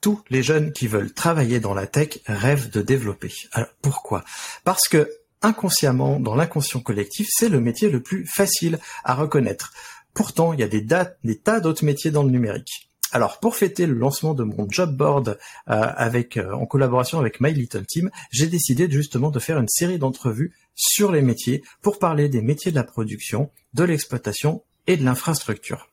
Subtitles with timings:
[0.00, 3.32] Tous les jeunes qui veulent travailler dans la tech rêvent de développer.
[3.52, 4.24] Alors pourquoi?
[4.64, 5.10] Parce que
[5.42, 9.72] inconsciemment, dans l'inconscient collectif, c'est le métier le plus facile à reconnaître.
[10.14, 10.86] Pourtant, il y a des,
[11.24, 12.90] des tas d'autres métiers dans le numérique.
[13.12, 15.34] Alors pour fêter le lancement de mon job board euh,
[15.66, 19.98] avec euh, en collaboration avec My Little Team, j'ai décidé justement de faire une série
[19.98, 25.04] d'entrevues sur les métiers pour parler des métiers de la production, de l'exploitation et de
[25.04, 25.89] l'infrastructure.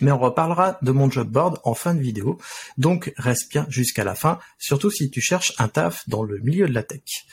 [0.00, 2.38] Mais on reparlera de mon job board en fin de vidéo,
[2.78, 6.68] donc reste bien jusqu'à la fin, surtout si tu cherches un taf dans le milieu
[6.68, 7.26] de la tech.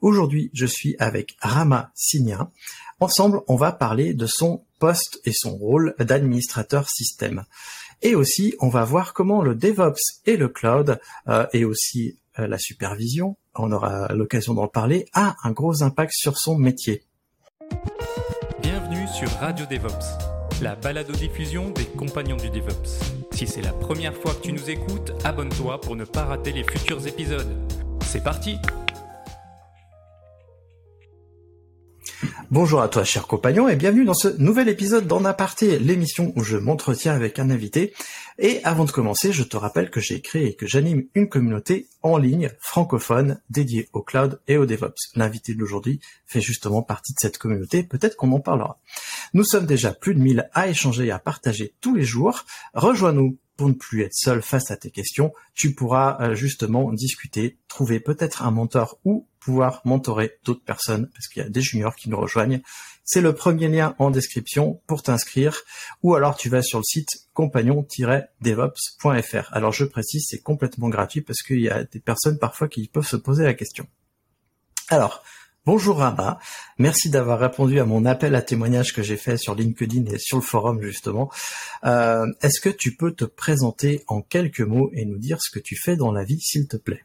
[0.00, 2.50] Aujourd'hui, je suis avec Rama Signa.
[3.00, 7.44] Ensemble, on va parler de son poste et son rôle d'administrateur système.
[8.02, 12.46] Et aussi, on va voir comment le DevOps et le cloud, euh, et aussi euh,
[12.46, 17.02] la supervision, on aura l'occasion d'en parler, a un gros impact sur son métier.
[18.62, 20.18] Bienvenue sur Radio DevOps,
[20.62, 23.00] la balado-diffusion des compagnons du DevOps.
[23.32, 26.64] Si c'est la première fois que tu nous écoutes, abonne-toi pour ne pas rater les
[26.64, 27.56] futurs épisodes.
[28.02, 28.56] C'est parti
[32.50, 36.42] Bonjour à toi, cher compagnon, et bienvenue dans ce nouvel épisode d'En Aparté, l'émission où
[36.42, 37.92] je m'entretiens avec un invité.
[38.38, 41.88] Et avant de commencer, je te rappelle que j'ai créé et que j'anime une communauté
[42.02, 45.12] en ligne francophone dédiée au cloud et au DevOps.
[45.14, 48.80] L'invité d'aujourd'hui fait justement partie de cette communauté, peut-être qu'on en parlera.
[49.34, 52.44] Nous sommes déjà plus de 1000 à échanger et à partager tous les jours.
[52.74, 55.32] Rejoins-nous pour ne plus être seul face à tes questions.
[55.54, 61.26] Tu pourras euh, justement discuter, trouver peut-être un mentor ou pouvoir mentorer d'autres personnes parce
[61.26, 62.60] qu'il y a des juniors qui nous rejoignent.
[63.02, 65.62] C'est le premier lien en description pour t'inscrire
[66.02, 69.48] ou alors tu vas sur le site compagnon-devops.fr.
[69.52, 73.06] Alors je précise, c'est complètement gratuit parce qu'il y a des personnes parfois qui peuvent
[73.06, 73.86] se poser la question.
[74.90, 75.24] Alors,
[75.66, 76.38] Bonjour Rabat,
[76.78, 80.38] merci d'avoir répondu à mon appel à témoignage que j'ai fait sur LinkedIn et sur
[80.38, 81.30] le forum justement.
[81.84, 85.58] Euh, est-ce que tu peux te présenter en quelques mots et nous dire ce que
[85.58, 87.04] tu fais dans la vie, s'il te plaît?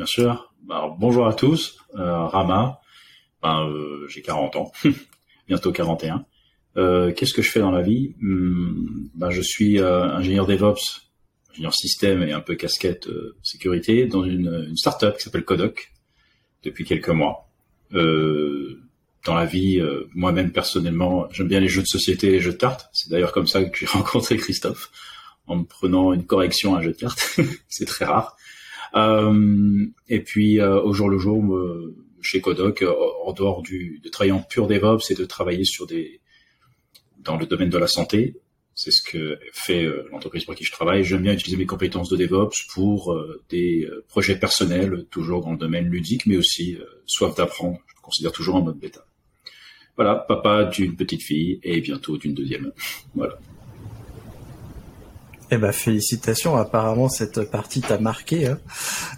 [0.00, 0.54] Bien sûr.
[0.70, 2.80] Alors, bonjour à tous, euh, Rama.
[3.42, 4.72] Ben, euh, j'ai 40 ans,
[5.46, 6.24] bientôt 41.
[6.78, 8.14] Euh, qu'est-ce que je fais dans la vie?
[8.18, 11.02] Hmm, ben, Je suis ingénieur DevOps,
[11.52, 13.10] ingénieur système et un peu casquette
[13.42, 15.92] sécurité dans une, startup qui s'appelle Codoc
[16.64, 17.50] depuis quelques mois.
[17.92, 19.82] Dans la vie,
[20.14, 22.88] moi-même personnellement, j'aime bien les jeux de société et les jeux de cartes.
[22.94, 24.90] C'est d'ailleurs comme ça que j'ai rencontré Christophe,
[25.46, 27.38] en me prenant une correction à un jeu de cartes.
[27.68, 28.38] c'est très rare.
[28.94, 31.58] Euh, et puis euh, au jour le jour,
[32.20, 32.84] chez Kodoc,
[33.24, 36.20] en dehors du, de travailler en pur DevOps et de travailler sur des
[37.18, 38.34] dans le domaine de la santé,
[38.74, 41.04] c'est ce que fait euh, l'entreprise pour qui je travaille.
[41.04, 45.52] J'aime bien utiliser mes compétences de DevOps pour euh, des euh, projets personnels, toujours dans
[45.52, 47.78] le domaine ludique, mais aussi soif d'apprendre.
[47.86, 49.04] Je me considère toujours en mode bêta.
[49.96, 52.72] Voilà, papa d'une petite fille et bientôt d'une deuxième.
[53.14, 53.38] Voilà.
[55.50, 56.56] Eh ben félicitations.
[56.56, 58.48] Apparemment cette partie t'a marqué.
[58.48, 58.58] Hein.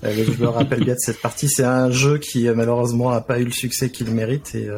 [0.02, 1.48] je me rappelle bien de cette partie.
[1.48, 4.68] C'est un jeu qui malheureusement n'a pas eu le succès qu'il mérite et,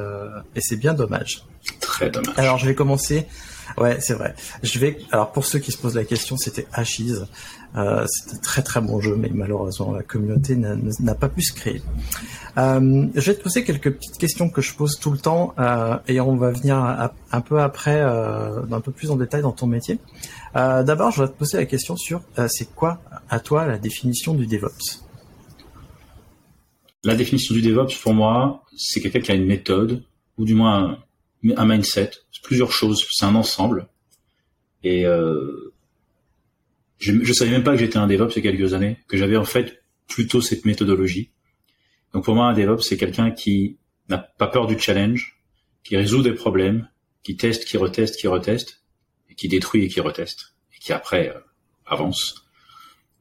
[0.54, 1.44] et c'est bien dommage.
[1.80, 2.34] Très dommage.
[2.36, 3.26] Alors je vais commencer
[3.78, 4.34] Ouais, c'est vrai.
[4.62, 4.98] Je vais.
[5.10, 7.00] Alors pour ceux qui se posent la question, c'était Ashes.
[7.76, 11.52] Euh, c'était un très très bon jeu, mais malheureusement la communauté n'a pas pu se
[11.52, 11.82] créer.
[12.56, 15.96] Euh, je vais te poser quelques petites questions que je pose tout le temps, euh,
[16.06, 16.76] et on va venir
[17.32, 19.98] un peu après, euh, un peu plus en détail dans ton métier.
[20.56, 23.78] Euh, D'abord, je vais te poser la question sur euh, c'est quoi à toi la
[23.78, 25.04] définition du DevOps?
[27.02, 30.04] La définition du DevOps pour moi, c'est quelqu'un qui a une méthode,
[30.38, 30.98] ou du moins
[31.56, 32.12] un, mindset,
[32.42, 33.06] plusieurs choses.
[33.10, 33.88] C'est un ensemble.
[34.84, 35.72] Et euh,
[36.98, 39.16] je, je savais même pas que j'étais un DevOps il y a quelques années, que
[39.16, 41.30] j'avais en fait plutôt cette méthodologie.
[42.12, 45.40] Donc pour moi, un DevOps, c'est quelqu'un qui n'a pas peur du challenge,
[45.82, 46.88] qui résout des problèmes,
[47.22, 48.83] qui teste, qui reteste, qui reteste, et
[49.36, 51.40] qui détruit et qui reteste, et qui après euh,
[51.86, 52.44] avance.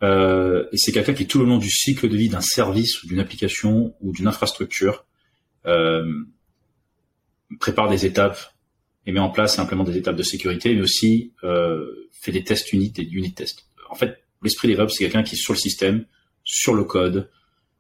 [0.04, 3.20] Euh, et c'est quelqu'un qui tout le long du cycle de vie d'un service d'une
[3.20, 5.06] application ou d'une infrastructure
[5.66, 6.26] euh,
[7.60, 8.40] prépare des étapes
[9.06, 12.74] et met en place simplement des étapes de sécurité, mais aussi euh, fait des tests
[12.74, 13.66] unit et unit tests.
[13.90, 16.06] En fait, l'esprit DevOps, c'est quelqu'un qui sur le système,
[16.44, 17.30] sur le code,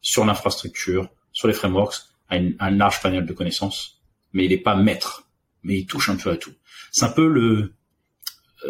[0.01, 1.95] sur l'infrastructure, sur les frameworks,
[2.29, 4.01] a un large panel de connaissances,
[4.31, 5.27] mais il n'est pas maître,
[5.63, 6.53] mais il touche un peu à tout.
[6.91, 7.73] C'est un peu le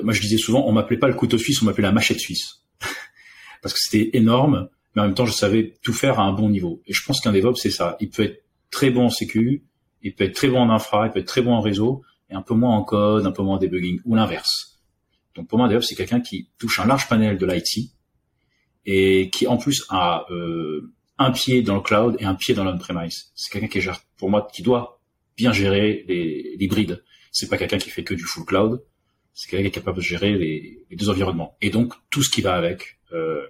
[0.02, 2.62] moi je disais souvent, on m'appelait pas le couteau suisse, on m'appelait la machette suisse.
[3.62, 6.50] Parce que c'était énorme, mais en même temps, je savais tout faire à un bon
[6.50, 6.82] niveau.
[6.86, 7.98] Et je pense qu'un DevOps, c'est ça.
[8.00, 9.64] Il peut être très bon en sécu,
[10.02, 12.36] il peut être très bon en infra, il peut être très bon en réseau, et
[12.36, 14.80] un peu moins en code, un peu moins en debugging, ou l'inverse.
[15.36, 17.92] Donc pour moi, un DevOps, c'est quelqu'un qui touche un large panel de l'IT,
[18.86, 22.64] et qui en plus a euh, un pied dans le cloud et un pied dans
[22.64, 23.32] l'on-premise.
[23.36, 25.00] C'est quelqu'un qui gère, pour moi, qui doit
[25.38, 27.04] bien gérer les hybrides.
[27.32, 28.84] C'est pas quelqu'un qui fait que du full cloud,
[29.34, 31.58] c'est quelqu'un qui est capable de gérer les, deux environnements.
[31.62, 33.00] Et donc tout ce qui va avec.
[33.12, 33.48] Euh,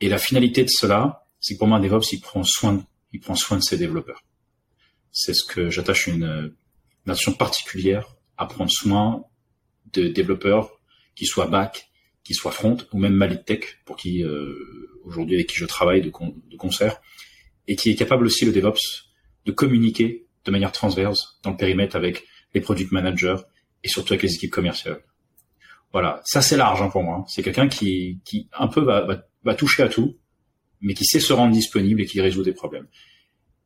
[0.00, 3.20] et la finalité de cela, c'est que pour moi, un DevOps, il prend soin, il
[3.20, 4.22] prend soin de ses développeurs.
[5.12, 6.54] C'est ce que j'attache une
[7.06, 9.24] nation particulière à prendre soin
[9.92, 10.80] de développeurs
[11.14, 11.88] qui soient back,
[12.24, 16.56] qui soient front, ou même Malitech, pour qui euh, aujourd'hui avec qui je travaille de
[16.56, 17.00] concert,
[17.68, 19.12] et qui est capable aussi le DevOps
[19.46, 23.36] de communiquer de manière transverse dans le périmètre avec les product managers
[23.84, 25.02] et surtout avec les équipes commerciales.
[25.92, 27.24] Voilà, ça c'est large hein, pour moi.
[27.28, 30.18] C'est quelqu'un qui, qui un peu va, va, toucher à tout,
[30.80, 32.86] mais qui sait se rendre disponible et qui résout des problèmes.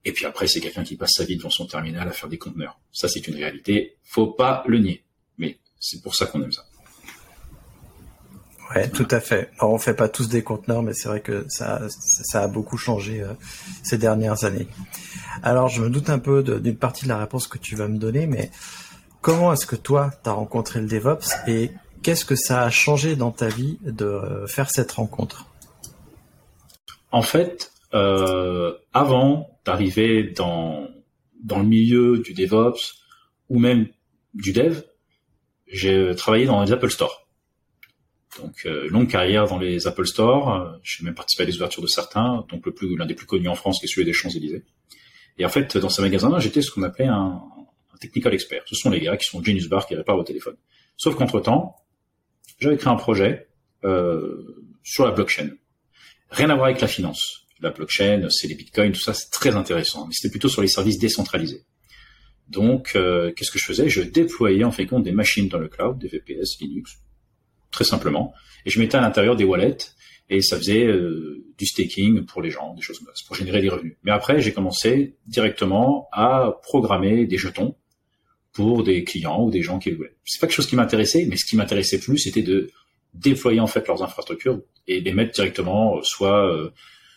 [0.05, 2.39] Et puis après, c'est quelqu'un qui passe sa vie devant son terminal à faire des
[2.39, 2.79] conteneurs.
[2.93, 3.97] Ça, c'est une réalité.
[4.05, 5.05] Faut pas le nier.
[5.39, 6.65] Mais c'est pour ça qu'on aime ça.
[8.75, 9.51] Ouais, tout à fait.
[9.59, 12.77] Alors, on fait pas tous des conteneurs, mais c'est vrai que ça, ça a beaucoup
[12.77, 13.35] changé euh,
[13.83, 14.69] ces dernières années.
[15.43, 17.99] Alors, je me doute un peu d'une partie de la réponse que tu vas me
[17.99, 18.53] donner, mais
[19.21, 21.71] comment est-ce que toi, tu as rencontré le DevOps et
[22.03, 25.47] qu'est-ce que ça a changé dans ta vie de euh, faire cette rencontre?
[27.13, 30.89] En fait, euh, avant d'arriver dans
[31.49, 32.95] le milieu du DevOps
[33.49, 33.89] ou même
[34.35, 34.83] du Dev,
[35.67, 37.27] j'ai travaillé dans les Apple Store.
[38.41, 40.79] Donc euh, longue carrière dans les Apple Store.
[40.83, 43.81] J'ai même participé à des ouvertures de certains, donc l'un des plus connus en France
[43.81, 44.65] qui est celui des Champs Élysées.
[45.39, 47.41] Et en fait, dans ces magasins-là, j'étais ce qu'on appelait un,
[48.01, 48.63] technical expert.
[48.67, 50.57] Ce sont les gars qui sont Genius Bar qui réparent vos téléphones.
[50.97, 51.77] Sauf qu'entre temps,
[52.59, 53.49] j'avais créé un projet
[53.85, 55.51] euh, sur la blockchain.
[56.31, 57.47] Rien à voir avec la finance.
[57.61, 60.07] La blockchain, c'est les bitcoins, tout ça, c'est très intéressant.
[60.07, 61.65] Mais c'était plutôt sur les services décentralisés.
[62.49, 63.89] Donc, euh, qu'est-ce que je faisais?
[63.89, 66.99] Je déployais en fait des machines dans le cloud, des VPS, Linux,
[67.71, 68.35] très simplement,
[68.67, 69.77] et je mettais à l'intérieur des wallets
[70.29, 73.61] et ça faisait euh, du staking pour les gens, des choses comme ça, pour générer
[73.61, 73.97] des revenus.
[74.05, 77.77] Mais après, j'ai commencé directement à programmer des jetons
[78.61, 80.15] pour des clients ou des gens qui le voulaient.
[80.27, 82.71] C'est pas quelque chose qui m'intéressait, mais ce qui m'intéressait plus, c'était de
[83.15, 86.71] déployer en fait leurs infrastructures et les mettre directement, euh, soit euh,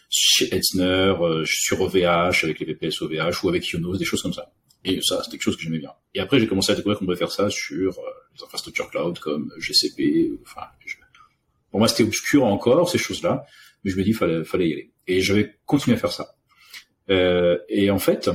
[0.10, 4.32] chez Etzner, euh, sur OVH, avec les VPS OVH, ou avec Ionos, des choses comme
[4.32, 4.54] ça.
[4.86, 5.92] Et ça, c'était quelque chose que j'aimais bien.
[6.14, 7.92] Et après, j'ai commencé à découvrir qu'on pouvait faire ça sur
[8.38, 10.32] les infrastructures cloud comme GCP.
[11.72, 13.46] Pour moi, c'était obscur encore ces choses-là,
[13.84, 14.92] mais je me dis fallait fallait y aller.
[15.08, 16.36] Et je vais continuer à faire ça.
[17.70, 18.30] Et en fait,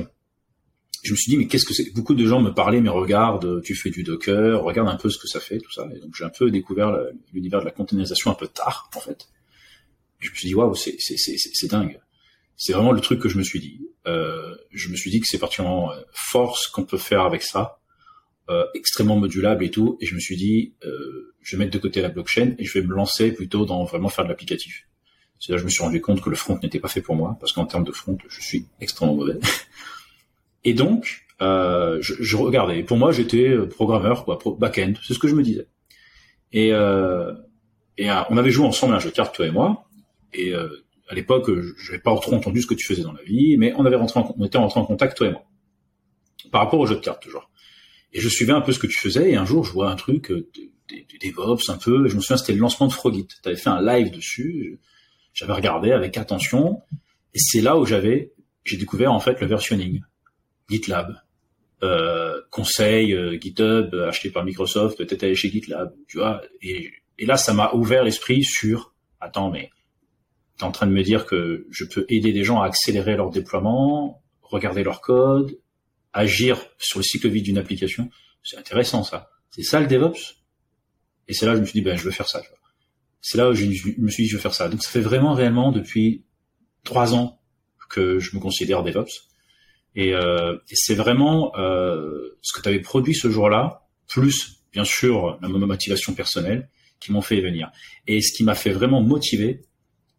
[1.03, 1.93] je me suis dit mais qu'est-ce que c'est?
[1.93, 5.17] Beaucoup de gens me parlaient mais regarde, tu fais du Docker, regarde un peu ce
[5.17, 5.87] que ça fait, tout ça.
[5.95, 6.97] Et donc j'ai un peu découvert
[7.33, 9.27] l'univers de la containerisation un peu tard en fait.
[10.21, 11.99] Et je me suis dit waouh, c'est c'est dingue.
[12.57, 13.79] C'est vraiment le truc que je me suis dit.
[14.05, 17.79] Euh, je me suis dit que c'est particulièrement euh, force qu'on peut faire avec ça,
[18.49, 19.97] euh, extrêmement modulable et tout.
[20.01, 22.73] Et je me suis dit, euh, je vais mettre de côté la blockchain et je
[22.77, 24.87] vais me lancer plutôt dans vraiment faire de l'applicatif.
[25.39, 27.15] C'est là que je me suis rendu compte que le front n'était pas fait pour
[27.15, 29.39] moi parce qu'en termes de front, je suis extrêmement mauvais.
[30.63, 32.83] Et donc, euh, je, je, regardais.
[32.83, 34.93] Pour moi, j'étais programmeur, quoi, back-end.
[35.05, 35.67] C'est ce que je me disais.
[36.51, 37.33] Et, euh,
[37.97, 39.85] et euh, on avait joué ensemble à un jeu de cartes, toi et moi.
[40.33, 40.67] Et euh,
[41.09, 43.73] à l'époque, je n'avais pas trop entendu ce que tu faisais dans la vie, mais
[43.75, 45.43] on avait rentré, en, on était rentré en contact, toi et moi,
[46.51, 47.49] par rapport au jeu de cartes toujours.
[48.13, 49.31] Et je suivais un peu ce que tu faisais.
[49.31, 50.49] Et un jour, je vois un truc, euh,
[50.89, 52.05] des, des DevOps un peu.
[52.05, 53.27] Et je me souviens, c'était le lancement de Frogit.
[53.27, 54.79] Tu avais fait un live dessus.
[55.33, 56.81] J'avais regardé avec attention.
[57.33, 60.01] Et c'est là où j'avais, j'ai découvert en fait le versionning.
[60.69, 61.15] GitLab,
[61.81, 66.41] euh, conseil euh, GitHub acheté par Microsoft, peut-être aller chez GitLab, tu vois.
[66.61, 69.71] Et, là, ça m'a ouvert l'esprit sur, attends, mais
[70.57, 73.29] t'es en train de me dire que je peux aider des gens à accélérer leur
[73.29, 75.57] déploiement, regarder leur code,
[76.13, 78.09] agir sur le cycle de vie d'une application.
[78.43, 79.29] C'est intéressant ça.
[79.51, 80.35] C'est ça le DevOps?
[81.27, 82.41] Et c'est là je me suis dit, ben je veux faire ça.
[83.21, 84.69] C'est là où je me suis dit, je veux faire ça.
[84.69, 86.23] Donc ça fait vraiment réellement depuis
[86.83, 87.39] trois ans
[87.89, 89.28] que je me considère DevOps.
[89.99, 95.37] Et, euh, c'est vraiment euh, ce que tu avais produit ce jour-là, plus bien sûr
[95.41, 96.69] la motivation personnelle,
[97.01, 97.69] qui m'ont fait venir.
[98.07, 99.61] Et ce qui m'a fait vraiment motiver,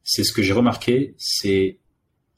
[0.05, 1.79] c'est ce que j'ai remarqué, c'est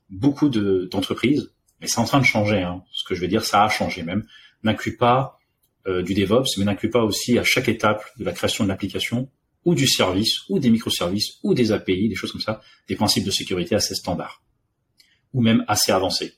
[0.09, 2.63] beaucoup d'entreprises, mais c'est en train de changer.
[2.63, 2.85] Hein.
[2.93, 4.25] Ce que je veux dire, ça a changé même.
[4.63, 5.41] N'inclut pas
[5.89, 9.29] euh, du DevOps, mais n'inclut pas aussi à chaque étape de la création de l'application
[9.65, 13.25] ou du service ou des microservices ou des API, des choses comme ça, des principes
[13.25, 14.45] de sécurité assez standards
[15.33, 16.35] ou même assez avancés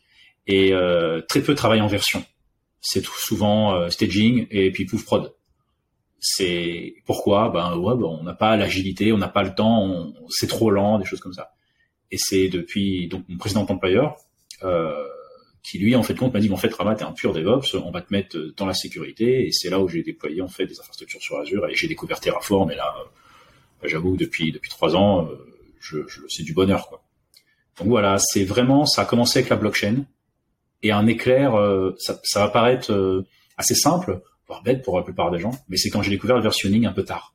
[0.47, 2.25] et euh, très peu travaillent en version.
[2.81, 5.35] C'est souvent euh, staging et puis pouf prod.
[6.21, 7.51] C'est pourquoi?
[7.51, 10.99] Ben ouais, ben, on n'a pas l'agilité, on n'a pas le temps, c'est trop lent,
[10.99, 11.53] des choses comme ça.
[12.11, 14.17] Et c'est depuis donc mon précédent employeur
[14.63, 15.05] euh,
[15.65, 17.91] qui lui en fait compte m'a dit en fait Ramat t'es un pur DevOps, on
[17.91, 20.79] va te mettre dans la sécurité et c'est là où j'ai déployé en fait des
[20.79, 25.27] infrastructures sur Azure et j'ai découvert Terraform et là euh, j'avoue depuis depuis trois ans
[25.27, 25.37] euh,
[25.81, 27.03] je, je c'est du bonheur quoi.
[27.79, 30.05] Donc voilà c'est vraiment ça a commencé avec la blockchain
[30.85, 33.26] et un éclair euh, ça, va paraître euh,
[33.57, 36.43] assez simple voire bête pour la plupart des gens mais c'est quand j'ai découvert le
[36.43, 37.35] versionning un peu tard.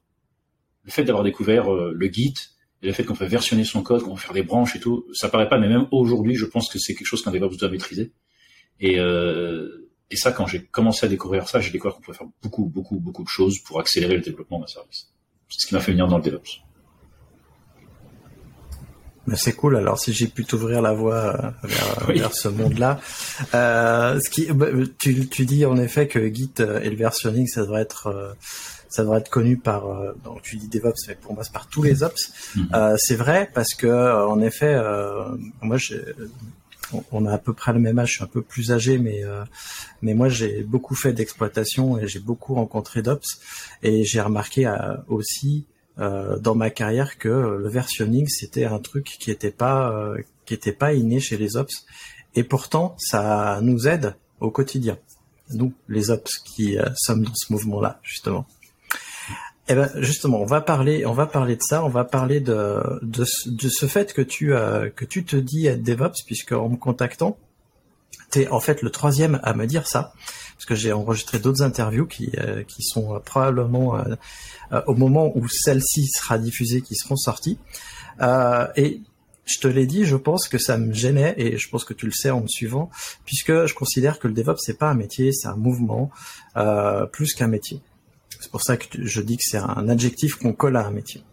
[0.86, 2.34] Le fait d'avoir découvert le Git
[2.82, 5.06] et le fait qu'on peut versionner son code, qu'on peut faire des branches et tout,
[5.14, 7.70] ça paraît pas, mais même aujourd'hui, je pense que c'est quelque chose qu'un DevOps doit
[7.70, 8.14] maîtriser.
[8.80, 12.28] Et, euh, et ça, quand j'ai commencé à découvrir ça, j'ai découvert qu'on pouvait faire
[12.42, 15.12] beaucoup, beaucoup, beaucoup de choses pour accélérer le développement d'un service.
[15.50, 16.62] C'est ce qui m'a fait venir dans le DevOps.
[19.36, 19.78] C'est cool.
[19.78, 23.00] Alors, si j'ai pu t'ouvrir la voie euh, vers, ce monde-là,
[23.54, 24.68] euh, ce qui, bah,
[24.98, 28.34] tu, tu dis en effet que Git et le versionning, ça devrait être euh,
[28.90, 31.68] ça devrait être connu par, euh, donc tu dis DevOps, mais pour moi c'est par
[31.68, 32.34] tous les ops.
[32.56, 32.70] Mhm.
[32.74, 34.76] Euh, c'est vrai parce que euh, en effet,
[35.62, 35.78] moi
[37.12, 39.22] on a à peu près le même âge, je suis un peu plus âgé, mais
[40.02, 43.40] mais moi j'ai beaucoup fait d'exploitation et j'ai beaucoup rencontré d'ops
[43.84, 44.72] et j'ai remarqué
[45.08, 45.66] aussi
[46.00, 50.14] dans ma carrière que le versionning c'était un truc qui était pas
[50.46, 51.86] qui était pas inné chez les ops.
[52.36, 54.98] Et pourtant ça nous aide au quotidien.
[55.52, 58.46] Nous les ops qui sommes dans ce mouvement là justement.
[59.72, 62.82] Eh ben justement, on va parler, on va parler de ça, on va parler de
[63.04, 66.70] de, de ce fait que tu euh, que tu te dis être DevOps puisque en
[66.70, 67.38] me contactant,
[68.32, 70.12] tu es en fait le troisième à me dire ça
[70.60, 73.98] parce que j'ai enregistré d'autres interviews qui euh, qui sont euh, probablement
[74.88, 77.58] au moment où celle-ci sera diffusée qui seront sorties
[78.76, 79.02] et
[79.46, 82.06] je te l'ai dit, je pense que ça me gênait et je pense que tu
[82.06, 82.92] le sais en me suivant,
[83.26, 86.12] puisque je considère que le DevOps c'est pas un métier, c'est un mouvement
[87.14, 87.82] plus qu'un métier.
[88.40, 91.24] C'est pour ça que je dis que c'est un adjectif qu'on colle à un métier.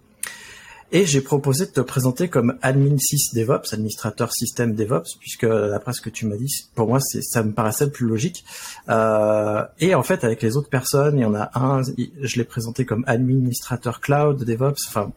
[0.92, 5.92] Et j'ai proposé de te présenter comme admin 6 DevOps, administrateur système DevOps, puisque d'après
[5.92, 8.44] ce que tu m'as dit, pour moi, ça me paraissait le plus logique.
[8.88, 12.44] Euh, et en fait, avec les autres personnes, il y en a un, je l'ai
[12.44, 15.12] présenté comme administrateur cloud DevOps, enfin,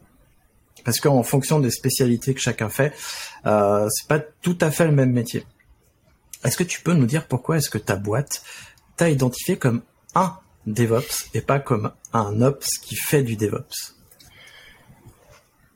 [0.84, 2.94] parce qu'en fonction des spécialités que chacun fait,
[3.46, 5.46] euh, c'est pas tout à fait le même métier.
[6.44, 8.42] Est-ce que tu peux nous dire pourquoi est-ce que ta boîte
[8.98, 9.82] t'a identifié comme
[10.16, 13.99] un DevOps et pas comme un Ops qui fait du DevOps?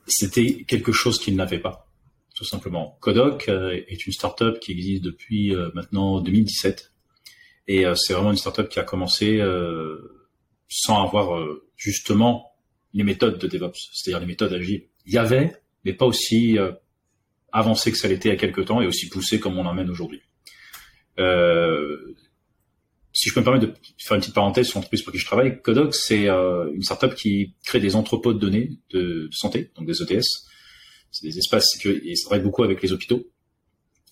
[0.06, 1.88] C'était quelque chose qu'il n'avait pas,
[2.34, 2.98] tout simplement.
[3.00, 6.92] Kodoc euh, est une startup qui existe depuis euh, maintenant 2017
[7.68, 9.40] et euh, c'est vraiment une startup qui a commencé
[10.68, 11.46] sans avoir
[11.76, 12.52] justement
[12.92, 14.88] les méthodes de DevOps, c'est-à-dire les méthodes agiles.
[15.06, 16.58] Il y avait, mais pas aussi
[17.52, 19.90] avancé que ça l'était il y a quelques temps et aussi poussé comme on l'emmène
[19.90, 20.22] aujourd'hui.
[23.14, 25.24] Si je peux me permettre de faire une petite parenthèse sur l'entreprise pour qui je
[25.24, 29.86] travaille, Codoc, c'est euh, une startup qui crée des entrepôts de données de, santé, donc
[29.86, 30.24] des ETS.
[31.12, 33.24] C'est des espaces sécurisés, et ça travaille beaucoup avec les hôpitaux.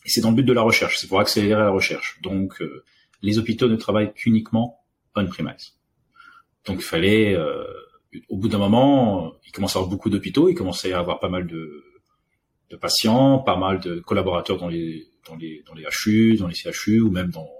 [0.04, 2.20] Et c'est dans le but de la recherche, c'est pour accélérer la recherche.
[2.22, 2.84] Donc, euh,
[3.22, 4.78] les hôpitaux ne travaillent qu'uniquement
[5.16, 5.74] on-premise.
[6.66, 7.64] Donc, il fallait, euh,
[8.28, 11.28] au bout d'un moment, il commençait à avoir beaucoup d'hôpitaux, il commençait à avoir pas
[11.28, 11.84] mal de,
[12.70, 16.54] de patients, pas mal de collaborateurs dans les, dans les, dans les HU, dans les
[16.54, 17.50] CHU, ou même dans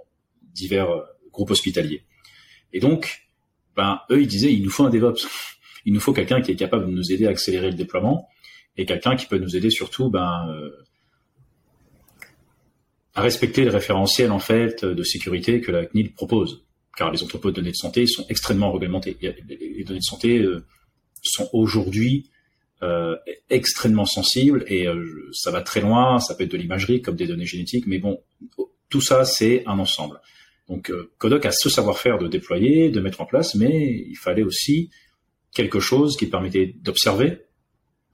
[0.41, 0.87] divers
[1.33, 2.03] groupe hospitalier.
[2.71, 3.27] Et donc,
[3.75, 5.27] ben, eux, ils disaient, il nous faut un DevOps.
[5.85, 8.29] Il nous faut quelqu'un qui est capable de nous aider à accélérer le déploiement
[8.77, 10.69] et quelqu'un qui peut nous aider surtout, ben, euh,
[13.15, 16.63] à respecter le référentiel, en fait, de sécurité que la CNIL propose.
[16.95, 19.17] Car les entrepôts de données de santé sont extrêmement réglementés.
[19.19, 20.63] Les données de santé euh,
[21.21, 22.29] sont aujourd'hui
[22.81, 23.17] euh,
[23.49, 24.87] extrêmement sensibles et
[25.33, 26.19] ça va très loin.
[26.19, 28.21] Ça peut être de l'imagerie comme des données génétiques, mais bon,
[28.89, 30.21] tout ça c'est un ensemble.
[30.69, 34.43] Donc euh, Codoc a ce savoir-faire de déployer, de mettre en place, mais il fallait
[34.43, 34.89] aussi
[35.53, 37.41] quelque chose qui permettait d'observer,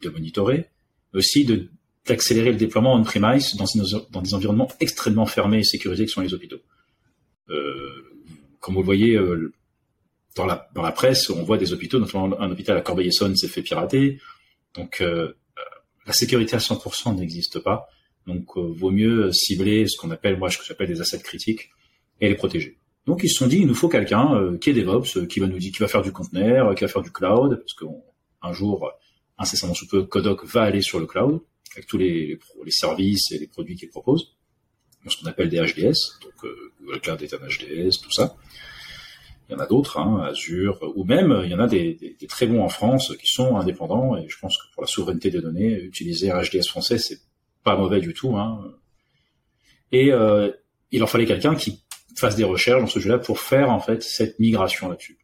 [0.02, 0.66] de monitorer,
[1.14, 1.48] aussi
[2.06, 3.66] d'accélérer le déploiement on-premise dans,
[4.12, 6.60] dans, des environnements extrêmement fermés et sécurisés que sont les hôpitaux.
[7.50, 8.04] Euh,
[8.60, 9.54] comme vous le voyez euh,
[10.36, 14.20] dans, la, presse, on voit des hôpitaux, notamment un hôpital à Corbeil-Essonne s'est fait pirater.
[14.76, 15.34] Donc euh,
[16.06, 17.88] la sécurité à 100% n'existe pas.
[18.28, 21.72] Donc vaut mieux cibler ce qu'on appelle, moi ce que j'appelle des assets critiques,
[22.22, 22.80] et les protéger.
[23.10, 25.40] Donc ils se sont dit, il nous faut quelqu'un euh, qui est DevOps, euh, qui
[25.40, 27.74] va nous dire, qui va faire du conteneur, euh, qui va faire du cloud, parce
[27.74, 28.92] qu'un jour,
[29.38, 31.42] incessamment sous peu, Kodoc va aller sur le cloud
[31.74, 34.36] avec tous les, les, services et les produits qu'il propose,
[35.08, 38.36] ce qu'on appelle des HDS, donc Google Cloud Data HDS, tout ça.
[39.48, 42.16] Il y en a d'autres, hein, Azure, ou même il y en a des, des,
[42.20, 45.32] des, très bons en France qui sont indépendants, et je pense que pour la souveraineté
[45.32, 47.20] des données, utiliser un HDS français, c'est
[47.64, 48.36] pas mauvais du tout.
[48.38, 48.72] Hein.
[49.92, 50.12] Et
[50.92, 51.84] il leur fallait quelqu'un qui
[52.16, 55.18] fasse des recherches dans ce jeu-là pour faire en fait cette migration là-dessus.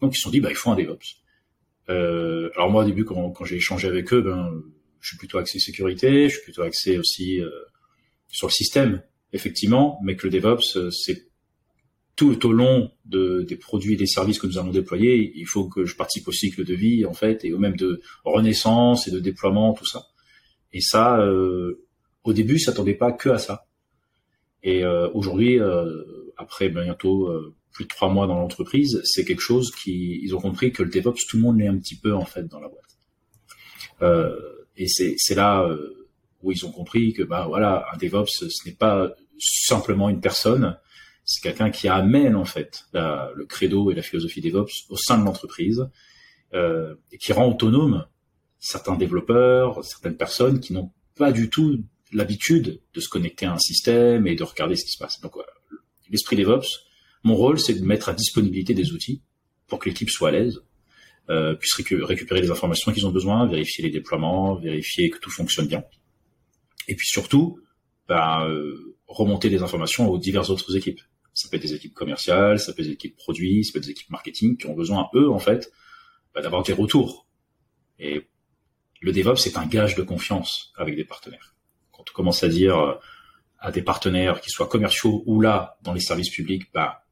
[0.00, 1.22] Donc ils se sont dit, bah il faut un DevOps.
[1.88, 4.62] Euh, alors moi au début quand, quand j'ai échangé avec eux, ben
[5.00, 7.50] je suis plutôt axé sécurité, je suis plutôt axé aussi euh,
[8.28, 11.26] sur le système, effectivement, mais que le DevOps euh, c'est
[12.14, 15.68] tout au long de, des produits et des services que nous allons déployer, il faut
[15.68, 19.10] que je participe au cycle de vie en fait et au même de renaissance et
[19.10, 20.06] de déploiement, tout ça.
[20.72, 21.84] Et ça, euh,
[22.24, 23.66] au début, s'attendait pas que à ça.
[24.62, 25.86] Et euh, aujourd'hui, euh,
[26.36, 30.40] après bientôt euh, plus de trois mois dans l'entreprise, c'est quelque chose qui ils ont
[30.40, 32.68] compris que le DevOps, tout le monde l'est un petit peu en fait dans la
[32.68, 32.98] boîte.
[34.02, 34.36] Euh,
[34.76, 36.08] et c'est là euh,
[36.42, 40.78] où ils ont compris que bah voilà, un DevOps, ce n'est pas simplement une personne,
[41.24, 45.18] c'est quelqu'un qui amène en fait la, le credo et la philosophie DevOps au sein
[45.18, 45.88] de l'entreprise
[46.54, 48.06] euh, et qui rend autonome
[48.58, 53.58] certains développeurs, certaines personnes qui n'ont pas du tout l'habitude de se connecter à un
[53.58, 55.20] système et de regarder ce qui se passe.
[55.20, 55.36] Donc
[56.12, 56.84] l'esprit DevOps,
[57.24, 59.22] mon rôle c'est de mettre à disponibilité des outils
[59.66, 60.62] pour que l'équipe soit à l'aise,
[61.30, 65.30] euh, puisse récu récupérer les informations qu'ils ont besoin, vérifier les déploiements, vérifier que tout
[65.30, 65.82] fonctionne bien,
[66.88, 67.58] et puis surtout
[68.08, 71.00] bah, euh, remonter des informations aux diverses autres équipes.
[71.34, 73.86] Ça peut être des équipes commerciales, ça peut être des équipes produits, ça peut être
[73.86, 75.72] des équipes marketing qui ont besoin, eux, en fait,
[76.34, 77.26] bah, d'avoir des retours.
[77.98, 78.26] Et
[79.00, 81.54] le DevOps, c'est un gage de confiance avec des partenaires.
[81.90, 82.98] Quand on commence à dire
[83.62, 87.04] à des partenaires, qui soient commerciaux ou là, dans les services publics, bah,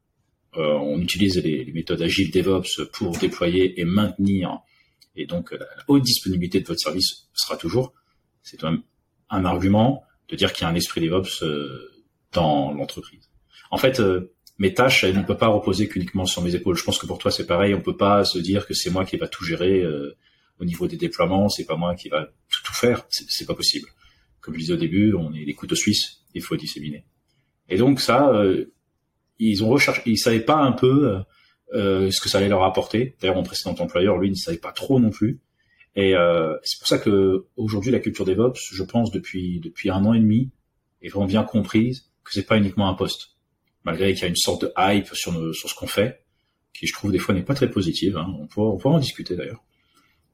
[0.56, 4.58] euh, on utilise les, les, méthodes agiles DevOps pour déployer et maintenir,
[5.14, 7.94] et donc la haute disponibilité de votre service sera toujours,
[8.42, 8.82] c'est quand même
[9.30, 11.90] un argument de dire qu'il y a un esprit DevOps euh,
[12.32, 13.30] dans l'entreprise.
[13.70, 16.76] En fait, euh, mes tâches, elles ne peuvent pas reposer qu'uniquement sur mes épaules.
[16.76, 17.74] Je pense que pour toi, c'est pareil.
[17.74, 20.16] On peut pas se dire que c'est moi qui va tout gérer euh,
[20.58, 21.48] au niveau des déploiements.
[21.48, 23.06] C'est pas moi qui va tout, tout faire.
[23.08, 23.88] C'est pas possible.
[24.40, 26.19] Comme je disais au début, on est les couteaux suisses.
[26.34, 27.04] Il faut disséminer.
[27.68, 28.72] Et donc ça, euh,
[29.38, 30.02] ils ont recherché.
[30.06, 31.22] Ils savaient pas un peu
[31.74, 33.16] euh, ce que ça allait leur apporter.
[33.20, 35.40] D'ailleurs, mon précédent employeur, lui, ne savait pas trop non plus.
[35.96, 40.04] Et euh, c'est pour ça que aujourd'hui, la culture DevOps, je pense depuis depuis un
[40.04, 40.50] an et demi,
[41.02, 43.36] est vraiment bien comprise que c'est pas uniquement un poste
[43.84, 46.24] malgré qu'il y a une sorte de hype sur, nos, sur ce qu'on fait,
[46.72, 48.16] qui je trouve des fois n'est pas très positive.
[48.16, 48.26] Hein.
[48.38, 49.62] On, pourra, on pourra en discuter d'ailleurs.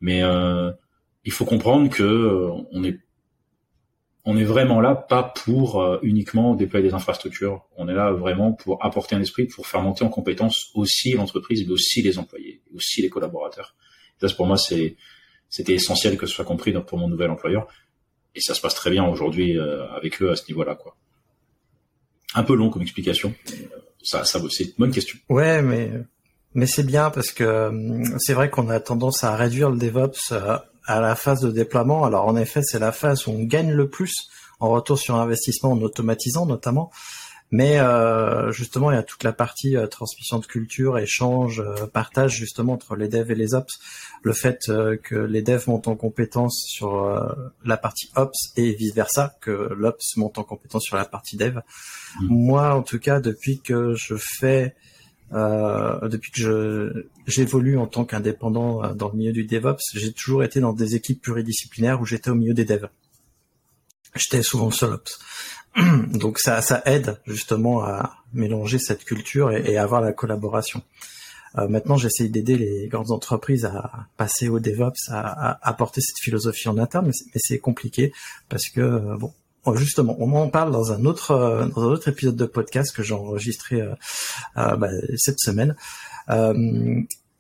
[0.01, 0.71] Mais euh,
[1.25, 2.99] il faut comprendre que euh, on est
[4.27, 7.65] on est vraiment là pas pour euh, uniquement déployer des infrastructures.
[7.77, 11.65] On est là vraiment pour apporter un esprit, pour faire monter en compétence aussi l'entreprise,
[11.67, 13.75] mais aussi les employés, aussi les collaborateurs.
[14.21, 14.97] Et ça, pour moi, c'est
[15.49, 17.69] c'était essentiel que ce soit compris pour mon nouvel employeur.
[18.35, 20.97] Et ça se passe très bien aujourd'hui euh, avec eux à ce niveau-là, quoi
[22.37, 23.35] un peu long comme explication.
[24.03, 25.19] Ça, ça, c'est une bonne question.
[25.29, 25.91] Ouais, mais
[26.55, 30.33] mais c'est bien parce que euh, c'est vrai qu'on a tendance à réduire le DevOps
[30.33, 32.05] euh, à la phase de déploiement.
[32.05, 34.29] Alors en effet, c'est la phase où on gagne le plus
[34.61, 36.91] en retour sur investissement en automatisant notamment.
[37.53, 41.87] Mais euh, justement, il y a toute la partie euh, transmission de culture, échange, euh,
[41.87, 43.79] partage justement entre les devs et les ops.
[44.23, 47.09] Le fait euh, que les devs montent en compétence sur
[47.65, 51.61] la partie ops et vice versa, que l'ops monte en compétence sur la partie dev.
[52.21, 52.27] Mmh.
[52.29, 54.75] Moi, en tout cas, depuis que je fais,
[55.33, 60.61] depuis que je j'évolue en tant qu'indépendant dans le milieu du DevOps, j'ai toujours été
[60.61, 62.89] dans des équipes pluridisciplinaires où j'étais au milieu des devs.
[64.15, 65.19] J'étais souvent seul ops.
[66.13, 70.83] Donc ça, ça aide justement à mélanger cette culture et, et avoir la collaboration.
[71.59, 76.19] Euh, maintenant, j'essaye d'aider les grandes entreprises à passer au DevOps, à, à apporter cette
[76.19, 78.13] philosophie en interne, mais c'est compliqué
[78.49, 79.33] parce que euh, bon,
[79.75, 83.03] justement, on en parle dans un autre euh, dans un autre épisode de podcast que
[83.03, 83.95] j'ai enregistré euh,
[84.57, 85.75] euh, bah, cette semaine.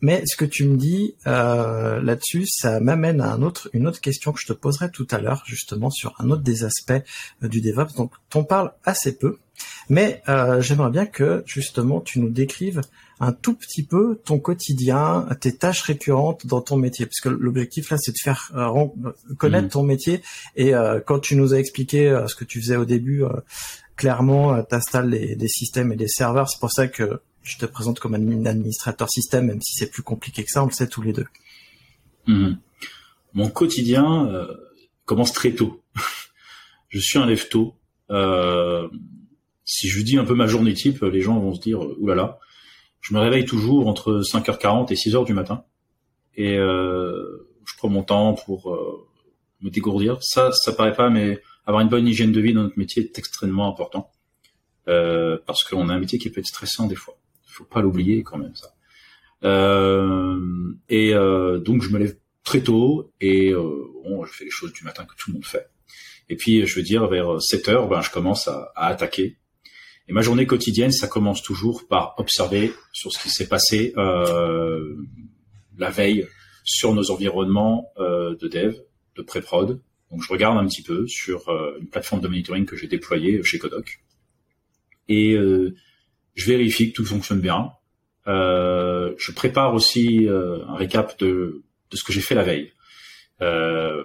[0.02, 3.38] Mais ce que tu me dis là-dessus, ça m'amène à
[3.72, 6.64] une autre question que je te poserai tout à l'heure, justement sur un autre des
[6.64, 7.02] aspects
[7.40, 7.94] du DevOps.
[7.96, 9.38] Donc, on parle assez peu,
[9.88, 12.80] mais euh, j'aimerais bien que justement tu nous décrives
[13.18, 17.90] un tout petit peu ton quotidien, tes tâches récurrentes dans ton métier, parce que l'objectif
[17.90, 18.86] là, c'est de faire euh,
[19.38, 19.70] connaître mmh.
[19.70, 20.22] ton métier.
[20.54, 23.24] Et euh, quand tu nous as expliqué euh, ce que tu faisais au début,
[23.96, 26.50] clairement, tu installes des systèmes et des serveurs.
[26.50, 30.02] C'est pour ça que je te présente comme un administrateur système, même si c'est plus
[30.02, 31.26] compliqué que ça, on le sait tous les deux.
[32.26, 32.54] Mmh.
[33.34, 34.46] Mon quotidien euh,
[35.04, 35.82] commence très tôt.
[36.88, 37.76] je suis un lève tôt.
[38.10, 38.88] Euh,
[39.66, 42.38] si je dis un peu ma journée type, les gens vont se dire euh, oulala.
[43.02, 45.64] Je me réveille toujours entre 5h40 et 6h du matin.
[46.34, 49.06] Et euh, je prends mon temps pour euh,
[49.60, 50.22] me dégourdir.
[50.22, 53.18] Ça, ça paraît pas, mais avoir une bonne hygiène de vie dans notre métier est
[53.18, 54.10] extrêmement important.
[54.88, 58.22] Euh, parce qu'on a un métier qui peut être stressant des fois faut pas l'oublier
[58.22, 58.74] quand même ça.
[59.44, 60.38] Euh,
[60.88, 64.84] et euh, donc je me lève très tôt et bon, je fais les choses du
[64.84, 65.68] matin que tout le monde fait.
[66.28, 69.38] Et puis je veux dire vers 7 heures, ben je commence à attaquer.
[70.08, 74.94] Et ma journée quotidienne, ça commence toujours par observer sur ce qui s'est passé euh,
[75.78, 76.26] la veille
[76.62, 78.76] sur nos environnements euh, de dev,
[79.16, 79.80] de pré-prod.
[80.10, 83.42] Donc je regarde un petit peu sur euh, une plateforme de monitoring que j'ai déployée
[83.42, 84.00] chez Kodoc.
[85.08, 85.74] Et euh,
[86.34, 87.70] je vérifie que tout fonctionne bien.
[88.28, 92.72] Euh, je prépare aussi un récap de, de ce que j'ai fait la veille.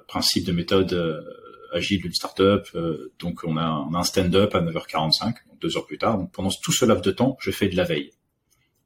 [0.07, 1.25] principe de méthode
[1.71, 2.67] agile d'une startup.
[2.75, 6.17] Euh, donc on a, un stand-up à 9h45, deux heures plus tard.
[6.17, 8.11] Donc pendant tout ce laps de temps, je fais de la veille,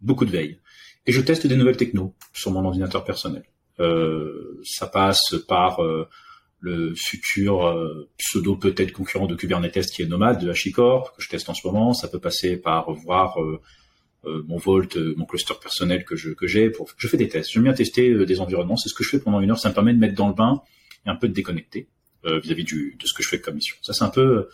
[0.02, 0.60] beaucoup de veille,
[1.06, 3.44] et je teste des nouvelles technos sur mon ordinateur personnel.
[3.80, 6.08] Euh, ça passe par euh,
[6.60, 11.30] le futur euh, pseudo peut-être concurrent de Kubernetes qui est Nomad de HashiCorp que je
[11.30, 11.94] teste en ce moment.
[11.94, 13.38] Ça peut passer par voir
[14.24, 16.70] mon Vault, mon cluster personnel que je que j'ai.
[16.70, 17.52] Pour je fais des tests.
[17.52, 18.78] J'aime bien tester des environnements.
[18.78, 19.60] C'est ce que je fais pendant une heure.
[19.60, 20.64] Ça me permet de mettre dans le bain
[21.06, 21.88] et un peu de déconnecter.
[22.26, 23.76] Euh, vis-à-vis du de ce que je fais comme mission.
[23.84, 24.50] Ça c'est un peu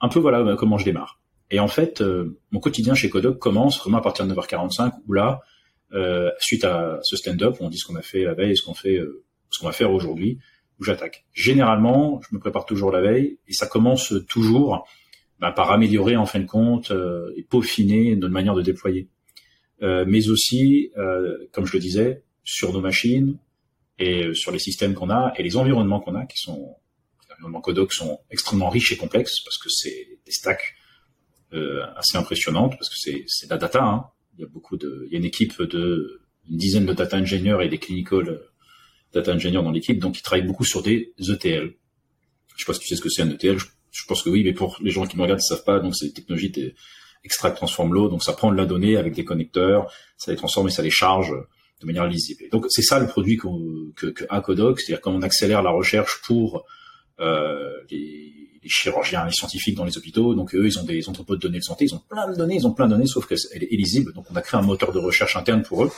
[0.00, 1.20] un peu voilà euh, comment je démarre.
[1.50, 5.12] Et en fait, euh, mon quotidien chez Codoc commence vraiment à partir de 9h45 où
[5.14, 5.40] là,
[5.92, 8.62] euh, suite à ce stand-up, on dit ce qu'on a fait la veille et ce
[8.62, 9.00] qu'on fait,
[9.50, 10.38] ce qu'on va faire aujourd'hui,
[10.78, 11.24] où j'attaque.
[11.32, 14.86] Généralement, je me prépare toujours la veille et ça commence toujours
[15.40, 16.92] bah, par améliorer en fin de compte
[17.36, 19.08] et peaufiner notre manière de déployer.
[19.80, 20.90] mais aussi,
[21.52, 23.38] comme je le disais, sur nos machines
[23.98, 26.76] et sur les systèmes qu'on a et les environnements qu'on a qui sont
[27.34, 30.74] environnements Codoc sont extrêmement riches et complexes parce que c'est des stacks
[31.52, 33.84] euh, assez impressionnantes parce que c'est de la data.
[33.84, 34.06] Hein.
[34.36, 37.62] Il y a beaucoup de, il y a une équipe de dizaine de data ingénieurs
[37.62, 38.50] et des clinical euh,
[39.12, 41.74] data ingénieurs dans l'équipe, donc ils travaillent beaucoup sur des ETL.
[42.56, 43.58] Je sais pas si tu sais ce que c'est un ETL.
[43.58, 45.78] Je, pense que oui, mais pour les gens qui me regardent, ils savent pas.
[45.78, 46.52] Donc c'est des technologies
[47.22, 48.10] extract, transform, load.
[48.10, 50.90] Donc ça prend de la donnée avec des connecteurs, ça les transforme et ça les
[50.90, 51.32] charge
[51.80, 52.44] de manière lisible.
[52.50, 56.64] donc c'est ça le produit que, que c'est-à-dire quand on accélère la recherche pour
[57.18, 60.34] les, les, chirurgiens, les scientifiques dans les hôpitaux.
[60.34, 62.56] Donc eux, ils ont des entrepôts de données de santé, ils ont plein de données,
[62.56, 64.12] ils ont plein de données, sauf qu'elle est illisible.
[64.12, 65.90] Donc on a créé un moteur de recherche interne pour eux.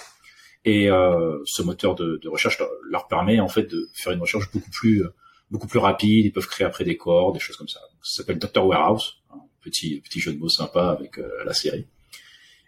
[0.64, 4.50] Et euh, ce moteur de, de, recherche leur, permet en fait de faire une recherche
[4.50, 5.05] beaucoup plus
[5.50, 6.26] beaucoup plus rapide.
[6.26, 7.81] Ils peuvent créer après des corps, des choses comme ça.
[8.02, 11.87] ça s'appelle Dr Warehouse, un petit petit jeu de mots sympa avec euh, la série.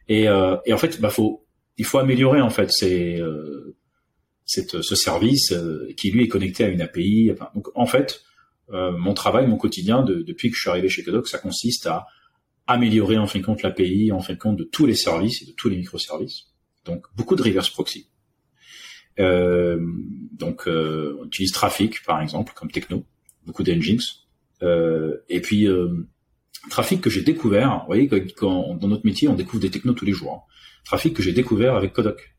[0.08, 1.44] Et, euh, et, en fait, bah faut
[1.76, 3.76] il faut améliorer en fait ces, euh,
[4.44, 5.54] cette, ce service
[5.96, 7.32] qui lui est connecté à une API.
[7.54, 8.22] Donc en fait,
[8.72, 11.86] euh, mon travail, mon quotidien de, depuis que je suis arrivé chez Codoc, ça consiste
[11.86, 12.06] à
[12.66, 15.46] améliorer en fin de compte l'API, en fin de compte de tous les services et
[15.46, 16.48] de tous les microservices.
[16.84, 18.08] Donc beaucoup de reverse proxy.
[19.18, 19.80] Euh,
[20.32, 23.04] donc euh, on utilise Trafic par exemple comme techno,
[23.46, 24.00] beaucoup d'engines.
[24.62, 26.06] Euh, et puis euh,
[26.70, 30.04] Trafic que j'ai découvert, vous voyez quand, dans notre métier on découvre des technos tous
[30.04, 30.34] les jours.
[30.34, 30.52] Hein.
[30.84, 32.34] Trafic que j'ai découvert avec Codoc.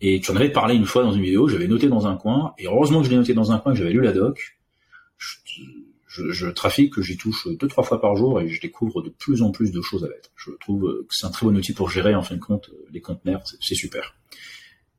[0.00, 2.52] Et tu en avais parlé une fois dans une vidéo, j'avais noté dans un coin,
[2.58, 4.55] et heureusement que je l'ai noté dans un coin, que j'avais lu la doc,
[5.18, 9.42] je, je, trafique, j'y touche deux trois fois par jour et je découvre de plus
[9.42, 10.30] en plus de choses à l'être.
[10.36, 13.00] Je trouve que c'est un très bon outil pour gérer en fin de compte les
[13.00, 14.14] conteneurs, c'est super.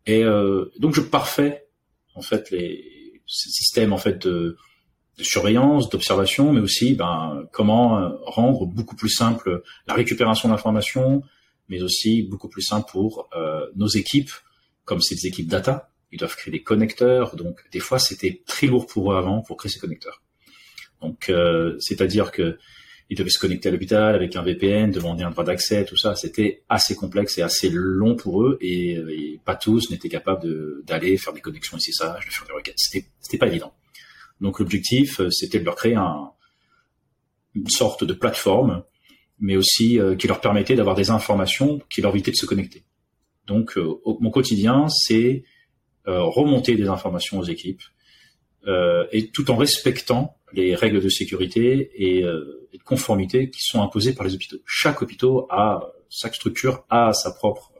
[0.05, 1.67] Et euh, donc je parfais
[2.15, 4.57] en fait les systèmes en fait de,
[5.17, 11.23] de surveillance, d'observation, mais aussi ben, comment euh, rendre beaucoup plus simple la récupération d'informations,
[11.67, 14.31] mais aussi beaucoup plus simple pour euh, nos équipes,
[14.85, 18.87] comme ces équipes data, ils doivent créer des connecteurs, donc des fois c'était très lourd
[18.87, 20.21] pour eux avant pour créer ces connecteurs.
[21.01, 22.57] Donc euh, c'est-à-dire que
[23.09, 26.17] ils devaient se connecter à l'hôpital avec un VPN, demander un droit d'accès, tout ça,
[26.17, 31.17] c'était assez complexe et assez long pour eux et, euh, pas tous n'étaient capables d'aller
[31.17, 32.77] faire des connexions SSH, de faire des requêtes.
[32.77, 33.73] C'était c'était pas évident.
[34.41, 36.31] Donc l'objectif euh, c'était de leur créer un,
[37.55, 38.83] une sorte de plateforme,
[39.39, 42.85] mais aussi qui leur permettait d'avoir des informations qui leur évitaient de se connecter.
[43.45, 45.56] Donc mon quotidien c'est euh,
[46.07, 47.81] remonter des informations aux équipes,
[48.67, 53.81] euh, et tout en respectant les règles de sécurité et, euh, de conformité qui sont
[53.81, 54.57] imposées par les hôpitaux.
[54.65, 57.71] Chaque hôpital a, chaque structure a sa propre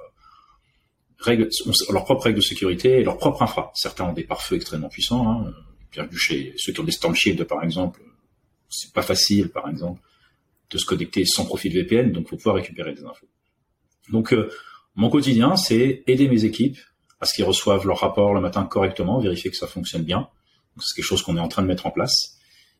[1.19, 1.49] règle,
[1.89, 3.71] leurs propres règles de sécurité et leur propre infra.
[3.75, 5.29] Certains ont des pare-feux extrêmement puissants.
[5.29, 5.53] Hein.
[5.91, 8.01] Bien chez ceux qui ont des Storm Shield, par exemple,
[8.69, 10.01] c'est pas facile, par exemple,
[10.69, 13.27] de se connecter sans profil VPN, donc faut pouvoir récupérer des infos.
[14.09, 14.33] Donc,
[14.95, 16.77] mon quotidien, c'est aider mes équipes
[17.19, 20.29] à ce qu'ils reçoivent leur rapport le matin correctement, vérifier que ça fonctionne bien.
[20.79, 22.37] C'est quelque chose qu'on est en train de mettre en place.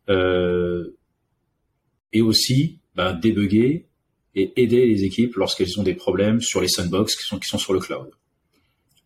[0.10, 0.96] Euh,
[2.14, 3.88] et aussi bah, débugger
[4.36, 7.58] et aider les équipes lorsqu'elles ont des problèmes sur les sandbox qui sont, qui sont
[7.58, 8.12] sur le cloud.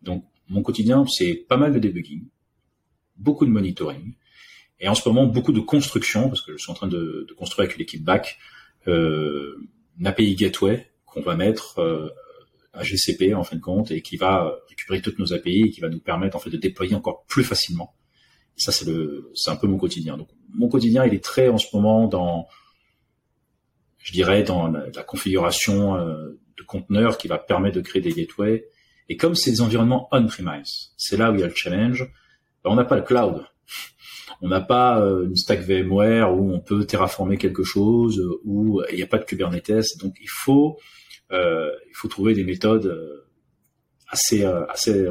[0.02, 2.26] Donc mon quotidien, c'est pas mal de debugging,
[3.15, 4.13] beaucoup de monitoring,
[4.80, 7.34] et en ce moment beaucoup de construction, parce que je suis en train de, de
[7.34, 8.38] construire avec l'équipe back
[8.88, 9.56] euh,
[10.00, 12.10] une API gateway qu'on va mettre euh,
[12.73, 15.81] à GCP en fin de compte et qui va récupérer toutes nos API et qui
[15.81, 17.93] va nous permettre en fait de déployer encore plus facilement.
[18.55, 20.17] ça c'est le c'est un peu mon quotidien.
[20.17, 22.47] Donc mon quotidien il est très en ce moment dans
[24.03, 28.65] je dirais, dans la, configuration de conteneurs qui va permettre de créer des gateways.
[29.10, 32.10] Et comme c'est des environnements on-premise, c'est là où il y a le challenge.
[32.63, 33.45] Ben, on n'a pas le cloud.
[34.41, 39.03] On n'a pas une stack VMware où on peut terraformer quelque chose, où il n'y
[39.03, 39.97] a pas de Kubernetes.
[39.99, 40.79] Donc il faut,
[41.32, 43.26] il faut trouver des méthodes
[44.08, 45.08] assez, assez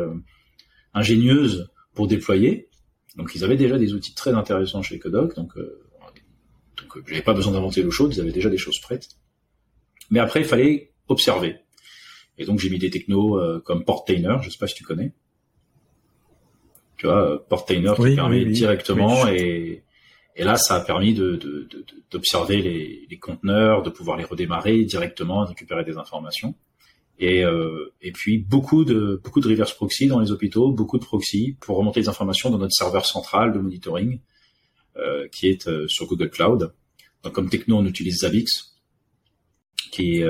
[0.95, 2.69] ingénieuses pour déployer.
[3.17, 5.83] Donc ils avaient déjà des outils très intéressants chez Codoc, donc euh,
[6.77, 9.09] donc euh, j'avais pas besoin d'inventer l'eau chaude, ils avaient déjà des choses prêtes.
[10.11, 11.57] Mais après il fallait observer.
[12.39, 15.13] Et donc j'ai mis des technos euh, comme Portainer, je sais pas si tu connais.
[16.97, 19.83] Tu vois, Portainer qui permet directement et
[20.41, 22.63] et là, ça a permis d'observer
[23.11, 26.55] les, conteneurs, de pouvoir les redémarrer directement, récupérer des informations.
[27.19, 31.05] Et, euh, et puis beaucoup de beaucoup de reverse proxy dans les hôpitaux, beaucoup de
[31.05, 34.21] proxy pour remonter les informations dans notre serveur central de monitoring
[34.97, 36.73] euh, qui est euh, sur Google Cloud.
[37.23, 38.79] Donc comme techno, on utilise Zabbix,
[39.93, 40.25] qui est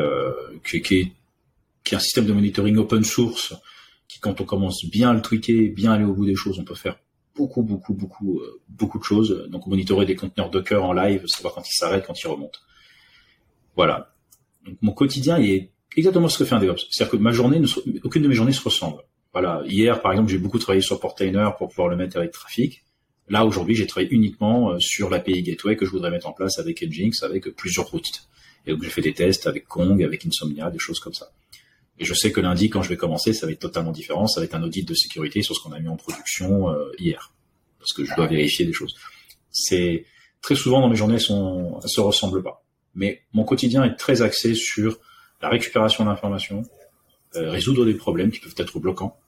[1.93, 3.55] un système de monitoring open source
[4.09, 6.65] qui, quand on commence bien à le tweaker, bien aller au bout des choses, on
[6.65, 6.99] peut faire
[7.37, 9.49] beaucoup, beaucoup, beaucoup, euh, beaucoup de choses.
[9.51, 12.59] Donc, monitorer des conteneurs Docker en live, savoir quand ils s'arrêtent, quand ils remontent.
[13.77, 14.13] Voilà.
[14.67, 16.87] Donc, mon quotidien il est exactement ce que fait un DevOps.
[16.91, 17.61] C'est-à-dire que ma journée,
[18.05, 19.03] aucune de mes journées se ressemble.
[19.33, 19.63] Voilà.
[19.67, 22.85] Hier, par exemple, j'ai beaucoup travaillé sur Portainer pour pouvoir le mettre avec Trafic.
[23.29, 26.59] Là, aujourd'hui, j'ai travaillé uniquement euh, sur l'API Gateway que je voudrais mettre en place
[26.59, 28.29] avec Nginx, avec plusieurs routes.
[28.67, 31.31] Et donc, j'ai fait des tests avec Kong, avec Insomnia, des choses comme ça.
[32.01, 34.27] Et je sais que lundi, quand je vais commencer, ça va être totalement différent.
[34.27, 36.91] Ça va être un audit de sécurité sur ce qu'on a mis en production euh,
[36.99, 37.35] hier.
[37.79, 38.97] Parce que je dois vérifier des choses.
[39.51, 40.07] C'est
[40.41, 42.65] très souvent dans mes journées, sont, elles se ressemblent pas.
[42.95, 44.99] Mais mon quotidien est très axé sur
[45.43, 46.63] la récupération d'informations,
[47.37, 49.19] euh, résoudre des problèmes qui peuvent être bloquants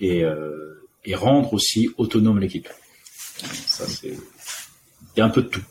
[0.00, 2.68] et, euh, et rendre aussi autonome l'équipe.
[3.36, 4.16] Ça, c'est...
[5.16, 5.62] Il y a un peu de tout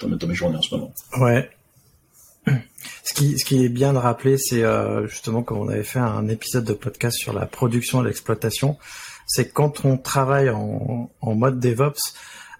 [0.00, 0.94] dans mes journées en ce moment.
[1.18, 1.50] Ouais.
[3.02, 5.98] Ce qui, ce qui est bien de rappeler, c'est euh, justement comme on avait fait
[5.98, 8.78] un épisode de podcast sur la production et l'exploitation,
[9.26, 12.14] c'est quand on travaille en, en mode DevOps,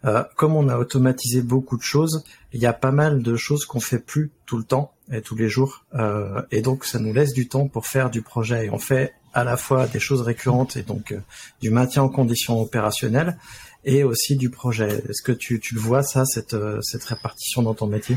[0.05, 3.65] euh, comme on a automatisé beaucoup de choses, il y a pas mal de choses
[3.65, 7.13] qu'on fait plus tout le temps et tous les jours, euh, et donc ça nous
[7.13, 8.67] laisse du temps pour faire du projet.
[8.67, 11.21] Et on fait à la fois des choses récurrentes et donc euh,
[11.61, 13.39] du maintien en condition opérationnelle
[13.85, 15.03] et aussi du projet.
[15.09, 18.17] Est-ce que tu, tu le vois ça, cette, euh, cette répartition dans ton métier?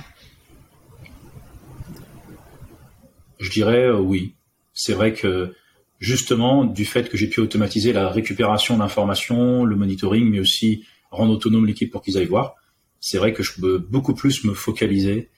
[3.40, 4.36] Je dirais oui.
[4.74, 5.54] C'est vrai que
[6.00, 11.34] justement, du fait que j'ai pu automatiser la récupération d'informations, le monitoring, mais aussi rendre
[11.34, 12.56] autonome l'équipe pour qu'ils aillent voir,
[13.00, 15.30] c'est vrai que je peux beaucoup plus me focaliser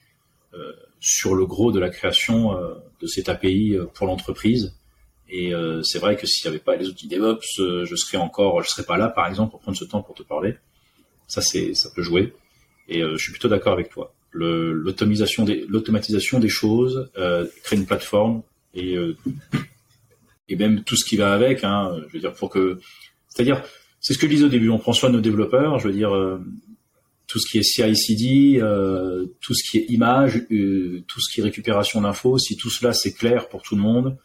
[0.54, 4.74] euh, sur le gros de la création euh, de cette API euh, pour l'entreprise.
[5.28, 8.62] Et euh, c'est vrai que s'il n'y avait pas les outils DevOps, je serais encore,
[8.62, 10.56] je serais pas là, par exemple, pour prendre ce temps pour te parler.
[11.26, 12.34] Ça, c'est, ça peut jouer.
[12.88, 14.14] Et je suis plutôt d'accord avec toi.
[14.38, 17.10] L'automatisation des, des choses,
[17.64, 18.42] créer une plateforme
[18.74, 18.96] et
[20.48, 21.64] et même tout ce qui va avec.
[21.64, 22.78] Hein, je veux dire pour que,
[23.28, 23.62] c'est-à-dire,
[24.00, 24.68] c'est ce que je disais au début.
[24.68, 25.78] On prend soin de nos développeurs.
[25.78, 26.12] Je veux dire,
[27.26, 31.40] tout ce qui est CI/CD, euh, tout ce qui est image, euh, tout ce qui
[31.40, 34.16] est récupération d'infos, si tout cela c'est clair pour tout le monde,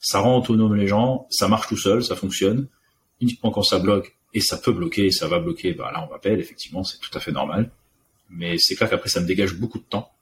[0.00, 2.66] ça rend autonome les gens, ça marche tout seul, ça fonctionne.
[3.20, 6.40] Uniquement quand ça bloque, et ça peut bloquer, ça va bloquer, bah là on m'appelle,
[6.40, 7.70] effectivement, c'est tout à fait normal.
[8.30, 10.12] Mais c'est clair qu'après ça me dégage beaucoup de temps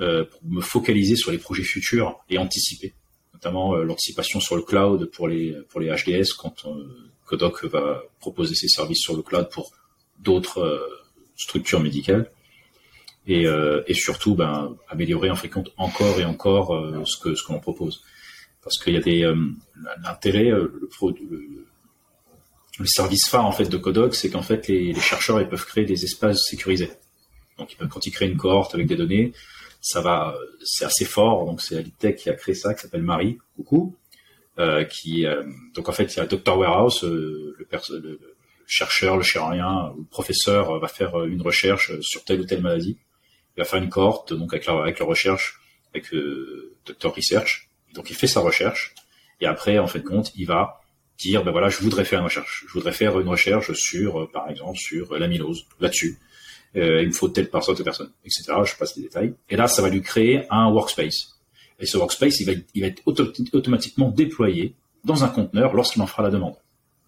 [0.00, 2.94] euh, pour me focaliser sur les projets futurs et anticiper,
[3.34, 8.02] notamment euh, l'anticipation sur le cloud pour les pour les HDS quand euh, Codoc va
[8.20, 9.72] proposer ses services sur le cloud pour
[10.18, 10.86] d'autres euh,
[11.36, 12.30] structure médicale
[13.26, 17.44] et, euh, et surtout ben, améliorer en fréquent encore et encore euh, ce que ce
[17.44, 18.02] qu'on propose.
[18.62, 19.36] Parce qu'il y a des euh,
[20.02, 21.66] l'intérêt le, le,
[22.78, 25.66] le, service phare en fait de Codoc c'est qu'en fait les, les, chercheurs ils peuvent
[25.66, 26.90] créer des espaces sécurisés
[27.58, 29.32] donc quand ils créent une cohorte avec des données
[29.80, 33.38] ça va c'est assez fort donc c'est Alitech qui a créé ça qui s'appelle Marie
[33.56, 33.96] coucou
[34.58, 34.84] euh,
[35.74, 38.18] donc en fait il y a Dr Warehouse le, le,
[38.68, 42.44] chercheur, le chirurgien le professeur euh, va faire euh, une recherche euh, sur telle ou
[42.44, 42.98] telle maladie.
[43.56, 45.58] Il va faire une cohorte donc avec la, recherche,
[45.92, 47.68] avec euh, Doctor Research.
[47.94, 48.94] Donc il fait sa recherche
[49.40, 50.80] et après en fait compte il va
[51.18, 54.50] dire ben voilà je voudrais faire une recherche, je voudrais faire une recherche sur par
[54.50, 56.18] exemple sur l'amylose là-dessus.
[56.76, 58.44] Euh, il me faut telle personne, telle personne, etc.
[58.64, 59.34] Je passe les détails.
[59.48, 61.38] Et là ça va lui créer un workspace.
[61.78, 63.02] Et ce workspace il va, être
[63.52, 66.56] automatiquement déployé dans un conteneur lorsqu'il en fera la demande.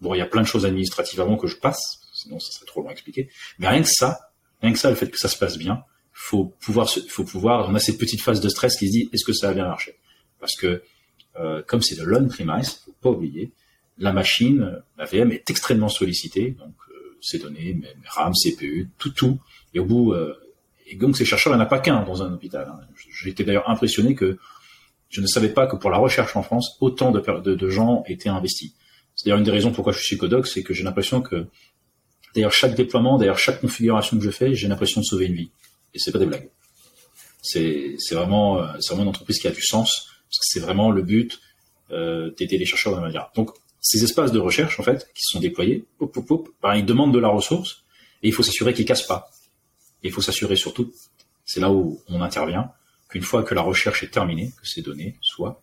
[0.01, 2.65] Bon, il y a plein de choses administratives avant que je passe, sinon ça serait
[2.65, 3.29] trop long à expliquer.
[3.59, 6.45] Mais rien que ça, rien que ça, le fait que ça se passe bien, faut
[6.59, 9.33] pouvoir, faut pouvoir, on a cette petite phase de stress qui se dit, est-ce que
[9.33, 9.95] ça va bien marcher
[10.39, 10.81] Parce que
[11.39, 13.51] euh, comme c'est de l'on-premise, faut pas oublier,
[13.97, 16.73] la machine, la VM est extrêmement sollicitée, donc
[17.21, 19.39] ces données, RAM, CPU, tout, tout.
[19.73, 20.35] Et au bout, euh,
[20.87, 22.67] Et donc ces chercheurs, il n'y en a pas qu'un dans un hôpital.
[22.69, 22.79] Hein.
[23.21, 24.37] J'ai été d'ailleurs impressionné que
[25.09, 28.71] je ne savais pas que pour la recherche en France, autant de, gens étaient investis.
[29.15, 31.47] C'est d'ailleurs une des raisons pourquoi je suis codoc, c'est que j'ai l'impression que
[32.33, 35.51] d'ailleurs chaque déploiement, d'ailleurs chaque configuration que je fais, j'ai l'impression de sauver une vie.
[35.93, 36.49] Et c'est pas des blagues.
[37.41, 40.91] C'est vraiment euh, c'est vraiment une entreprise qui a du sens parce que c'est vraiment
[40.91, 41.41] le but
[41.91, 43.31] euh, d'aider les chercheurs de la manière.
[43.81, 47.13] Ces espaces de recherche en fait qui sont déployés, hop, hop, hop, ben, ils demandent
[47.13, 47.83] de la ressource
[48.21, 49.29] et il faut s'assurer qu'ils cassent pas.
[50.03, 50.93] Et il faut s'assurer surtout,
[51.45, 52.71] c'est là où on intervient,
[53.09, 55.61] qu'une fois que la recherche est terminée, que ces données soient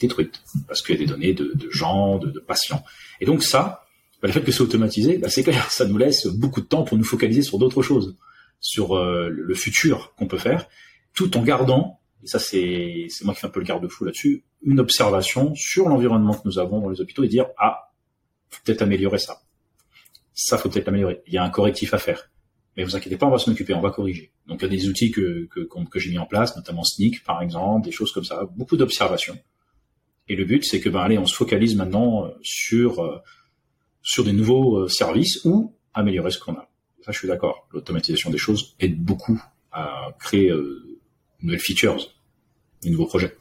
[0.00, 2.84] détruites, parce qu'il y a des données de, gens, de, patients.
[3.20, 3.86] Et donc ça,
[4.20, 6.82] bah, le fait que c'est automatisé, bah, c'est clair, ça nous laisse beaucoup de temps
[6.82, 8.16] pour nous focaliser sur d'autres choses,
[8.60, 10.68] sur euh, le futur qu'on peut faire,
[11.14, 14.80] tout en gardant, et ça c'est moi qui fais un peu le garde-fou là-dessus, une
[14.80, 17.92] observation sur l'environnement que nous avons dans les hôpitaux et dire ah,
[18.50, 19.42] faut peut-être améliorer ça.
[20.34, 21.22] Ça faut peut-être l'améliorer.
[21.26, 22.30] Il y a un correctif à faire.
[22.76, 24.32] Mais vous inquiétez pas, on va s'en occuper, on va corriger.
[24.46, 27.22] Donc il y a des outils que, que, que j'ai mis en place, notamment Sneak
[27.24, 29.38] par exemple, des choses comme ça, beaucoup d'observations.
[30.28, 33.18] Et le but, c'est que ben allez, on se focalise maintenant euh, sur euh,
[34.02, 36.68] sur des nouveaux euh, services ou améliorer ce qu'on a.
[37.04, 37.68] Ça, je suis d'accord.
[37.72, 40.52] L'automatisation des choses aide beaucoup à créer
[41.42, 42.12] nouvelles features,
[42.84, 43.36] de nouveaux projets.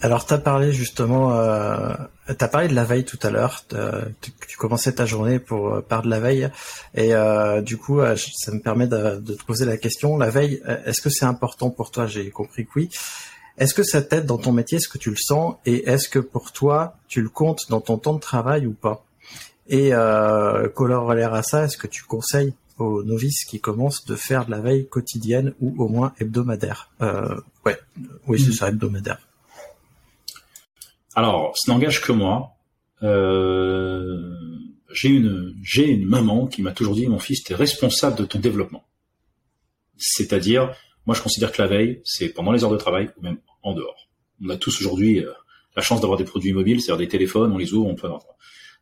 [0.00, 1.94] Alors, tu as parlé justement, euh,
[2.50, 3.64] parlé de la veille tout à l'heure.
[4.20, 6.50] Tu, commençais ta journée pour euh, par de la veille,
[6.94, 10.16] et euh, du coup, euh, ça me permet de, te poser la question.
[10.16, 12.06] La veille, est-ce que c'est important pour toi?
[12.06, 12.90] J'ai compris que oui.
[13.58, 14.78] Est-ce que ça t'aide dans ton métier?
[14.78, 15.54] Est-ce que tu le sens?
[15.66, 19.04] Et est-ce que pour toi, tu le comptes dans ton temps de travail ou pas?
[19.68, 24.46] Et euh, corollaire à ça, est-ce que tu conseilles aux novices qui commencent de faire
[24.46, 27.78] de la veille quotidienne ou au moins hebdomadaire euh, Ouais,
[28.26, 28.52] oui, c'est mm.
[28.52, 29.18] ça, hebdomadaire.
[31.14, 32.54] Alors, ce n'engage que moi.
[33.02, 34.32] Euh,
[34.92, 38.38] j'ai une j'ai une maman qui m'a toujours dit mon fils t'es responsable de ton
[38.38, 38.84] développement.
[39.96, 40.74] C'est-à-dire
[41.06, 43.74] moi je considère que la veille c'est pendant les heures de travail ou même en
[43.74, 44.08] dehors.
[44.44, 45.32] On a tous aujourd'hui euh,
[45.76, 48.22] la chance d'avoir des produits mobiles, c'est-à-dire des téléphones, on les ouvre, on peut avoir.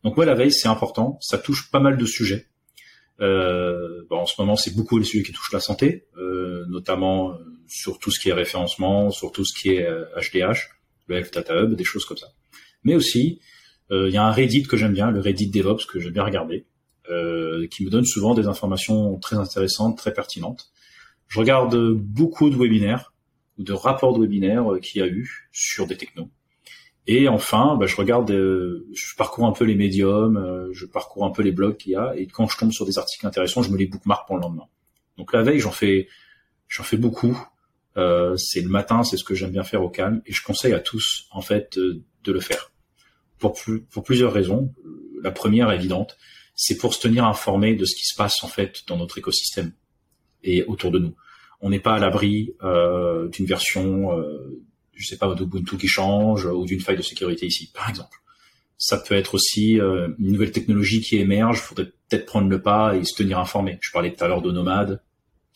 [0.05, 2.47] Donc moi la veille c'est important, ça touche pas mal de sujets.
[3.21, 7.33] Euh, bon, en ce moment c'est beaucoup les sujets qui touchent la santé, euh, notamment
[7.33, 7.35] euh,
[7.69, 10.71] sur tout ce qui est référencement, sur tout ce qui est HDH
[11.11, 12.29] le Health Data Hub, des choses comme ça.
[12.85, 13.41] Mais aussi,
[13.91, 16.25] euh, il y a un Reddit que j'aime bien, le Reddit DevOps que j'aime bien
[16.25, 16.65] regarder,
[17.11, 20.71] euh, qui me donne souvent des informations très intéressantes, très pertinentes.
[21.29, 23.13] Je regarde beaucoup de webinaires
[23.59, 26.31] ou de rapports de webinaires euh, qu'il y a eu sur des technos.
[27.13, 31.43] Et enfin, bah, je regarde, je parcours un peu les médiums, je parcours un peu
[31.43, 33.77] les blogs qu'il y a, et quand je tombe sur des articles intéressants, je me
[33.77, 34.69] les bookmark pour le lendemain.
[35.19, 36.07] Donc la veille, j'en fais,
[36.69, 37.37] j'en fais beaucoup.
[37.97, 40.73] Euh, c'est le matin, c'est ce que j'aime bien faire au calme, et je conseille
[40.73, 42.71] à tous en fait euh, de le faire
[43.39, 43.55] pour,
[43.91, 44.73] pour plusieurs raisons.
[45.21, 46.17] La première évidente,
[46.55, 49.73] c'est pour se tenir informé de ce qui se passe en fait dans notre écosystème
[50.45, 51.17] et autour de nous.
[51.61, 54.63] On n'est pas à l'abri euh, d'une version, euh,
[55.01, 58.19] je sais pas, d'Ubuntu qui change ou d'une faille de sécurité ici, par exemple.
[58.79, 61.59] Ça peut être aussi euh, une nouvelle technologie qui émerge.
[61.59, 63.79] Il faudrait peut-être prendre le pas et se tenir informé.
[63.81, 65.03] Je parlais tout à l'heure de Nomade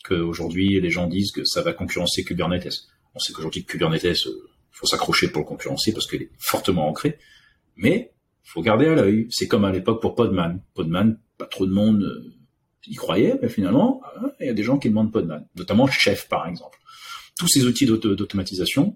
[0.03, 2.87] qu'aujourd'hui les gens disent que ça va concurrencer Kubernetes.
[3.15, 7.17] On sait qu'aujourd'hui Kubernetes, euh, faut s'accrocher pour le concurrencer parce qu'il est fortement ancré,
[7.77, 8.11] mais
[8.43, 9.27] faut garder à l'œil.
[9.29, 10.61] C'est comme à l'époque pour Podman.
[10.73, 12.33] Podman, pas trop de monde euh,
[12.87, 16.27] y croyait, mais finalement, euh, il y a des gens qui demandent Podman, notamment Chef
[16.27, 16.77] par exemple.
[17.37, 18.95] Tous ces outils d'automatisation,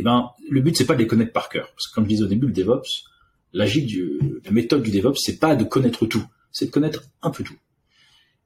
[0.00, 2.10] eh ben, le but c'est pas de les connaître par cœur, parce que comme je
[2.10, 3.04] disais au début, le DevOps,
[3.52, 3.66] la
[4.50, 7.56] méthode du DevOps, c'est pas de connaître tout, c'est de connaître un peu tout.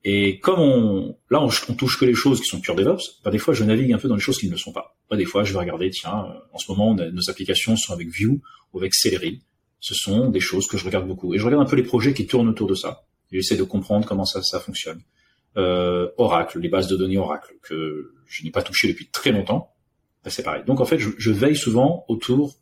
[0.05, 3.39] Et comme on, là, on, touche que les choses qui sont pure DevOps, bah, des
[3.39, 4.97] fois, je navigue un peu dans les choses qui ne le sont pas.
[5.09, 8.09] Bah, des fois, je vais regarder, tiens, euh, en ce moment, nos applications sont avec
[8.09, 8.41] Vue
[8.73, 9.41] ou avec Celery.
[9.81, 11.33] Ce sont des choses que je regarde beaucoup.
[11.35, 13.05] Et je regarde un peu les projets qui tournent autour de ça.
[13.33, 15.01] J'essaie de comprendre comment ça, fonctionne.
[15.57, 19.74] Euh, Oracle, les bases de données Oracle, que je n'ai pas touché depuis très longtemps,
[20.31, 20.63] c'est pareil.
[20.67, 22.55] Donc, en fait, je, je veille souvent autour,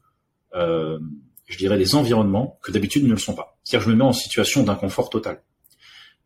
[0.55, 0.99] euh,
[1.47, 3.59] je dirais, des environnements que d'habitude ne le sont pas.
[3.65, 5.43] C'est-à-dire, je me mets en situation d'inconfort total.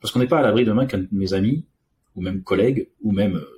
[0.01, 1.67] Parce qu'on n'est pas à l'abri demain qu'un de mes amis,
[2.15, 3.57] ou même collègues, ou même euh,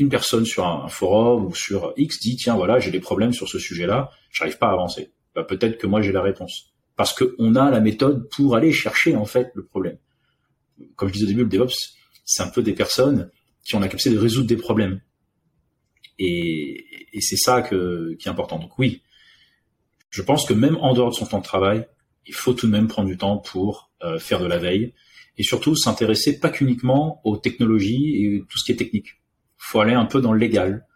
[0.00, 3.48] une personne sur un, forum ou sur X dit tiens voilà j'ai des problèmes sur
[3.48, 5.12] ce sujet-là, j'arrive pas à avancer.
[5.34, 9.16] Bah, peut-être que moi j'ai la réponse parce qu'on a la méthode pour aller chercher
[9.16, 9.98] en fait le problème.
[10.96, 13.30] Comme je disais au début, le DevOps c'est un peu des personnes
[13.64, 15.00] qui ont la capacité de résoudre des problèmes.
[16.20, 16.86] Et,
[17.20, 18.58] c'est ça qui est important.
[18.58, 19.02] Donc oui,
[20.10, 21.86] je pense que même en dehors de son temps de travail,
[22.26, 24.92] il faut tout de même prendre du temps pour euh, faire de la veille,
[25.38, 29.20] et surtout s'intéresser pas qu'uniquement aux technologies et tout ce qui est technique.
[29.56, 30.86] Faut aller un peu dans le légal.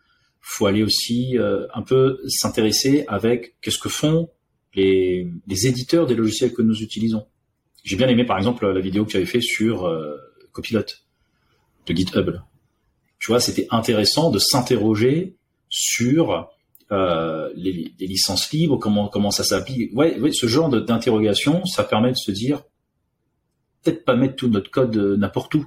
[0.41, 4.29] Faut aller aussi euh, un peu s'intéresser avec qu'est-ce que font
[4.75, 7.27] les, les, éditeurs des logiciels que nous utilisons.
[7.85, 10.17] J'ai bien aimé par exemple la vidéo que tu avais fait sur euh,
[10.53, 10.85] Copilot
[11.87, 12.37] de GitHub.
[13.25, 15.35] Tu vois, c'était intéressant de s'interroger
[15.71, 16.51] sur
[16.93, 19.97] euh, les, licences libres, comment ça s'applique.
[19.97, 22.65] Ouais, ouais, ce genre d'interrogation, ça permet de se dire
[23.83, 25.65] peut-être pas mettre tout notre code euh, n'importe où,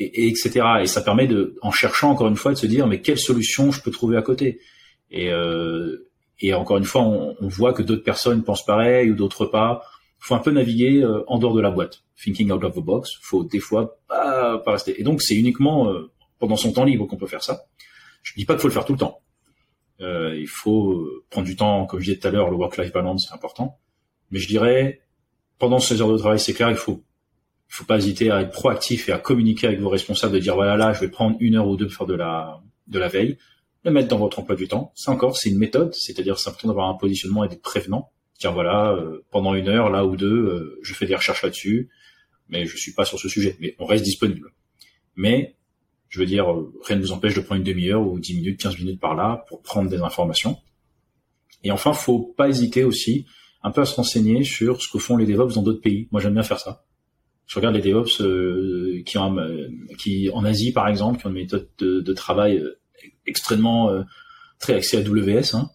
[0.00, 0.66] et, et, etc.
[0.80, 3.70] Et ça permet de, en cherchant encore une fois, de se dire mais quelle solution
[3.70, 4.58] je peux trouver à côté?
[5.12, 6.08] Et euh,
[6.40, 9.82] et encore une fois, on, voit que d'autres personnes pensent pareil ou d'autres pas.
[10.18, 13.10] Faut un peu naviguer en dehors de la boîte, thinking out of the box.
[13.22, 15.00] Faut des fois pas, rester.
[15.00, 15.88] Et donc c'est uniquement
[16.38, 17.66] pendant son temps libre qu'on peut faire ça.
[18.22, 19.20] Je dis pas qu'il faut le faire tout le temps.
[20.00, 23.26] Euh, il faut prendre du temps, comme je disais tout à l'heure, le work-life balance
[23.28, 23.78] c'est important.
[24.30, 25.00] Mais je dirais
[25.58, 27.02] pendant ces heures de travail, c'est clair, il faut
[27.68, 30.54] il faut pas hésiter à être proactif et à communiquer avec vos responsables, de dire
[30.54, 33.08] voilà là, je vais prendre une heure ou deux pour faire de la de la
[33.08, 33.38] veille,
[33.84, 34.92] le mettre dans votre emploi du temps.
[34.94, 38.10] Ça encore, c'est une méthode, c'est-à-dire c'est important d'avoir un positionnement et d'être prévenant.
[38.38, 41.88] Dire voilà, euh, pendant une heure, là ou deux, euh, je fais des recherches là-dessus,
[42.48, 43.56] mais je suis pas sur ce sujet.
[43.60, 44.52] Mais on reste disponible.
[45.16, 45.55] Mais
[46.08, 48.60] je veux dire, euh, rien ne vous empêche de prendre une demi-heure ou dix minutes,
[48.60, 50.58] quinze minutes par là pour prendre des informations.
[51.64, 53.26] Et enfin, faut pas hésiter aussi
[53.62, 56.08] un peu à se renseigner sur ce que font les DevOps dans d'autres pays.
[56.12, 56.84] Moi, j'aime bien faire ça
[57.46, 61.30] je regarde les DevOps euh, qui, ont, euh, qui en Asie par exemple, qui ont
[61.30, 62.78] une méthode de, de travail euh,
[63.26, 63.90] extrêmement
[64.58, 65.54] très axée à WS.
[65.54, 65.70] Hein.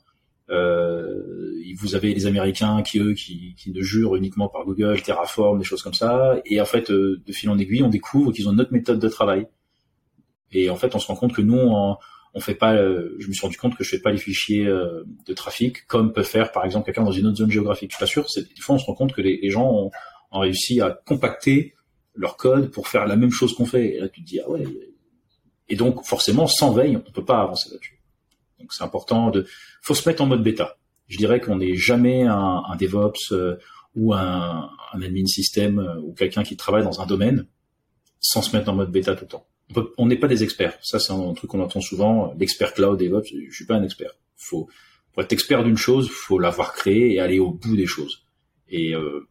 [1.80, 5.66] vous avez les Américains qui eux qui, qui ne jurent uniquement par Google, Terraform, des
[5.66, 6.40] choses comme ça.
[6.46, 9.48] Et en fait, de fil en aiguille, on découvre qu'ils ont notre méthode de travail.
[10.52, 11.98] Et en fait, on se rend compte que nous, on,
[12.34, 12.76] on fait pas.
[12.76, 16.24] je me suis rendu compte que je fais pas les fichiers de trafic comme peut
[16.24, 17.92] faire par exemple quelqu'un dans une autre zone géographique.
[17.92, 18.26] Je suis pas sûr.
[18.36, 19.92] Des fois, on se rend compte que les, les gens ont,
[20.32, 21.76] ont réussi à compacter
[22.16, 23.96] leur code pour faire la même chose qu'on fait.
[23.96, 24.66] Et là, tu te dis, ah ouais.
[25.70, 28.00] Et donc, forcément, sans veille, on peut pas avancer là-dessus.
[28.60, 29.46] Donc, c'est important de,
[29.82, 30.78] faut se mettre en mode bêta.
[31.08, 33.58] Je dirais qu'on n'est jamais un, un DevOps euh,
[33.96, 37.48] ou un, un, admin système euh, ou quelqu'un qui travaille dans un domaine
[38.20, 39.48] sans se mettre en mode bêta tout le temps.
[39.98, 40.78] On n'est pas des experts.
[40.82, 42.34] Ça, c'est un truc qu'on entend souvent.
[42.38, 44.12] L'expert cloud, DevOps, je suis pas un expert.
[44.36, 44.70] Faut,
[45.14, 48.24] pour être expert d'une chose, faut l'avoir créé et aller au bout des choses.
[48.70, 49.28] Et euh,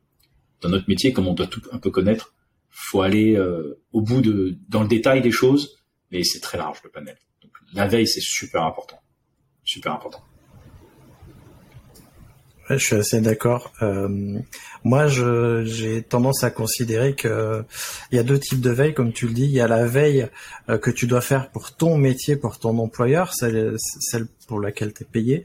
[0.61, 2.34] dans notre métier, comme on doit tout un peu connaître,
[2.68, 5.76] faut aller euh, au bout de dans le détail des choses,
[6.11, 7.16] mais c'est très large le panel.
[7.43, 9.01] Donc, la veille, c'est super important,
[9.64, 10.22] super important.
[12.78, 13.72] Je suis assez d'accord.
[13.82, 14.38] Euh,
[14.84, 17.64] moi, j'ai tendance à considérer que
[18.12, 19.44] il y a deux types de veille, comme tu le dis.
[19.44, 20.28] Il y a la veille
[20.68, 24.92] euh, que tu dois faire pour ton métier, pour ton employeur, celle, celle pour laquelle
[24.92, 25.44] tu es payé.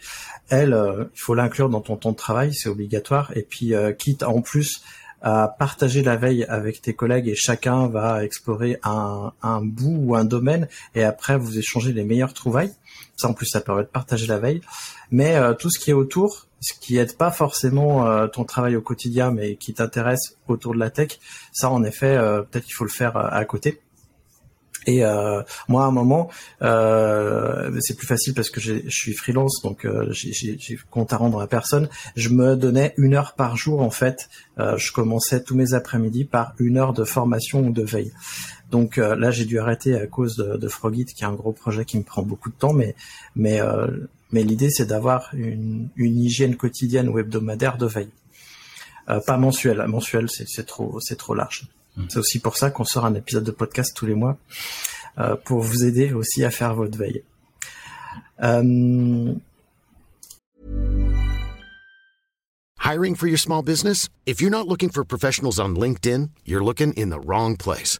[0.49, 0.77] Elle,
[1.13, 3.31] il faut l'inclure dans ton temps de travail, c'est obligatoire.
[3.35, 4.81] Et puis, quitte en plus
[5.21, 10.15] à partager la veille avec tes collègues et chacun va explorer un, un bout ou
[10.15, 12.73] un domaine et après vous échangez les meilleures trouvailles.
[13.15, 14.61] Ça en plus ça permet de partager la veille.
[15.11, 18.75] Mais euh, tout ce qui est autour, ce qui aide pas forcément euh, ton travail
[18.75, 21.19] au quotidien mais qui t'intéresse autour de la tech,
[21.51, 23.81] ça en effet euh, peut-être qu'il faut le faire à côté.
[24.87, 25.01] Et
[25.67, 26.29] moi, à un moment,
[26.61, 30.59] c'est plus facile parce que je suis freelance, donc j'ai
[30.91, 31.89] compte à rendre à personne.
[32.15, 34.29] Je me donnais une heure par jour, en fait.
[34.59, 38.13] Je commençais tous mes après-midi par une heure de formation ou de veille.
[38.75, 41.53] Donc euh, là, j'ai dû arrêter à cause de, de Frogit, qui est un gros
[41.53, 42.93] projet qui me prend beaucoup de temps, mais
[43.33, 43.87] mais euh,
[44.33, 48.11] mais l'idée, c'est d'avoir une, une hygiène quotidienne ou hebdomadaire de veille.
[49.07, 49.81] pas mensuelle.
[49.87, 51.69] Mensuelle, c'est trop c'est trop large.
[51.95, 52.03] Mm.
[52.09, 54.37] C'est aussi pour ça qu'on sort un épisode de podcast tous les mois
[55.19, 57.23] euh, pour vous aider aussi à faire votre veille.
[58.43, 59.35] Euh...
[62.83, 64.09] Hiring for your small business?
[64.25, 67.99] If you're not looking for professionals on LinkedIn, you're looking in the wrong place.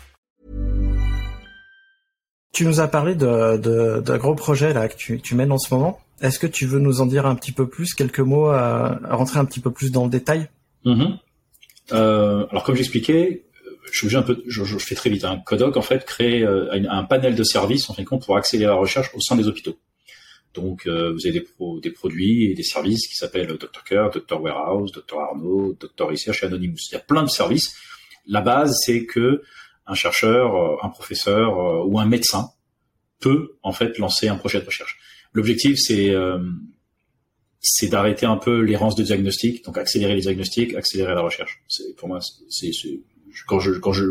[2.51, 5.99] Tu nous as parlé d'un de, gros projet là que tu, mènes en ce moment.
[6.21, 9.15] Est-ce que tu veux nous en dire un petit peu plus, quelques mots, à, à
[9.15, 10.49] rentrer un petit peu plus dans le détail?
[10.83, 11.17] Mm -hmm.
[11.93, 13.43] Euh, alors comme j'expliquais,
[13.91, 15.23] je fais très vite.
[15.25, 15.41] Un hein.
[15.45, 18.71] Codoc en fait crée euh, un, panel de services en fin de compte pour accélérer
[18.71, 19.77] la recherche au sein des hôpitaux.
[20.53, 21.45] Donc euh, vous avez
[21.81, 26.43] des, produits et des services qui s'appellent Dr Care, Dr Warehouse, Dr Arnaud, Dr Research
[26.43, 26.77] et Anonymous.
[26.91, 27.73] Il y a plein de services.
[28.27, 29.41] La base c'est que
[29.87, 32.51] un chercheur, euh, un professeur ou un médecin
[33.19, 34.97] peut en fait lancer un projet de recherche.
[35.33, 36.13] L'objectif c'est
[37.59, 41.61] c'est d'arrêter un peu l'errance de diagnostic, donc accélérer les diagnostics, accélérer la recherche.
[41.67, 42.19] C'est pour moi,
[42.49, 42.71] c'est
[43.47, 44.03] quand je quand je,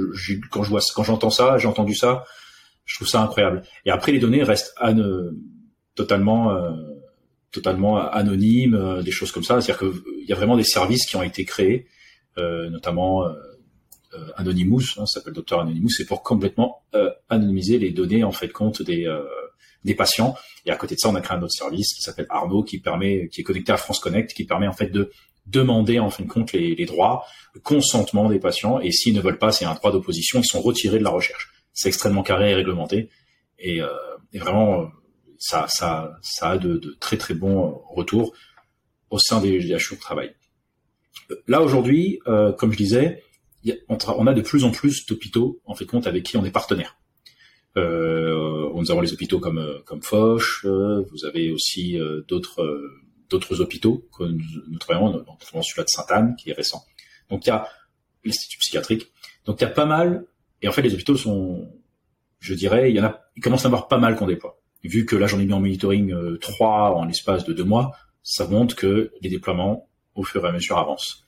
[0.50, 2.24] quand je vois quand j'entends ça, j'ai entendu ça,
[2.84, 3.62] je trouve ça incroyable.
[3.84, 4.72] Et après, les données restent
[5.96, 6.70] totalement euh,
[7.52, 9.60] totalement anonymes, euh, des choses comme ça.
[9.60, 11.86] C'est-à-dire qu'il y a vraiment des services qui ont été créés,
[12.38, 13.32] euh, notamment euh,
[14.36, 16.82] Anonymous, hein, ça s'appelle Docteur Anonymous, c'est pour complètement
[17.28, 19.06] anonymiser les données en fait compte des
[19.84, 20.36] des patients.
[20.66, 22.78] Et à côté de ça, on a créé un autre service qui s'appelle Arnaud, qui
[22.78, 25.10] permet, qui est connecté à France Connect, qui permet en fait de
[25.46, 28.80] demander en fin de compte les, les droits, le consentement des patients.
[28.80, 31.50] Et s'ils ne veulent pas, c'est un droit d'opposition, ils sont retirés de la recherche.
[31.72, 33.10] C'est extrêmement carré et réglementé.
[33.58, 33.88] Et, euh,
[34.32, 34.90] et vraiment,
[35.38, 38.34] ça, ça, ça a de, de, très très bons retours
[39.08, 40.34] au sein des GHU de travail.
[41.46, 43.22] Là aujourd'hui, euh, comme je disais,
[43.88, 46.96] on, a de plus en plus d'hôpitaux en fait compte avec qui on est partenaire.
[47.76, 52.82] Euh, nous avons les hôpitaux comme euh, comme Foch, euh, vous avez aussi euh, d'autres
[53.28, 56.84] d'autres hôpitaux que nous, travaillons, notamment celui-là de Sainte-Anne qui est récent.
[57.28, 57.68] Donc il y a
[58.24, 59.12] l'institut psychiatrique.
[59.44, 60.24] Donc il y a pas mal
[60.62, 61.70] et en fait les hôpitaux sont
[62.40, 64.58] je dirais, il y en a il commence à avoir pas mal qu'on déploie.
[64.82, 67.92] Vu que là j'en ai mis en monitoring euh, 3 en l'espace de deux mois,
[68.22, 71.24] ça montre que les déploiements au fur et à mesure avancent.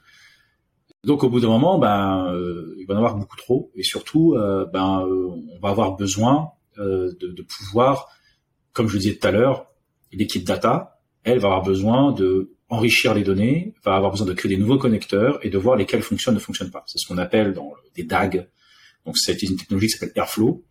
[1.05, 4.35] Donc au bout d'un moment, ben, euh, il va en avoir beaucoup trop, et surtout,
[4.35, 8.09] euh, ben, euh, on va avoir besoin de, de, pouvoir,
[8.73, 9.67] comme je le disais tout à l'heure,
[10.13, 14.49] l'équipe data, elle va avoir besoin de enrichir les données, va avoir besoin de créer
[14.49, 16.85] des nouveaux connecteurs et de voir lesquels fonctionnent, ne fonctionnent pas.
[16.87, 18.49] C'est ce qu'on appelle dans des DAG.
[19.05, 20.65] Donc c'est une technologie qui s'appelle Airflow.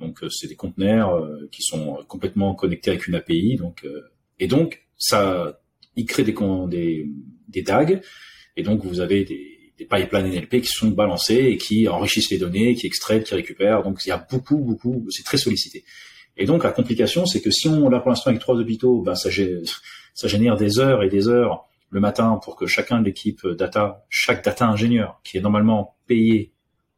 [0.00, 3.54] Donc c'est des conteneurs qui sont complètement connectés avec une API.
[3.56, 3.86] Donc
[4.40, 5.60] et donc ça,
[5.94, 6.34] il crée des
[6.66, 7.08] des,
[7.48, 8.02] des DAG.
[8.56, 12.38] Et donc vous avez des des pipelines NLP qui sont balancés et qui enrichissent les
[12.38, 13.82] données, qui extraient, qui récupèrent.
[13.82, 15.84] Donc il y a beaucoup, beaucoup, c'est très sollicité.
[16.36, 19.14] Et donc la complication, c'est que si on l'a pour l'instant avec trois hôpitaux, ben
[19.14, 24.04] ça, génère des heures et des heures le matin pour que chacun de l'équipe data,
[24.08, 26.52] chaque data ingénieur qui est normalement payé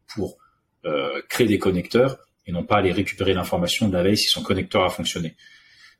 [0.06, 0.38] pour
[0.84, 4.42] euh, créer des connecteurs et non pas aller récupérer l'information de la veille si son
[4.42, 5.34] connecteur a fonctionné.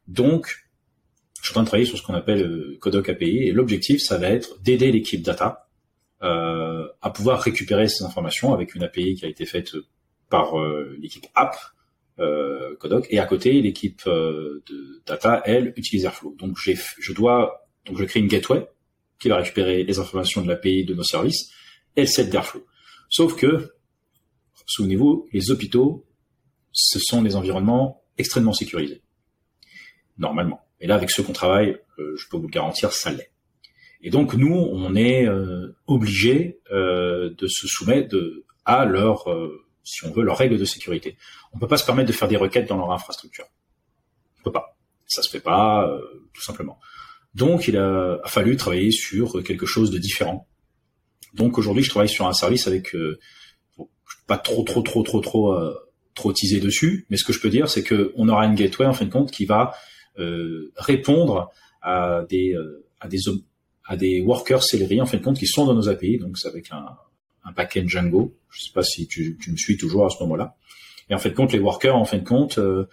[0.06, 0.66] Donc,
[1.42, 4.00] je suis en train de travailler sur ce qu'on appelle euh, Codoc API et l'objectif,
[4.00, 5.65] ça va être d'aider l'équipe data
[6.22, 9.72] euh, à pouvoir récupérer ces informations avec une API qui a été faite
[10.28, 11.56] par euh, l'équipe app
[12.18, 16.34] euh, Codoc et à côté l'équipe euh, de data elle utilise Airflow.
[16.38, 18.66] Donc j'ai je dois donc je crée une gateway
[19.18, 21.50] qui va récupérer les informations de l'API de nos services
[21.96, 22.64] et le d'Airflow.
[23.08, 23.72] Sauf que
[24.66, 26.06] souvenez-vous les hôpitaux
[26.72, 29.02] ce sont des environnements extrêmement sécurisés
[30.18, 30.60] normalement.
[30.80, 33.30] Et là avec ceux qu'on travaille, je peux vous le garantir, ça l'est.
[34.03, 38.16] Et donc nous, on est euh, obligé euh, de se soumettre
[38.64, 41.16] à leur, euh, si on veut, leurs règles de sécurité.
[41.53, 43.47] On peut pas se permettre de faire des requêtes dans leur infrastructure.
[44.40, 44.76] On peut pas.
[45.07, 46.01] Ça se fait pas, euh,
[46.34, 46.78] tout simplement.
[47.34, 50.49] Donc il a, fallu travailler sur quelque chose de différent.
[51.34, 53.18] Donc aujourd'hui, je travaille sur un service avec euh,
[54.26, 55.74] pas trop, trop, trop, trop, trop, euh,
[56.14, 58.86] trop teaser dessus, mais ce que je peux dire, c'est que on aura une gateway
[58.86, 59.74] en fin de compte qui va
[60.76, 61.51] répondre
[61.82, 62.57] à des
[63.01, 63.28] à des
[63.87, 66.49] à des workers Celery en fin de compte qui sont dans nos API, donc c'est
[66.49, 66.87] avec un,
[67.47, 68.34] un backend Django.
[68.51, 70.57] Je sais pas si tu, tu, me suis toujours à ce moment-là.
[71.09, 72.89] Et en fin de compte, les workers en fin de compte euh,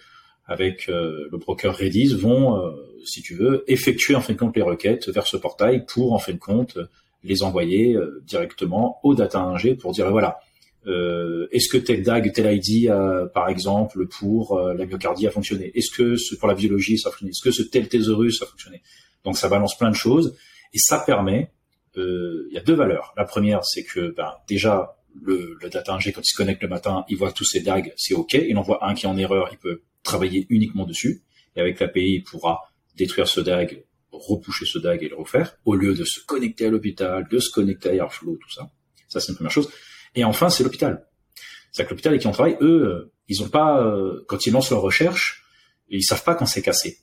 [0.46, 2.72] avec euh, le broker Redis vont, euh,
[3.04, 6.20] si tu veux, effectuer en fin de compte les requêtes vers ce portail pour en
[6.20, 6.78] fin de compte
[7.24, 10.40] les envoyer directement au data ingé pour dire voilà.
[10.86, 12.92] est-ce que tel DAG, tel ID,
[13.34, 15.72] par exemple, pour la myocardie a fonctionné?
[15.74, 17.30] Est-ce que ce, pour la biologie ça a fonctionné?
[17.30, 18.82] Est-ce que ce tel thésaurus a fonctionné?
[19.24, 20.36] Donc ça balance plein de choses
[20.74, 21.52] et ça permet,
[21.98, 23.14] euh, il y a deux valeurs.
[23.16, 26.68] La première, c'est que ben, déjà, le, le data ingé, quand il se connecte le
[26.68, 28.34] matin, il voit tous ses DAG, c'est OK.
[28.34, 31.22] Il en voit un qui est en erreur, il peut travailler uniquement dessus.
[31.56, 32.62] Et avec l'API, il pourra
[32.96, 36.70] détruire ce DAG, repousser ce DAG et le refaire, au lieu de se connecter à
[36.70, 38.72] l'hôpital, de se connecter à Airflow, tout ça.
[39.08, 39.70] Ça, c'est une première chose.
[40.16, 41.06] Et enfin, c'est l'hôpital.
[41.72, 44.54] C'est-à-dire que l'hôpital et qui en travaille, eux, euh, ils ont pas, euh, quand ils
[44.54, 45.44] lancent leur recherche,
[45.90, 47.00] ils savent pas quand c'est cassé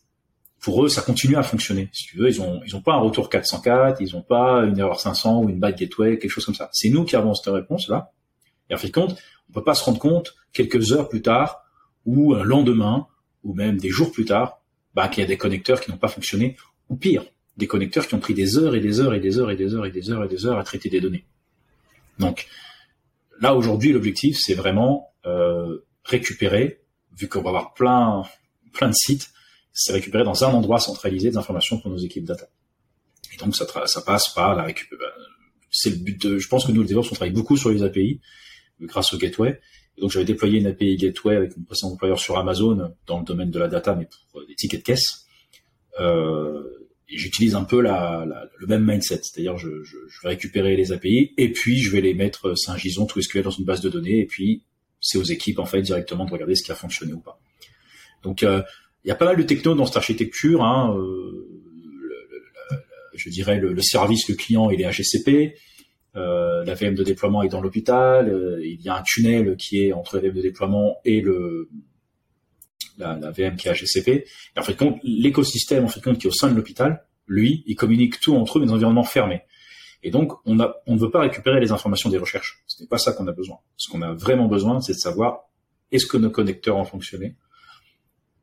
[0.61, 1.89] pour eux, ça continue à fonctionner.
[1.93, 4.79] Si tu veux, ils ont, ils ont pas un retour 404, ils ont pas une
[4.79, 6.69] erreur 500 ou une bad gateway, quelque chose comme ça.
[6.73, 8.13] C'est nous qui avons cette réponse-là.
[8.69, 9.17] Et en fait, compte,
[9.49, 11.65] on peut pas se rendre compte quelques heures plus tard
[12.05, 13.07] ou un lendemain
[13.43, 14.61] ou même des jours plus tard,
[14.95, 16.57] bah, qu'il y a des connecteurs qui n'ont pas fonctionné
[16.91, 17.25] ou pire,
[17.57, 19.75] des connecteurs qui ont pris des heures et des heures et des heures et des
[19.75, 21.25] heures et des heures et des heures à traiter des données.
[22.19, 22.47] Donc,
[23.41, 26.81] là aujourd'hui, l'objectif, c'est vraiment euh, récupérer,
[27.17, 28.25] vu qu'on va avoir plein,
[28.73, 29.31] plein de sites,
[29.83, 32.47] c'est récupérer dans un endroit centralisé des informations pour nos équipes data.
[33.33, 35.09] Et donc ça, ça passe par la récupération.
[35.17, 35.25] Bah,
[35.71, 36.39] c'est le but de.
[36.39, 38.21] Je pense que nous, les développeurs, on travaille beaucoup sur les API
[38.83, 39.59] grâce au gateway.
[39.97, 43.25] Et donc j'avais déployé une API gateway avec mon précédent employeur sur Amazon dans le
[43.25, 45.25] domaine de la data, mais pour des tickets de caisse.
[45.99, 46.63] Euh,
[47.09, 50.93] et j'utilise un peu la, la, le même mindset, c'est-à-dire je, je, vais récupérer les
[50.93, 54.21] API et puis je vais les mettre Saint-Gison tout SQL dans une base de données
[54.21, 54.63] et puis
[55.01, 57.41] c'est aux équipes en fait directement de regarder ce qui a fonctionné ou pas.
[58.23, 58.63] Donc euh,
[59.05, 60.63] il y a pas mal de techno dans cette architecture.
[60.63, 61.49] Hein, euh,
[63.15, 65.55] je dirais le, service, le client, il est HSCP.
[66.17, 68.29] Euh, la VM de déploiement est dans l'hôpital.
[68.29, 71.69] Euh, il y a un tunnel qui est entre la VM de déploiement et le
[72.99, 74.09] la, la VM qui est HSCP.
[74.09, 77.63] Et en fait, compte, l'écosystème en fait compte qui est au sein de l'hôpital, lui,
[77.67, 79.41] il communique tout entre eux, mais dans un environnement.
[80.03, 82.63] Et donc, on, a, on ne veut pas récupérer les informations des recherches.
[82.67, 83.59] Ce n'est pas ça qu'on a besoin.
[83.77, 85.51] Ce qu'on a vraiment besoin, c'est de savoir
[85.93, 87.37] est-ce que nos connecteurs ont fonctionné?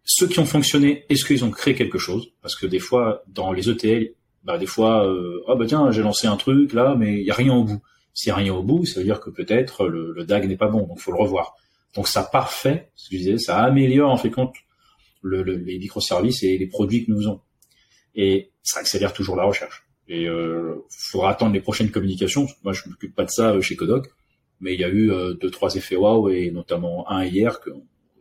[0.09, 2.31] Ceux qui ont fonctionné, est-ce qu'ils ont créé quelque chose?
[2.41, 4.13] Parce que des fois, dans les ETL,
[4.45, 7.31] bah, des fois, euh, ah bah tiens, j'ai lancé un truc là, mais il y
[7.31, 7.81] a rien au bout.
[8.13, 10.55] S'il y a rien au bout, ça veut dire que peut-être le, le DAG n'est
[10.55, 11.55] pas bon, donc faut le revoir.
[11.93, 14.55] Donc ça parfait, je disais, ça améliore en fait compte
[15.21, 17.41] le, le, les microservices et les produits que nous faisons.
[18.15, 19.85] Et ça accélère toujours la recherche.
[20.07, 22.47] Et euh, faudra attendre les prochaines communications.
[22.63, 24.07] Moi, je m'occupe pas de ça euh, chez Codoc,
[24.61, 27.71] mais il y a eu euh, deux trois effets waouh et notamment un hier que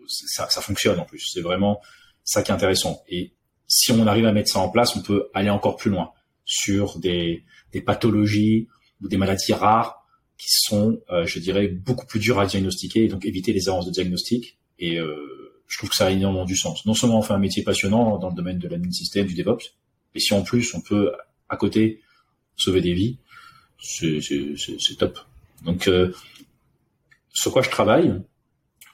[0.06, 1.30] ça, fonctionne en plus.
[1.32, 1.80] C'est vraiment
[2.24, 3.02] ça qui est intéressant.
[3.08, 3.32] Et
[3.68, 6.10] si on arrive à mettre ça en place, on peut aller encore plus loin
[6.44, 7.44] sur des,
[7.84, 8.68] pathologies
[9.02, 10.06] ou des maladies rares
[10.38, 13.84] qui sont, euh, je dirais, beaucoup plus durs à diagnostiquer et donc éviter les erreurs
[13.84, 14.58] de diagnostic.
[14.78, 16.86] Et euh, je trouve que ça a énormément du sens.
[16.86, 19.74] Non seulement on fait un métier passionnant dans le domaine de l'admin système, du DevOps,
[20.14, 21.12] mais si en plus on peut
[21.48, 22.00] à côté
[22.56, 23.18] sauver des vies,
[23.78, 25.18] c'est top.
[25.64, 26.12] Donc euh,
[27.32, 28.14] sur quoi je travaille,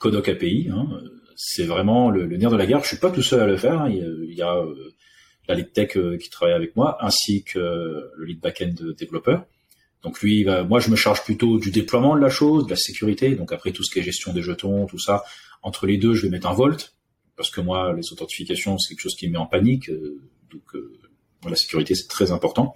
[0.03, 0.89] Codoc API, hein,
[1.37, 2.83] c'est vraiment le, le, nerf de la guerre.
[2.83, 3.83] Je suis pas tout seul à le faire.
[3.83, 3.89] Hein.
[3.89, 4.75] Il y a, euh,
[5.47, 9.47] la lead tech euh, qui travaille avec moi, ainsi que le lead backend développeur.
[10.03, 13.37] Donc lui, moi je me charge plutôt du déploiement de la chose, de la sécurité.
[13.37, 15.23] Donc après tout ce qui est gestion des jetons, tout ça,
[15.63, 16.97] entre les deux, je vais mettre un volt
[17.37, 19.89] parce que moi les authentifications c'est quelque chose qui me met en panique.
[19.91, 20.99] Euh, donc euh,
[21.49, 22.75] la sécurité c'est très important.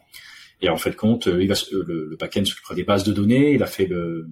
[0.61, 3.63] Et en fait compte, il va, le, le backend s'occupera des bases de données, il
[3.65, 4.29] a fait le,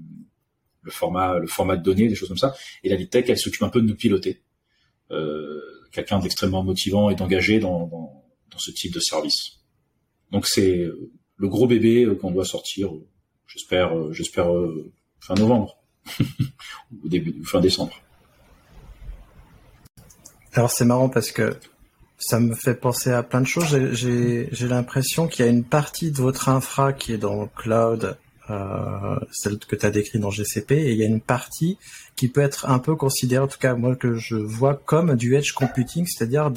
[0.84, 2.54] le format, de données, des choses comme ça.
[2.82, 4.42] Et la lead tech, elle s'occupe un peu de nous piloter.
[5.10, 5.60] Euh,
[5.92, 8.24] Quelqu'un d'extrêmement motivant et d'engagé dans,
[8.56, 9.60] ce type de service.
[10.32, 10.88] Donc c'est
[11.36, 13.06] le gros bébé euh, qu'on doit sortir, euh,
[13.46, 14.46] j'espère, euh, j'espère
[15.20, 15.76] fin novembre
[16.20, 17.94] ou début fin décembre.
[20.52, 21.56] Alors c'est marrant parce que
[22.18, 23.76] ça me fait penser à plein de choses.
[23.92, 28.16] J'ai l'impression qu'il y a une partie de votre infra qui est dans le cloud,
[28.50, 31.78] euh, celle que tu as décrit dans GCP, et il y a une partie
[32.16, 35.34] qui peut être un peu considérée, en tout cas moi que je vois comme du
[35.34, 36.50] edge computing, c'est-à-dire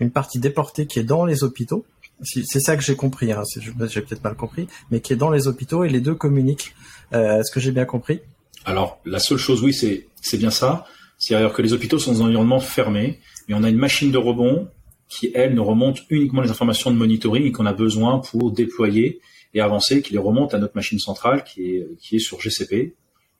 [0.00, 1.84] une partie déportée qui est dans les hôpitaux,
[2.22, 3.42] c'est ça que j'ai compris, hein,
[3.88, 6.74] j'ai peut-être mal compris, mais qui est dans les hôpitaux et les deux communiquent.
[7.12, 8.20] Euh, Est-ce que j'ai bien compris?
[8.64, 10.86] Alors, la seule chose, oui, c'est bien ça.
[11.18, 14.18] C'est-à-dire que les hôpitaux sont dans un environnement fermé, mais on a une machine de
[14.18, 14.68] rebond
[15.08, 19.20] qui, elle, nous remonte uniquement les informations de monitoring qu'on a besoin pour déployer
[19.54, 22.94] et avancer, qui les remonte à notre machine centrale qui est, qui est sur GCP.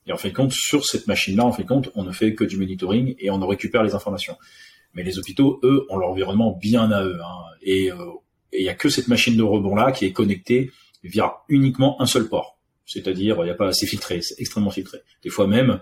[0.06, 2.56] Et en fait compte, sur cette machine-là, en fait compte, on ne fait que du
[2.56, 4.36] monitoring et on récupère les informations.
[4.94, 7.18] Mais les hôpitaux, eux, ont leur environnement bien à eux.
[7.22, 7.44] Hein.
[7.62, 7.96] Et euh,
[8.52, 10.72] il y a que cette machine de rebond là qui est connectée
[11.04, 12.58] via uniquement un seul port.
[12.86, 14.98] C'est-à-dire, il n'y a pas assez filtré, c'est extrêmement filtré.
[15.22, 15.80] Des fois même,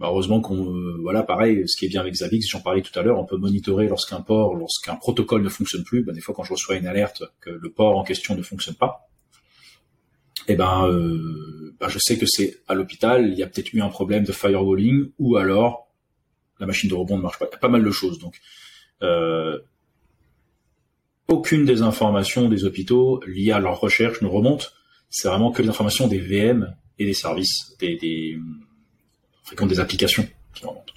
[0.00, 2.98] bah, heureusement qu'on, euh, voilà, pareil, ce qui est bien avec Zavix, j'en parlais tout
[2.98, 6.02] à l'heure, on peut monitorer lorsqu'un port, lorsqu'un protocole ne fonctionne plus.
[6.02, 8.74] Bah, des fois, quand je reçois une alerte que le port en question ne fonctionne
[8.74, 9.08] pas,
[10.48, 13.80] eh ben, euh, bah, je sais que c'est à l'hôpital, il y a peut-être eu
[13.80, 15.88] un problème de firewalling, ou alors
[16.60, 17.46] la machine de rebond ne marche pas.
[17.50, 18.18] Il y a pas mal de choses.
[18.18, 18.40] Donc,
[19.02, 19.58] euh,
[21.28, 24.74] aucune des informations des hôpitaux liées à leur recherche ne remonte.
[25.10, 28.38] C'est vraiment que les informations des VM et des services, des, des,
[29.60, 30.92] des applications qui remontent.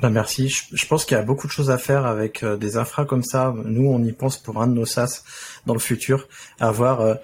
[0.00, 0.48] Ben merci.
[0.48, 3.22] Je, pense qu'il y a beaucoup de choses à faire avec euh, des infras comme
[3.22, 3.54] ça.
[3.64, 5.22] Nous, on y pense pour un de nos SaaS
[5.64, 6.28] dans le futur,
[6.60, 7.14] avoir euh,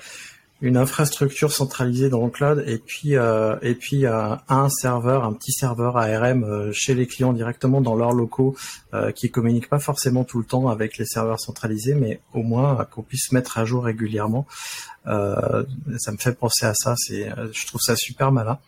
[0.62, 5.32] une infrastructure centralisée dans le cloud et puis euh, et puis euh, un serveur, un
[5.32, 8.56] petit serveur ARM euh, chez les clients directement dans leurs locaux
[8.94, 12.86] euh, qui communique pas forcément tout le temps avec les serveurs centralisés, mais au moins
[12.90, 14.46] qu'on puisse mettre à jour régulièrement.
[15.04, 16.94] ça me fait penser à ça.
[16.96, 18.58] C'est, je trouve ça super malin.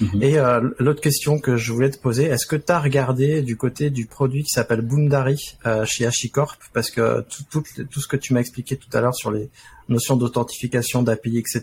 [0.00, 0.22] Mhm.
[0.22, 0.36] Et
[0.78, 4.06] l'autre question que je voulais te poser, est-ce que tu as regardé du côté du
[4.06, 5.56] produit qui s'appelle Boundary
[5.86, 9.14] chez HashiCorp Parce que tout, tout, tout ce que tu m'as expliqué tout à l'heure
[9.14, 9.48] sur les
[9.88, 11.62] notion d'authentification d'API, etc.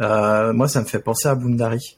[0.00, 1.96] Euh, moi, ça me fait penser à Boundary.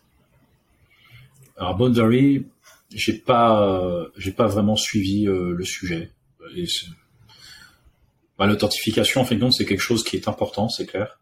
[1.57, 2.47] Alors Boundary,
[2.91, 6.11] j'ai pas, j'ai pas vraiment suivi le sujet.
[8.39, 11.19] Bah, l'authentification, en fin de compte, c'est quelque chose qui est important, c'est clair.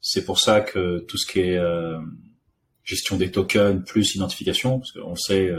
[0.00, 1.60] C'est pour ça que tout ce qui est
[2.88, 5.52] gestion des tokens plus identification, parce qu'on sait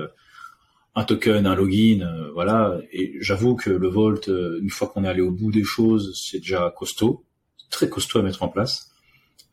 [0.96, 2.78] un token, un login, euh, voilà.
[2.92, 6.20] Et j'avoue que le Vault, euh, une fois qu'on est allé au bout des choses,
[6.30, 7.24] c'est déjà costaud,
[7.70, 8.92] très costaud à mettre en place.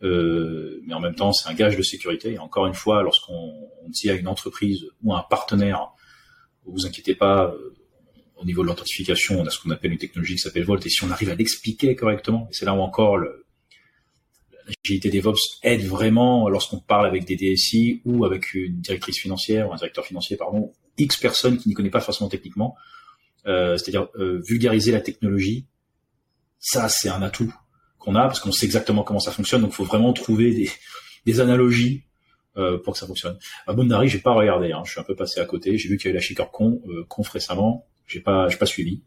[0.03, 2.33] Euh, mais en même temps, c'est un gage de sécurité.
[2.33, 5.91] Et encore une fois, lorsqu'on dit à une entreprise ou à un partenaire,
[6.65, 7.55] vous inquiétez pas,
[8.37, 10.85] au niveau de l'authentification, on a ce qu'on appelle une technologie qui s'appelle Vault.
[10.85, 13.46] Et si on arrive à l'expliquer correctement, et c'est là où encore le,
[14.67, 19.73] l'agilité DevOps aide vraiment lorsqu'on parle avec des DSI ou avec une directrice financière ou
[19.73, 22.77] un directeur financier, pardon, X personnes qui n'y connaissent pas forcément techniquement.
[23.47, 25.67] Euh, c'est-à-dire euh, vulgariser la technologie,
[26.59, 27.55] ça c'est un atout
[27.99, 29.61] qu'on a parce qu'on sait exactement comment ça fonctionne.
[29.61, 30.71] Donc il faut vraiment trouver des,
[31.27, 32.05] des analogies
[32.57, 33.39] euh, pour que ça fonctionne.
[33.67, 35.77] À Bondari, j'ai pas regardé, hein, je suis un peu passé à côté.
[35.77, 38.67] J'ai vu qu'il y avait la Chicorp Con, euh, Conf récemment, j'ai pas, j'ai pas
[38.67, 39.03] suivi.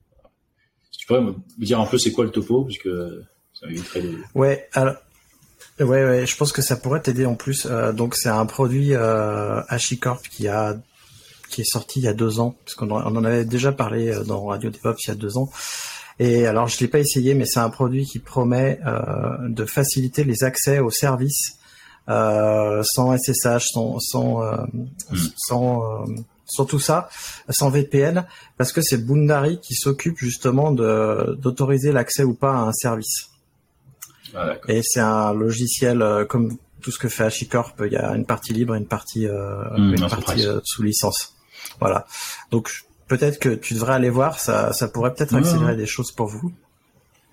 [0.97, 2.89] tu pourrais me dire un peu c'est quoi le topo, puisque
[3.53, 4.18] ça m'éviterait de.
[4.36, 4.95] Ouais, alors
[5.80, 7.66] Ouais, ouais, je pense que ça pourrait t'aider en plus.
[7.66, 10.76] Euh, donc c'est un produit euh, HashiCorp qui a
[11.50, 14.24] qui est sorti il y a deux ans, parce qu'on en avait déjà parlé euh,
[14.24, 15.50] dans Radio DevOps il y a deux ans.
[16.20, 20.26] Et alors je l'ai pas essayé, mais c'est un produit qui promet euh, de faciliter
[20.26, 21.58] les accès aux services
[22.10, 25.18] euh, sans SSH, sans sans euh, hmm.
[25.38, 26.06] sans,
[26.46, 27.08] sans tout ça,
[27.50, 28.26] sans VPN,
[28.58, 33.30] parce que c'est Boundary qui s'occupe justement de d'autoriser l'accès ou pas à un service.
[34.36, 38.16] Ah, et c'est un logiciel euh, comme tout ce que fait HashiCorp, il y a
[38.16, 41.36] une partie libre et une partie, euh, une partie euh, sous licence.
[41.80, 42.06] Voilà.
[42.52, 46.28] Donc peut-être que tu devrais aller voir, ça, ça pourrait peut-être accélérer des choses pour
[46.28, 46.54] vous.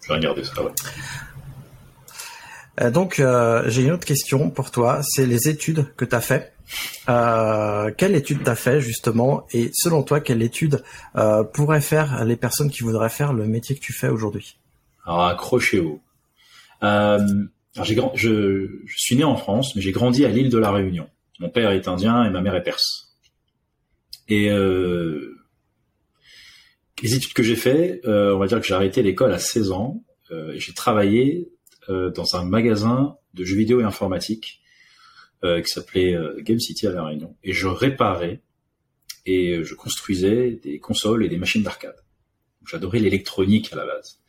[0.02, 0.62] Je vais regarder ça.
[0.62, 2.90] Ouais.
[2.90, 3.22] donc
[3.66, 6.52] j'ai une autre question pour toi, c'est les études que tu as fait.
[7.06, 9.46] Quelle étude t'as fait justement?
[9.52, 10.82] Et selon toi quelle étude
[11.52, 14.58] pourrait faire les personnes qui voudraient faire le métier que tu fais aujourd'hui?
[15.04, 16.00] Alors accrochez-vous.
[16.82, 17.18] Euh,
[17.74, 21.08] alors je, je suis né en France, mais j'ai grandi à l'île de la Réunion.
[21.40, 23.14] Mon père est indien et ma mère est perse.
[24.28, 25.36] Et euh,
[27.02, 29.72] les études que j'ai fait, euh, on va dire que j'ai arrêté l'école à 16
[29.72, 30.02] ans.
[30.30, 31.52] Euh, j'ai travaillé
[31.88, 34.62] euh, dans un magasin de jeux vidéo et informatique
[35.44, 37.36] euh, qui s'appelait Game City à la Réunion.
[37.44, 38.40] Et je réparais
[39.26, 41.96] et je construisais des consoles et des machines d'arcade.
[42.66, 44.20] J'adorais l'électronique à la base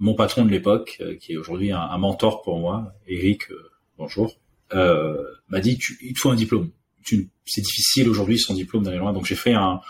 [0.00, 4.40] mon patron de l'époque, euh, qui est aujourd'hui un, mentor pour moi, Eric, euh, bonjour,
[4.72, 6.70] euh, m'a dit tu, il te faut un diplôme.
[7.04, 9.12] C'est difficile aujourd'hui sans diplôme d'aller loin.
[9.12, 9.80] Donc j'ai fait un,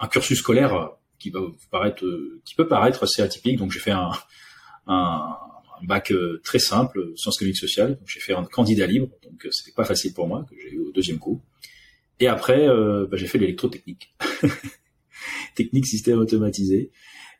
[0.00, 1.32] un, cursus scolaire qui
[1.70, 2.04] paraître,
[2.44, 3.58] qui peut paraître assez atypique.
[3.58, 4.10] Donc j'ai fait un,
[4.86, 5.36] un,
[5.82, 6.12] bac
[6.42, 7.98] très simple, sciences économiques sociales.
[8.06, 10.92] J'ai fait un candidat libre, donc c'était pas facile pour moi que j'ai eu au
[10.92, 11.42] deuxième coup.
[12.20, 14.14] Et après, bah, j'ai fait l'électrotechnique,
[15.54, 16.90] technique système automatisé.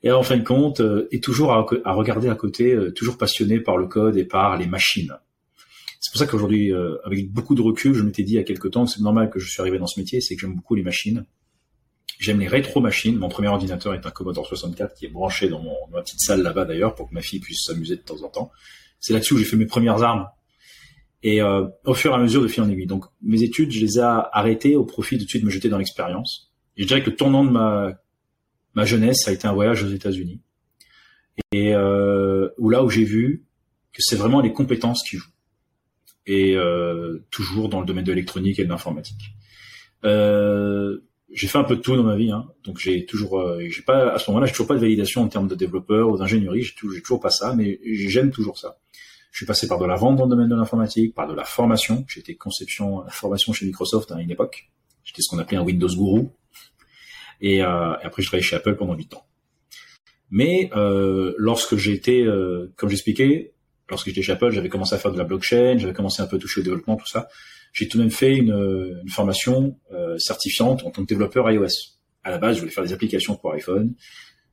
[0.02, 3.60] Et en fin de compte, euh, et toujours à, regarder à côté, euh, toujours passionné
[3.60, 5.14] par le code et par les machines.
[6.00, 8.42] C'est pour ça qu'aujourd'hui, euh, avec beaucoup de recul, je m'étais dit il y a
[8.42, 10.74] quelque temps c'est normal que je suis arrivé dans ce métier, c'est que j'aime beaucoup
[10.74, 11.26] les machines.
[12.18, 13.16] J'aime les rétro-machines.
[13.16, 16.42] Mon premier ordinateur est un Commodore 64 qui est branché dans, mon, ma petite salle
[16.42, 18.50] là-bas d'ailleurs pour que ma fille puisse s'amuser de temps en temps.
[18.98, 20.26] C'est là-dessus où j'ai fait mes premières armes.
[21.22, 22.86] Et euh, au fur et à mesure de fil en aiguille.
[22.86, 25.68] Donc mes études, je les ai arrêtées au profit de tout de suite me jeter
[25.68, 26.50] dans l'expérience.
[26.76, 27.92] Et je dirais que le tournant de ma
[28.74, 30.40] ma jeunesse a été un voyage aux États-Unis
[31.52, 33.44] et euh, où là où j'ai vu
[33.92, 35.30] que c'est vraiment les compétences qui jouent
[36.26, 39.34] et euh, toujours dans le domaine de l'électronique et de l'informatique.
[40.04, 40.98] Euh,
[41.32, 42.48] j'ai fait un peu de tout dans ma vie, hein.
[42.64, 45.28] donc j'ai toujours, euh, j'ai pas à ce moment-là, j'ai toujours pas de validation en
[45.28, 48.78] termes de développeur ou d'ingénierie, j'ai toujours, toujours pas ça, mais j'aime toujours ça.
[49.30, 51.44] Je suis passé par de la vente dans le domaine de l'informatique, par de la
[51.44, 52.04] formation.
[52.08, 54.70] J'étais conception, formation chez Microsoft à une époque.
[55.04, 56.30] J'étais ce qu'on appelait un Windows Guru.
[57.40, 59.26] Et, euh, après, je travaillé chez Apple pendant 8 ans.
[60.30, 63.52] Mais euh, lorsque j'étais, euh, comme j'expliquais,
[63.88, 66.36] lorsque j'étais chez Apple, j'avais commencé à faire de la blockchain, j'avais commencé un peu
[66.36, 67.28] à toucher au développement, tout ça.
[67.72, 71.96] J'ai tout de même fait une, une formation euh, certifiante en tant que développeur iOS.
[72.22, 73.94] À la base, je voulais faire des applications pour iPhone.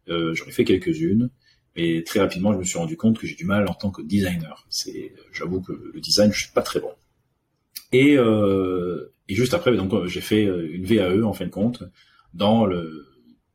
[0.10, 1.30] Euh, J'en ai fait quelques-unes,
[1.76, 4.02] mais très rapidement, je me suis rendu compte que j'ai du mal en tant que
[4.02, 4.66] designer.
[4.70, 6.92] C'est, j'avoue que le design, je suis pas très bon.
[7.92, 11.84] Et, euh, et juste après, donc j'ai fait une VAE en fin de compte
[12.34, 13.06] dans le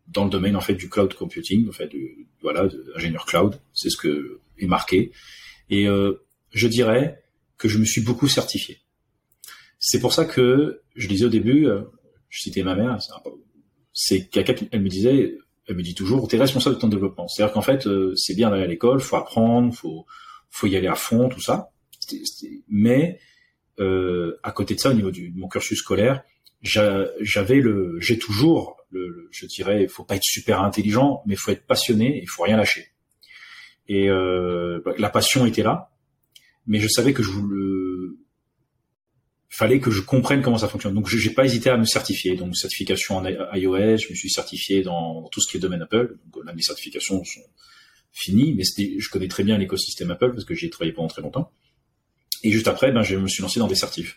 [0.09, 3.59] dans le domaine en fait du cloud computing, en fait du, voilà, de ingénieur cloud,
[3.73, 5.13] c'est ce que est marqué.
[5.71, 7.23] Et euh, je dirais
[7.57, 8.79] que je me suis beaucoup certifié.
[9.79, 11.83] C'est pour ça que je disais au début, euh,
[12.29, 12.99] je citais ma mère,
[13.93, 17.29] c'est qu'elle me disait, elle me dit toujours, t'es responsable de ton développement.
[17.29, 20.07] C'est-à-dire qu'en fait, euh, c'est bien d'aller à l'école, faut apprendre, faut
[20.51, 21.71] faut y aller à fond, tout ça.
[22.69, 23.19] Mais
[23.81, 26.23] euh, à côté de ça, au niveau du, de mon cursus scolaire,
[26.63, 31.67] j'avais le, j'ai toujours, le, je dirais, faut pas être super intelligent, mais faut être
[31.67, 32.89] passionné, il faut rien lâcher.
[33.89, 35.93] Et euh, bah, la passion était là,
[36.67, 38.17] mais je savais que je voulais,
[39.53, 40.95] fallait que je comprenne comment ça fonctionne.
[40.95, 42.37] Donc, j'ai pas hésité à me certifier.
[42.37, 46.17] Donc, certification en iOS, je me suis certifié dans, tout ce qui est domaine Apple.
[46.33, 47.43] Donc, là, mes certifications sont
[48.13, 51.23] finies, mais je connais très bien l'écosystème Apple parce que j'y ai travaillé pendant très
[51.23, 51.53] longtemps.
[52.45, 54.17] Et juste après, ben, je me suis lancé dans des certifs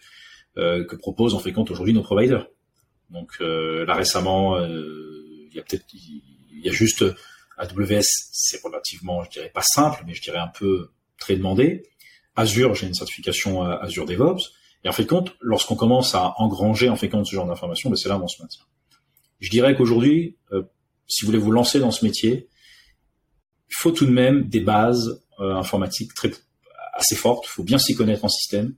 [0.56, 2.48] que proposent en fait compte aujourd'hui nos providers.
[3.10, 7.04] Donc, euh, là récemment, euh, il y a peut-être, il y a juste
[7.58, 10.90] AWS, c'est relativement, je dirais pas simple, mais je dirais un peu
[11.20, 11.84] très demandé.
[12.36, 14.52] Azure, j'ai une certification Azure DevOps.
[14.86, 17.96] Et en fait compte, lorsqu'on commence à engranger en fait compte ce genre d'informations, ben
[17.96, 18.64] c'est là où on se maintient.
[19.40, 20.64] Je dirais qu'aujourd'hui, euh,
[21.08, 22.48] si vous voulez vous lancer dans ce métier,
[23.70, 26.32] il faut tout de même des bases euh, informatiques très
[26.94, 27.46] assez fortes.
[27.48, 28.74] Il faut bien s'y connaître en système, euh,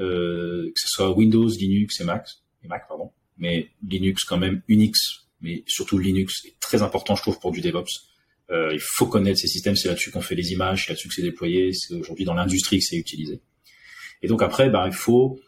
[0.00, 2.26] que ce soit Windows, Linux et Mac,
[2.64, 3.10] et Mac pardon.
[3.38, 4.98] Mais Linux quand même, Unix,
[5.40, 8.10] mais surtout Linux est très important, je trouve, pour du DevOps.
[8.50, 11.14] Euh, il faut connaître ces systèmes, c'est là-dessus qu'on fait les images, c'est là-dessus que
[11.14, 13.40] c'est déployé, c'est aujourd'hui dans l'industrie que c'est utilisé.
[14.22, 15.38] Et donc après, bah, il faut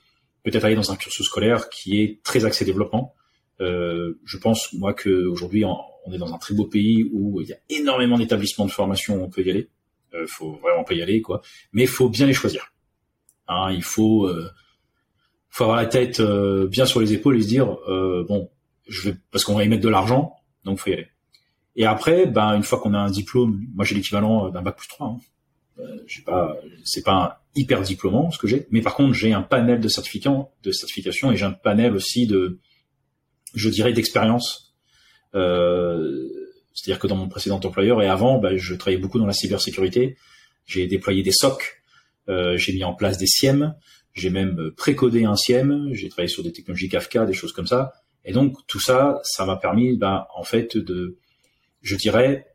[0.45, 3.15] peut-être aller dans un cursus scolaire qui est très axé développement.
[3.61, 7.53] Euh, je pense moi qu'aujourd'hui on est dans un très beau pays où il y
[7.53, 9.69] a énormément d'établissements de formation où on peut y aller.
[10.15, 11.43] Euh, faut vraiment pas y aller quoi,
[11.73, 12.73] mais il faut bien les choisir.
[13.49, 14.51] Hein, il faut euh,
[15.51, 18.51] faut avoir la tête euh, bien sur les épaules et se dire euh, bon
[18.89, 21.09] je vais parce qu'on va y mettre de l'argent donc faut y aller.
[21.77, 24.89] Et après ben une fois qu'on a un diplôme, moi j'ai l'équivalent d'un bac plus
[24.89, 25.07] 3.
[25.07, 25.19] Hein.
[26.07, 29.81] J'ai pas c'est pas hyper diplômant ce que j'ai, mais par contre j'ai un panel
[29.81, 32.61] de de certification et j'ai un panel aussi de,
[33.55, 34.75] je dirais, d'expérience.
[36.75, 40.17] C'est-à-dire que dans mon précédent employeur et avant, bah, je travaillais beaucoup dans la cybersécurité.
[40.65, 41.82] J'ai déployé des SOC,
[42.29, 43.75] j'ai mis en place des SIEM,
[44.15, 47.93] j'ai même précodé un SIEM, j'ai travaillé sur des technologies Kafka, des choses comme ça.
[48.25, 51.19] Et donc tout ça, ça m'a permis, bah, en fait, de,
[51.81, 52.47] je dirais,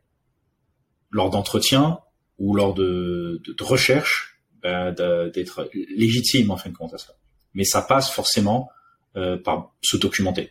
[1.10, 1.98] lors d'entretiens
[2.38, 7.14] ou lors de, de, de recherche, ben, d'être légitime en fin de compte à ça.
[7.54, 8.70] Mais ça passe forcément
[9.16, 10.50] euh, par se documenter.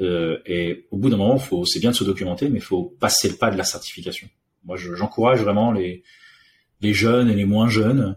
[0.00, 2.96] Euh, et au bout d'un moment, faut, c'est bien de se documenter, mais il faut
[3.00, 4.28] passer le pas de la certification.
[4.64, 6.02] Moi, j'encourage vraiment les,
[6.80, 8.14] les jeunes et les moins jeunes, euh,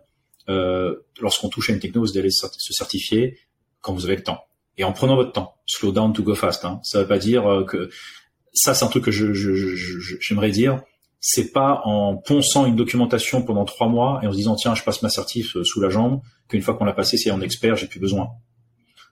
[0.47, 3.37] lorsqu'on touche à une techno, d'aller se certifier
[3.81, 4.43] quand vous avez le temps.
[4.77, 5.55] Et en prenant votre temps.
[5.67, 6.65] Slow down to go fast.
[6.65, 6.79] Hein.
[6.83, 7.89] Ça veut pas dire euh, que
[8.53, 9.33] ça, c'est un truc que je,
[10.19, 10.81] j'aimerais dire
[11.25, 14.83] c'est pas en ponçant une documentation pendant trois mois et en se disant tiens je
[14.83, 16.19] passe ma certif euh, sous la jambe
[16.49, 18.29] qu'une fois qu'on l'a passé c'est en expert j'ai plus besoin.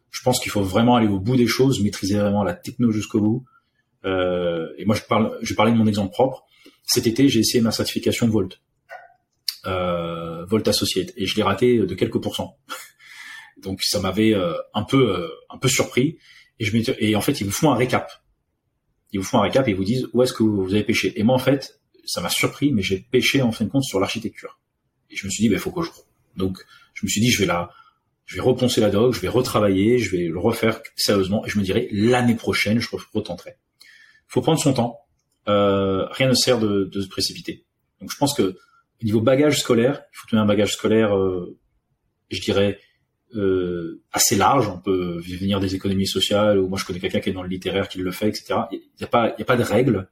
[0.10, 3.22] Je pense qu'il faut vraiment aller au bout des choses, maîtriser vraiment la techno jusqu'au
[3.22, 3.46] bout.
[4.04, 6.44] Euh, et moi je parle, je parlais de mon exemple propre.
[6.84, 8.60] Cet été j'ai essayé ma certification Volt,
[9.66, 12.58] euh, Volt Associate, et je l'ai raté de quelques pourcents.
[13.62, 16.18] Donc ça m'avait euh, un peu euh, un peu surpris.
[16.60, 18.12] Et je et en fait ils vous font un récap.
[19.12, 21.20] Ils vous font un récap et ils vous disent où est-ce que vous avez pêché?
[21.20, 24.00] Et moi en fait ça m'a surpris, mais j'ai pêché en fin de compte sur
[24.00, 24.60] l'architecture.
[25.10, 25.90] Et je me suis dit, bah, faut que je...
[26.36, 26.58] Donc,
[26.94, 27.70] je me suis dit, je vais la,
[28.26, 31.60] je vais reponcer la doc, je vais retravailler, je vais le refaire sérieusement, et je
[31.60, 33.56] me dirai, l'année prochaine, je retenterai.
[34.28, 35.00] Faut prendre son temps.
[35.48, 37.66] Euh, rien ne sert de, de, se précipiter.
[38.00, 38.58] Donc, je pense que
[39.02, 41.58] au niveau bagage scolaire, il faut tenir un bagage scolaire, euh,
[42.30, 42.80] je dirais,
[43.36, 44.68] euh, assez large.
[44.68, 47.50] On peut venir des économies sociales, ou moi je connais quelqu'un qui est dans le
[47.50, 48.62] littéraire qui le fait, etc.
[48.72, 50.10] Il n'y a pas, de règles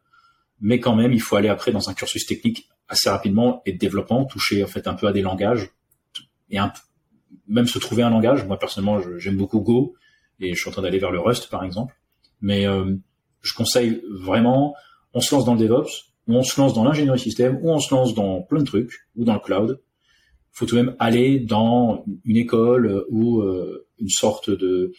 [0.62, 3.78] mais quand même, il faut aller après dans un cursus technique assez rapidement et de
[3.78, 5.70] développement, toucher en fait un peu à des langages
[6.50, 6.58] et
[7.48, 8.46] même se trouver un langage.
[8.46, 9.96] Moi personnellement, j'aime beaucoup Go
[10.40, 11.96] et je suis en train d'aller vers le Rust par exemple.
[12.42, 12.96] Mais euh,
[13.42, 14.76] je conseille vraiment,
[15.14, 17.94] on se lance dans le DevOps, on se lance dans l'ingénierie système, ou on se
[17.94, 19.80] lance dans plein de trucs, ou dans le cloud.
[19.82, 24.94] Il faut tout de même aller dans une école ou euh, une sorte de,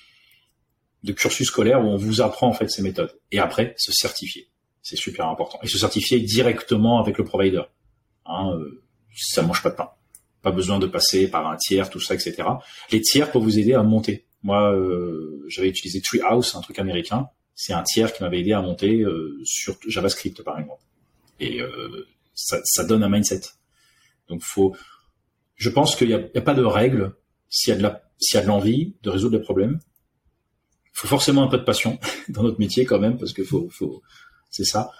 [1.14, 3.18] cursus scolaire où on vous apprend en fait ces méthodes.
[3.32, 4.48] Et après, se certifier.
[4.82, 5.58] C'est super important.
[5.62, 7.62] Et se certifier directement avec le provider.
[8.26, 8.82] Hein, euh,
[9.14, 9.90] ça mange pas de pain.
[10.42, 12.42] Pas besoin de passer par un tiers, tout ça, etc.
[12.90, 14.24] Les tiers pour vous aider à monter.
[14.42, 17.28] Moi, euh, j'avais utilisé Treehouse, un truc américain.
[17.54, 20.82] C'est un tiers qui m'avait aidé à monter euh, sur JavaScript, par exemple.
[21.40, 23.40] Et euh, ça, ça, donne un mindset.
[24.28, 24.76] Donc, faut.
[25.56, 27.14] Je pense qu'il n'y a, pas de règle.
[27.48, 29.80] S'il y a de la, s'il y a de l'envie de résoudre des problèmes,
[30.92, 34.02] faut forcément un peu de passion dans notre métier quand même, parce que faut, faut,
[34.50, 34.90] c'est ça.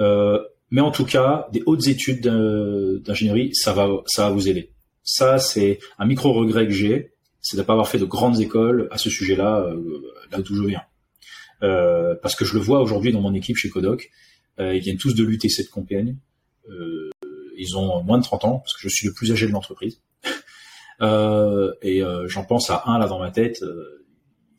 [0.00, 0.38] Euh,
[0.70, 4.72] mais en tout cas, des hautes études d'ingénierie, ça va, ça va vous aider.
[5.02, 8.88] Ça, c'est un micro regret que j'ai, c'est de pas avoir fait de grandes écoles
[8.90, 10.82] à ce sujet-là, euh, là d'où je viens.
[11.62, 14.10] Euh, parce que je le vois aujourd'hui dans mon équipe chez Kodoc,
[14.58, 16.16] ils viennent tous de l'UTC de Compiègne.
[16.70, 17.10] Euh,
[17.58, 20.00] ils ont moins de 30 ans, parce que je suis le plus âgé de l'entreprise.
[21.00, 23.62] Euh, et euh, j'en pense à un là dans ma tête.
[23.62, 24.04] Euh,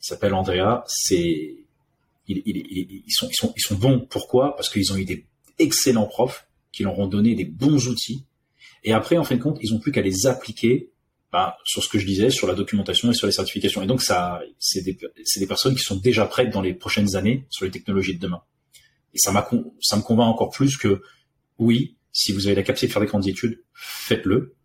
[0.01, 0.85] il s'appelle Andrea.
[0.87, 1.57] C'est
[2.29, 4.07] ils, ils, ils, sont, ils, sont, ils sont bons.
[4.09, 4.55] Pourquoi?
[4.55, 5.25] Parce qu'ils ont eu des
[5.57, 8.23] excellents profs qui leur ont donné des bons outils.
[8.85, 10.91] Et après, en fin de compte, ils ont plus qu'à les appliquer
[11.33, 13.83] bah, sur ce que je disais, sur la documentation et sur les certifications.
[13.83, 14.97] Et donc, ça, c'est des,
[15.35, 18.41] des personnes qui sont déjà prêtes dans les prochaines années sur les technologies de demain.
[19.13, 19.31] Et ça
[19.81, 21.01] ça me convainc encore plus que
[21.57, 24.55] oui, si vous avez la capacité de faire des grandes études, faites-le.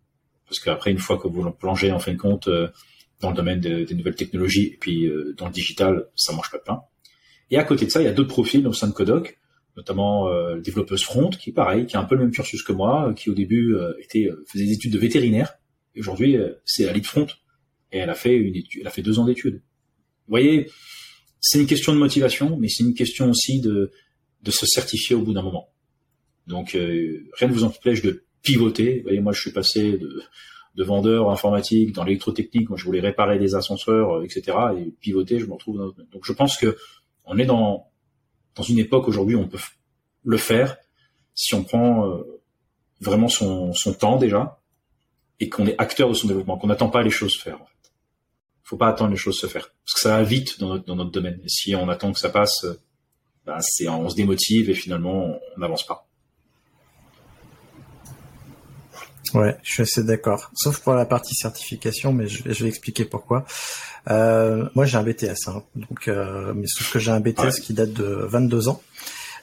[0.47, 2.67] Parce qu'après, une fois que vous plongez en fin de compte euh,
[3.21, 6.57] dans le domaine des nouvelles technologies et puis euh, dans le digital, ça mange pas
[6.57, 6.81] de pain.
[7.51, 9.39] Et à côté de ça, il y a d'autres profils au sein de Codoc,
[9.77, 12.73] notamment euh, développeuse front, qui est pareil, qui a un peu le même cursus que
[12.73, 15.55] moi, qui au début euh, était faisait des études de vétérinaire.
[15.95, 17.27] Et aujourd'hui, c'est à lead front
[17.91, 19.61] et elle a fait une étude, elle a fait deux ans d'études.
[20.27, 20.69] Vous voyez,
[21.39, 23.91] c'est une question de motivation, mais c'est une question aussi de
[24.45, 25.69] de se certifier au bout d'un moment.
[26.47, 28.97] Donc euh, rien ne vous empêche de pivoter.
[28.97, 30.21] Vous voyez, moi je suis passé de,
[30.75, 34.57] de vendeur informatique dans l'électrotechnique, moi je voulais réparer des ascenseurs, etc.
[34.77, 36.77] Et pivoter, je me retrouve dans Donc je pense que
[37.25, 37.89] on est dans
[38.69, 39.59] une époque aujourd'hui où on peut
[40.23, 40.77] le faire
[41.33, 42.23] si on prend euh,
[43.01, 44.61] vraiment son, son temps déjà
[45.39, 47.61] et qu'on est acteur de son développement, qu'on n'attend pas les choses faire.
[47.61, 47.91] En fait.
[48.63, 50.95] Faut pas attendre les choses se faire parce que ça va vite dans notre dans
[50.95, 51.41] notre domaine.
[51.43, 52.65] Et si on attend que ça passe,
[53.45, 56.05] ben c'est on se démotive et finalement on n'avance pas.
[59.33, 60.49] Ouais, je suis assez d'accord.
[60.53, 63.45] Sauf pour la partie certification, mais je, vais expliquer pourquoi.
[64.09, 67.73] Euh, moi, j'ai un BTS, hein, donc, euh, mais sauf que j'ai un BTS qui
[67.73, 68.81] date de 22 ans.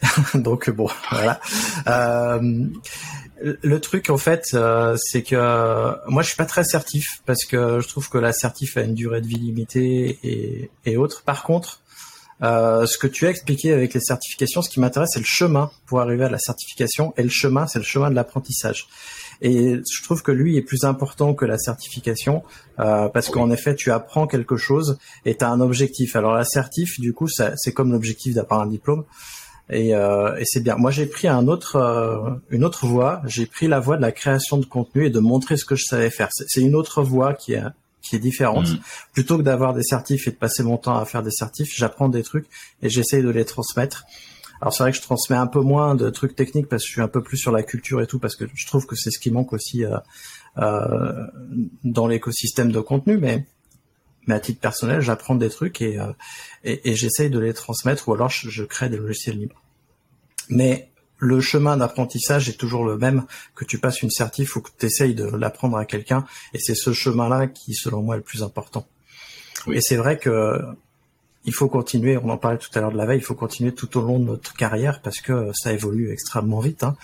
[0.34, 1.40] donc bon, voilà.
[1.86, 2.66] Euh,
[3.62, 5.36] le truc en fait, euh, c'est que
[6.08, 8.94] moi je suis pas très certif parce que je trouve que la certif a une
[8.94, 11.22] durée de vie limitée et, et autres.
[11.22, 11.81] Par contre,
[12.42, 15.70] euh, ce que tu as expliqué avec les certifications, ce qui m'intéresse, c'est le chemin
[15.86, 17.14] pour arriver à la certification.
[17.16, 18.88] Et le chemin, c'est le chemin de l'apprentissage.
[19.40, 22.42] Et je trouve que lui est plus important que la certification
[22.78, 26.14] euh, parce qu'en effet, tu apprends quelque chose et tu as un objectif.
[26.16, 29.04] Alors la certif, du coup, c'est comme l'objectif d'avoir un diplôme.
[29.70, 30.76] Et, euh, et c'est bien.
[30.76, 33.22] Moi, j'ai pris un autre, euh, une autre voie.
[33.26, 35.84] J'ai pris la voie de la création de contenu et de montrer ce que je
[35.84, 36.28] savais faire.
[36.30, 37.62] C'est une autre voie qui est
[38.02, 38.68] qui est différente.
[38.68, 38.78] Mmh.
[39.12, 42.08] Plutôt que d'avoir des certifs et de passer mon temps à faire des certifs, j'apprends
[42.08, 42.46] des trucs
[42.82, 44.04] et j'essaye de les transmettre.
[44.60, 46.92] Alors c'est vrai que je transmets un peu moins de trucs techniques parce que je
[46.92, 49.10] suis un peu plus sur la culture et tout parce que je trouve que c'est
[49.10, 49.96] ce qui manque aussi euh,
[50.58, 51.26] euh,
[51.82, 53.44] dans l'écosystème de contenu, mais
[54.28, 56.12] mais à titre personnel, j'apprends des trucs et, euh,
[56.62, 59.60] et, et j'essaye de les transmettre ou alors je, je, crée des logiciels libres.
[60.48, 60.91] Mais
[61.22, 64.86] le chemin d'apprentissage est toujours le même, que tu passes une certif ou que tu
[64.86, 68.42] essayes de l'apprendre à quelqu'un, et c'est ce chemin-là qui, selon moi, est le plus
[68.42, 68.84] important.
[69.68, 70.60] Et c'est vrai que
[71.44, 73.72] il faut continuer, on en parlait tout à l'heure de la veille, il faut continuer
[73.72, 76.82] tout au long de notre carrière parce que ça évolue extrêmement vite.
[76.82, 76.96] Hein.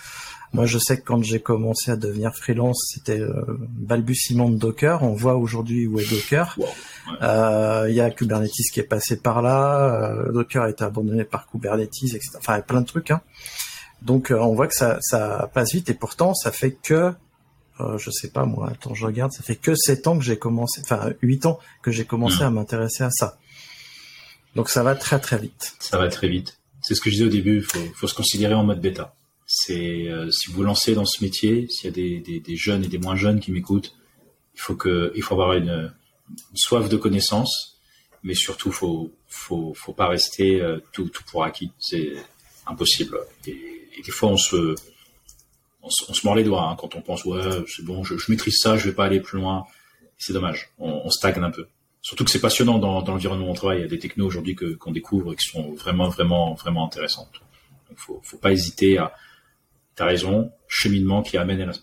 [0.51, 5.03] Moi, je sais que quand j'ai commencé à devenir freelance, c'était euh, balbutiement de Docker.
[5.03, 6.57] On voit aujourd'hui où est Docker.
[7.21, 10.13] Euh, il y a Kubernetes qui est passé par là.
[10.13, 12.29] Euh, Docker a été abandonné par Kubernetes, etc.
[12.37, 13.11] Enfin, il y a plein de trucs.
[13.11, 13.21] Hein.
[14.01, 17.13] Donc, on voit que ça, ça passe vite et pourtant, ça fait que
[17.97, 20.81] je sais pas moi, attends, je regarde, ça fait que 7 ans que j'ai commencé,
[20.83, 22.47] enfin 8 ans que j'ai commencé mmh.
[22.47, 23.37] à m'intéresser à ça.
[24.55, 25.75] Donc ça va très très vite.
[25.79, 26.59] Ça va très vite.
[26.81, 29.15] C'est ce que je disais au début, il faut, faut, se considérer en mode bêta.
[29.45, 32.55] C'est euh, si vous vous lancez dans ce métier, s'il y a des, des, des,
[32.55, 33.95] jeunes et des moins jeunes qui m'écoutent,
[34.55, 35.93] il faut que il faut avoir une,
[36.29, 37.79] une soif de connaissance,
[38.23, 41.71] mais surtout faut faut faut pas rester euh, tout tout pour acquis.
[41.79, 42.13] C'est
[42.65, 43.19] impossible.
[43.47, 44.75] Et, et, des fois on se
[45.81, 48.77] on se, mord les doigts hein, quand on pense ouais c'est bon, je, maîtrise ça,
[48.77, 49.65] je vais pas aller plus loin.
[50.17, 51.67] C'est dommage, on, stagne un peu.
[52.01, 53.79] Surtout que c'est passionnant dans, l'environnement où on travaille.
[53.79, 56.85] Il y a des technos aujourd'hui que, qu'on découvre et qui sont vraiment, vraiment, vraiment
[56.85, 57.41] intéressantes.
[57.87, 59.13] Donc, faut, faut pas hésiter à,
[59.99, 61.73] t'as raison, cheminement qui amène à la,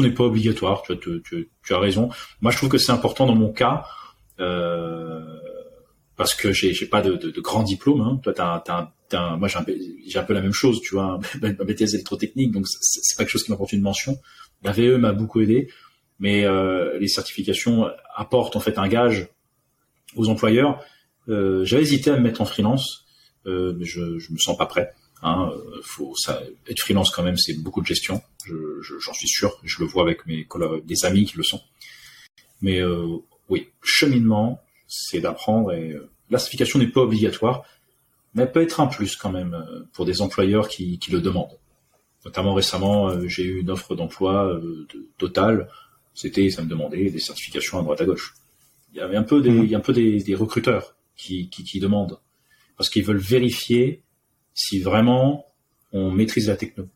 [0.00, 0.82] n'est pas obligatoire.
[0.82, 2.10] Tu, as raison.
[2.40, 3.84] Moi, je trouve que c'est important dans mon cas,
[4.40, 5.20] euh,
[6.22, 8.00] parce que j'ai, j'ai pas de, de, de grand diplôme.
[8.00, 8.20] Hein.
[8.22, 9.58] Toi, t'as, moi, j'ai
[10.18, 13.32] un, peu la même chose, tu vois, un BTS électrotechnique, donc c'est, c'est pas quelque
[13.32, 14.16] chose qui m'apporte une mention.
[14.62, 15.68] La VE m'a beaucoup aidé,
[16.20, 19.30] mais euh, les certifications apportent en fait un gage
[20.14, 20.80] aux employeurs.
[21.28, 23.04] Euh, J'avais hésité à me mettre en freelance,
[23.46, 24.92] euh, mais je, je me sens pas prêt.
[25.24, 25.50] Hein,
[25.82, 26.14] faut
[26.68, 28.22] être freelance quand même, c'est beaucoup de gestion.
[28.46, 29.58] J'en je, suis sûr.
[29.64, 30.46] Je le vois avec mes
[30.84, 31.60] des amis qui le sont.
[32.60, 32.80] Mais
[33.48, 34.62] oui, cheminement,
[34.92, 37.64] c'est d'apprendre et euh, la certification n'est pas obligatoire,
[38.34, 41.20] mais elle peut être un plus quand même euh, pour des employeurs qui, qui le
[41.20, 41.58] demandent.
[42.24, 45.68] Notamment récemment, euh, j'ai eu une offre d'emploi de Total.
[46.14, 48.34] C'était, ça me demandait des certifications à droite à gauche
[48.92, 49.64] il y avait un peu des, mm.
[49.64, 52.18] il y a un peu des, des recruteurs qui, qui, qui, demandent
[52.76, 54.02] parce qu'ils veulent vérifier
[54.54, 55.46] si vraiment
[55.92, 56.88] on maîtrise la techno.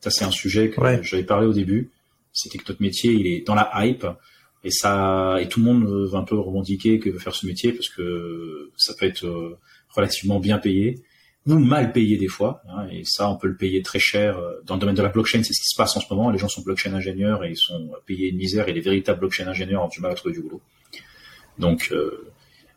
[0.00, 1.90] Ça c'est un sujet que j'avais parlé au début.
[2.32, 4.06] c'était que notre métier, il est dans la hype
[4.64, 7.72] et ça et tout le monde va un peu revendiquer que veut faire ce métier
[7.72, 9.58] parce que ça peut être euh,
[9.90, 11.00] relativement bien payé
[11.46, 14.60] ou mal payé des fois hein, et ça on peut le payer très cher euh,
[14.64, 15.42] dans le domaine de la blockchain.
[15.42, 16.30] C'est ce qui se passe en ce moment.
[16.30, 19.46] Les gens sont blockchain ingénieurs et ils sont payés une misère et les véritables blockchain
[19.46, 20.60] ingénieurs ont du mal à trouver du boulot.
[21.58, 22.30] Donc euh,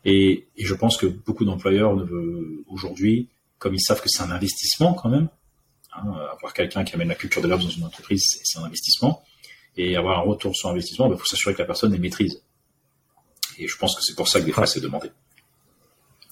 [0.04, 3.28] et, et, je pense que beaucoup d'employeurs ne veulent aujourd'hui
[3.58, 5.28] comme ils savent que c'est un investissement quand même
[5.92, 9.22] hein, avoir quelqu'un qui amène la culture de l'offre dans une entreprise c'est un investissement
[9.76, 12.42] et avoir un retour sur investissement, il bah, faut s'assurer que la personne les maîtrise.
[13.58, 15.10] Et je pense que c'est pour ça que des fois c'est demandé.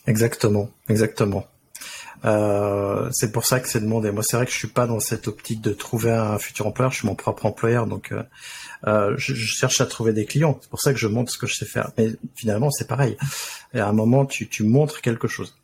[0.07, 1.47] Exactement, exactement.
[2.25, 4.11] Euh, c'est pour ça que c'est demandé.
[4.11, 6.93] Moi, c'est vrai que je suis pas dans cette optique de trouver un futur employeur.
[6.93, 8.23] Je suis mon propre employeur, donc euh,
[8.87, 10.59] euh je, je, cherche à trouver des clients.
[10.61, 11.93] C'est pour ça que je montre ce que je sais faire.
[11.97, 13.17] Mais finalement, c'est pareil.
[13.73, 15.55] Et à un moment, tu, tu montres quelque chose.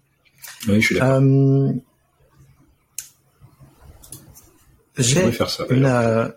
[0.69, 1.21] Oui, je suis d'accord.
[1.21, 1.73] Euh,
[4.99, 6.29] j'ai faire ça, une, euh,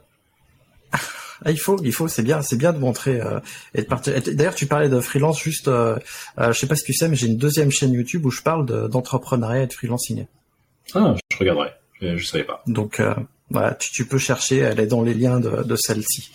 [1.46, 3.40] ah, il faut, il faut, c'est bien, c'est bien de montrer euh,
[3.74, 4.14] et de partir.
[4.34, 5.98] D'ailleurs, tu parlais de freelance, juste, euh,
[6.40, 8.42] euh, je sais pas si tu sais, mais j'ai une deuxième chaîne YouTube où je
[8.42, 10.26] parle d'entrepreneuriat et de freelancing.
[10.94, 11.70] Ah, je regarderai.
[12.02, 12.64] Je, je savais pas.
[12.68, 13.14] Donc euh,
[13.50, 16.32] voilà, tu, tu, peux chercher, elle est dans les liens de, de celle-ci.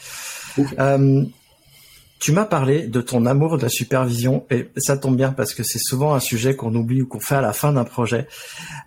[2.25, 5.62] Tu m'as parlé de ton amour de la supervision et ça tombe bien parce que
[5.62, 8.27] c'est souvent un sujet qu'on oublie ou qu'on fait à la fin d'un projet,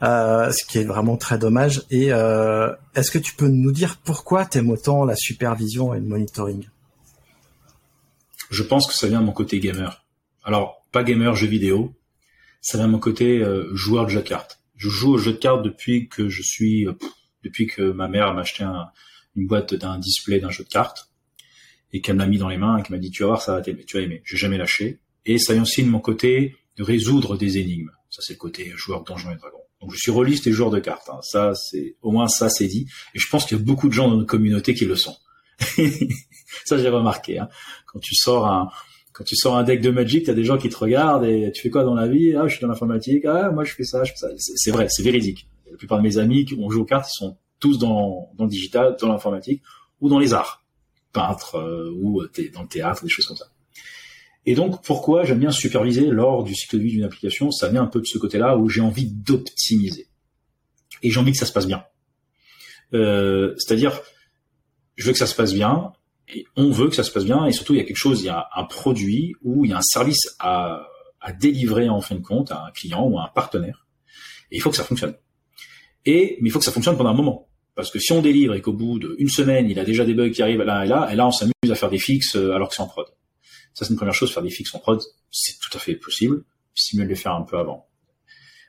[0.01, 1.83] euh, ce qui est vraiment très dommage.
[1.91, 6.07] Et euh, est-ce que tu peux nous dire pourquoi t'aimes autant la supervision et le
[6.07, 6.67] monitoring?
[8.49, 10.03] Je pense que ça vient de mon côté gamer.
[10.43, 11.93] Alors pas gamer jeu vidéo,
[12.59, 14.61] ça vient de mon côté euh, joueur de jeux de cartes.
[14.77, 16.87] Je joue aux jeux de cartes depuis que je suis,
[17.43, 18.65] depuis que ma mère m'a acheté
[19.35, 21.06] une boîte d'un display d'un jeu de cartes
[21.93, 23.41] et qu'elle me l'a mis dans les mains et qu'elle m'a dit tu vas voir
[23.41, 24.21] ça va t'aimer, tu vas aimer.
[24.25, 24.99] J'ai jamais lâché.
[25.25, 27.91] Et ça vient aussi de mon côté de résoudre des énigmes.
[28.09, 29.57] Ça c'est le côté joueur de Donjons et Dragons.
[29.81, 31.09] Donc je suis rôliste et joueur de cartes.
[31.09, 31.19] Hein.
[31.21, 32.87] Ça c'est au moins ça c'est dit.
[33.13, 35.15] Et je pense qu'il y a beaucoup de gens dans notre communauté qui le sont.
[36.65, 37.39] ça j'ai remarqué.
[37.39, 37.49] Hein.
[37.85, 38.69] Quand tu sors un
[39.13, 41.63] quand tu sors un deck de Magic, t'as des gens qui te regardent et tu
[41.63, 42.35] fais quoi dans la vie?
[42.35, 43.25] Ah, je suis dans l'informatique.
[43.25, 44.27] Ah, moi je fais ça, je fais ça.
[44.37, 45.47] C'est vrai, c'est véridique.
[45.71, 48.43] La plupart de mes amis qui ont joué aux cartes, ils sont tous dans, dans
[48.43, 49.63] le digital, dans l'informatique
[50.01, 50.63] ou dans les arts
[51.55, 53.47] euh, ou dans le théâtre, des choses comme ça.
[54.45, 57.83] Et donc, pourquoi j'aime bien superviser lors du cycle de vie d'une application Ça vient
[57.83, 60.07] un peu de ce côté-là où j'ai envie d'optimiser.
[61.03, 61.83] Et j'ai envie que ça se passe bien.
[62.93, 64.01] Euh, c'est-à-dire,
[64.95, 65.91] je veux que ça se passe bien,
[66.33, 68.21] et on veut que ça se passe bien, et surtout, il y a quelque chose,
[68.21, 70.87] il y a un produit ou il y a un service à,
[71.19, 73.85] à délivrer en fin de compte à un client ou à un partenaire.
[74.51, 75.15] Et il faut que ça fonctionne.
[76.05, 77.49] Et, mais il faut que ça fonctionne pendant un moment.
[77.77, 80.31] Parce que si on délivre et qu'au bout d'une semaine, il a déjà des bugs
[80.31, 82.69] qui arrivent là et là, et là, on s'amuse à faire des fixes euh, alors
[82.69, 83.05] que c'est en prod.
[83.75, 84.99] Ça, c'est une première chose, faire des fixes en prod,
[85.29, 86.43] c'est tout à fait possible.
[86.73, 87.85] C'est mieux de les faire un peu avant.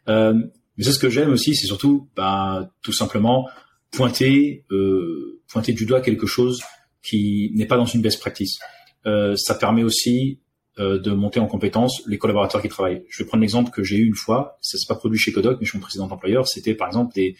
[0.09, 0.35] Euh,
[0.77, 3.49] mais c'est ce que j'aime aussi, c'est surtout, bah, tout simplement,
[3.91, 6.61] pointer, euh, pointer du doigt quelque chose
[7.03, 8.59] qui n'est pas dans une best practice.
[9.07, 10.39] Euh, ça permet aussi
[10.79, 13.05] euh, de monter en compétence les collaborateurs qui travaillent.
[13.09, 15.57] Je vais prendre l'exemple que j'ai eu une fois, ça s'est pas produit chez Kodak,
[15.61, 17.37] mais chez mon précédent employeur, c'était par exemple des,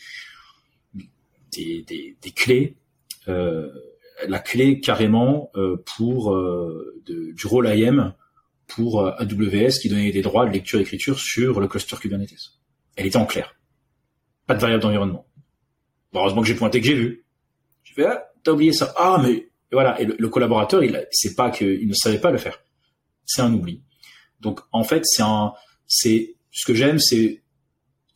[1.53, 2.77] des, des, des clés,
[3.29, 3.71] euh,
[4.27, 8.15] la clé carrément euh, pour euh, de, du rôle IAM
[8.67, 12.53] pour AWS qui donnait des droits de lecture-écriture sur le cluster Kubernetes.
[12.97, 13.55] Elle était en clair.
[14.47, 15.27] Pas de variable d'environnement.
[16.15, 17.25] heureusement que j'ai pointé que j'ai vu.
[17.85, 18.93] J'ai fait, ah, t'as oublié ça.
[18.97, 19.99] Ah, mais voilà.
[20.01, 22.61] Et le, collaborateur, il, c'est pas qu'il ne savait pas le faire.
[23.25, 23.83] C'est un oubli.
[24.41, 25.55] Donc, en fait, c'est un,
[25.87, 27.43] c'est, ce que j'aime, c'est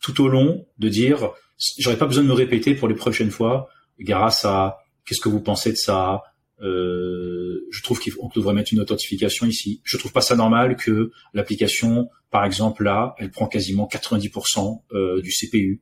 [0.01, 1.31] tout au long de dire,
[1.77, 3.69] j'aurais pas besoin de me répéter pour les prochaines fois
[3.99, 6.21] grâce à qu'est-ce que vous pensez de ça?
[6.61, 9.81] Euh, je trouve qu'on devrait mettre une authentification ici.
[9.83, 15.21] Je trouve pas ça normal que l'application, par exemple là, elle prend quasiment 90% euh,
[15.21, 15.81] du CPU.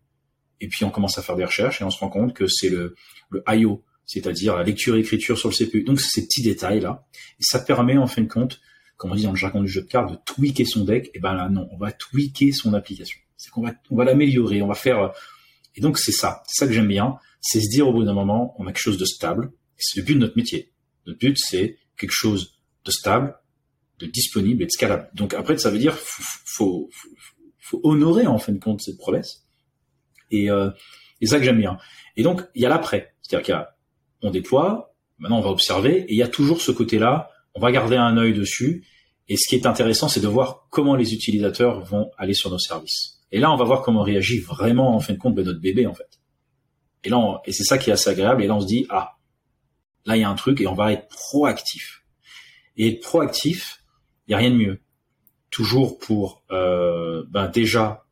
[0.60, 2.70] Et puis on commence à faire des recherches et on se rend compte que c'est
[2.70, 2.96] le,
[3.30, 5.84] le I.O., c'est-à-dire la lecture et écriture sur le CPU.
[5.84, 7.06] Donc c'est ces petits détails là.
[7.40, 8.60] Et ça permet en fin de compte,
[8.98, 11.12] comme on dit dans le jargon du jeu de cartes, de tweaker son deck.
[11.14, 13.20] Et ben là non, on va tweaker son application.
[13.38, 15.14] C'est qu'on va, on va l'améliorer, on va faire
[15.76, 18.14] et donc c'est ça, c'est ça que j'aime bien, c'est se dire au bout d'un
[18.14, 19.52] moment, on a quelque chose de stable.
[19.78, 20.72] C'est le but de notre métier.
[21.08, 23.36] Notre but, c'est quelque chose de stable,
[24.00, 25.10] de disponible et de scalable.
[25.16, 26.90] Donc après, ça veut dire faut, faut,
[27.60, 29.44] faut, honorer en fin de compte cette promesse.
[30.30, 30.70] Et, euh,
[31.20, 31.78] et ça que j'aime bien.
[32.16, 33.66] Et donc il y a l'après, c'est-à-dire
[34.22, 37.72] qu'il déploie, maintenant on va observer, et il y a toujours ce côté-là, on va
[37.72, 38.86] garder un œil dessus.
[39.28, 42.60] Et ce qui est intéressant, c'est de voir comment les utilisateurs vont aller sur nos
[42.60, 43.21] services.
[43.32, 45.88] Et là, on va voir comment on réagit vraiment en fin de compte notre bébé
[45.88, 46.20] en fait.
[47.04, 48.44] Et là, et c'est ça qui est assez agréable.
[48.44, 49.18] Et là, on se dit ah,
[50.06, 52.04] là il y a un truc et on va être proactif.
[52.78, 53.84] Et être proactif,
[54.28, 54.82] il y a rien de mieux.
[55.50, 58.06] Toujours pour euh, ben déjà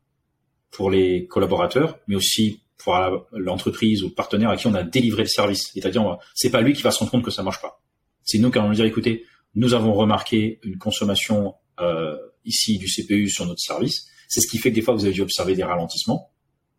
[0.70, 2.96] pour les collaborateurs, mais aussi pour
[3.32, 5.70] l'entreprise ou le partenaire à qui on a délivré le service.
[5.74, 7.82] C'est-à-dire, c'est pas lui qui va se rendre compte que ça marche pas.
[8.22, 12.86] C'est nous qui allons lui dire, écoutez, nous avons remarqué une consommation euh, ici du
[12.86, 14.06] CPU sur notre service.
[14.30, 16.30] C'est ce qui fait que des fois vous avez dû observer des ralentissements.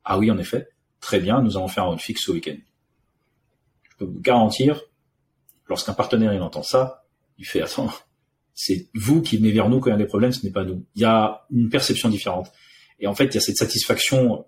[0.06, 0.70] Ah oui, en effet,
[1.02, 2.56] très bien, nous allons faire un fixe ce week-end.
[3.84, 4.82] Je peux vous garantir,
[5.68, 7.06] lorsqu'un partenaire il entend ça,
[7.38, 7.92] il fait attends,
[8.54, 10.64] c'est vous qui venez vers nous quand il y a des problèmes, ce n'est pas
[10.64, 10.86] nous.
[10.96, 12.50] Il y a une perception différente.
[13.00, 14.46] Et en fait, il y a cette satisfaction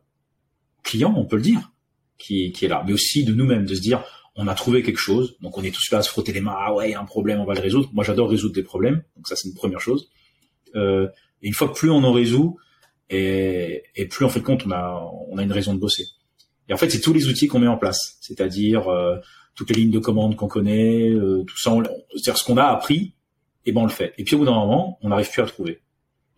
[0.82, 1.74] client, on peut le dire,
[2.18, 4.02] qui, est là, mais aussi de nous-mêmes, de se dire,
[4.36, 6.56] on a trouvé quelque chose, donc on est tous là à se frotter les mains,
[6.58, 7.90] ah ouais, il y a un problème, on va le résoudre.
[7.92, 10.10] Moi, j'adore résoudre des problèmes, donc ça, c'est une première chose.
[10.76, 11.10] Euh,
[11.42, 12.58] et une fois que plus on en résout,
[13.14, 16.06] et, plus en fait compte, on a, une raison de bosser.
[16.70, 19.18] Et en fait, c'est tous les outils qu'on met en place, c'est-à-dire euh,
[19.56, 21.76] toutes les lignes de commande qu'on connaît, euh, tout ça,
[22.12, 23.14] c'est-à-dire ce qu'on a appris,
[23.66, 24.14] et ben on le fait.
[24.18, 25.82] Et puis au bout d'un moment, on n'arrive plus à le trouver.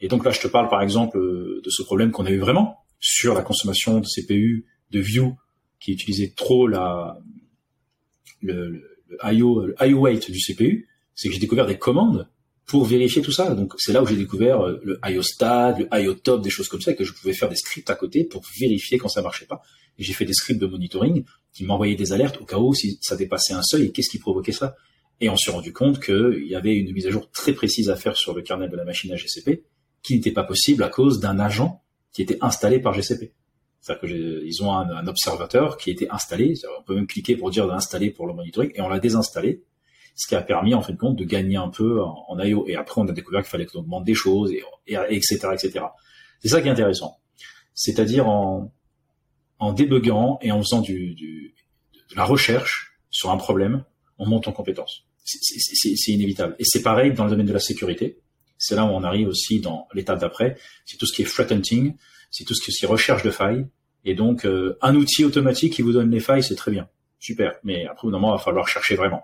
[0.01, 2.79] Et donc là, je te parle par exemple de ce problème qu'on a eu vraiment
[2.99, 5.37] sur la consommation de CPU de View
[5.79, 7.17] qui utilisait trop la
[8.41, 12.27] le, le, IO, le IO weight du CPU, c'est que j'ai découvert des commandes
[12.65, 13.53] pour vérifier tout ça.
[13.53, 16.67] Donc c'est là où j'ai découvert euh, le IO stade, le IO top, des choses
[16.67, 19.21] comme ça, et que je pouvais faire des scripts à côté pour vérifier quand ça
[19.21, 19.61] marchait pas.
[19.97, 21.23] Et j'ai fait des scripts de monitoring
[21.53, 24.19] qui m'envoyaient des alertes au cas où si ça dépassait un seuil et qu'est-ce qui
[24.19, 24.75] provoquait ça.
[25.21, 27.95] Et on s'est rendu compte qu'il y avait une mise à jour très précise à
[27.95, 29.63] faire sur le kernel de la machine à GCP
[30.03, 31.81] qui n'était pas possible à cause d'un agent
[32.11, 33.33] qui était installé par GCP.
[33.81, 36.55] C'est-à-dire qu'ils ont un, observateur qui était installé.
[36.79, 39.63] On peut même cliquer pour dire d'installer pour le monitoring et on l'a désinstallé,
[40.15, 42.65] ce qui a permis en fin de compte de gagner un peu en, IO.
[42.67, 44.63] Et après, on a découvert qu'il fallait qu'on demande des choses et,
[45.09, 45.49] etc.
[45.53, 45.85] etc.
[46.39, 47.17] C'est ça qui est intéressant.
[47.73, 48.73] C'est-à-dire en,
[49.59, 51.53] en débuguant et en faisant du, du,
[52.11, 53.83] de la recherche sur un problème,
[54.17, 55.05] on monte en compétence.
[55.25, 56.55] C'est inévitable.
[56.59, 58.19] Et c'est pareil dans le domaine de la sécurité.
[58.57, 60.55] C'est là où on arrive aussi dans l'étape d'après.
[60.85, 61.95] C'est tout ce qui est threat hunting,
[62.31, 63.67] c'est tout ce qui est recherche de failles.
[64.05, 66.87] Et donc, euh, un outil automatique qui vous donne les failles, c'est très bien,
[67.19, 67.55] super.
[67.63, 69.23] Mais après, au moment, il va falloir chercher vraiment.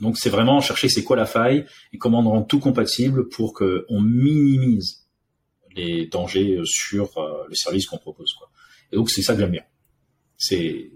[0.00, 4.00] Donc, c'est vraiment chercher c'est quoi la faille et comment rendre tout compatible pour qu'on
[4.00, 5.06] minimise
[5.74, 8.32] les dangers sur euh, le service qu'on propose.
[8.34, 8.50] Quoi.
[8.92, 9.64] Et donc, c'est ça que j'aime bien.
[10.36, 10.92] C'est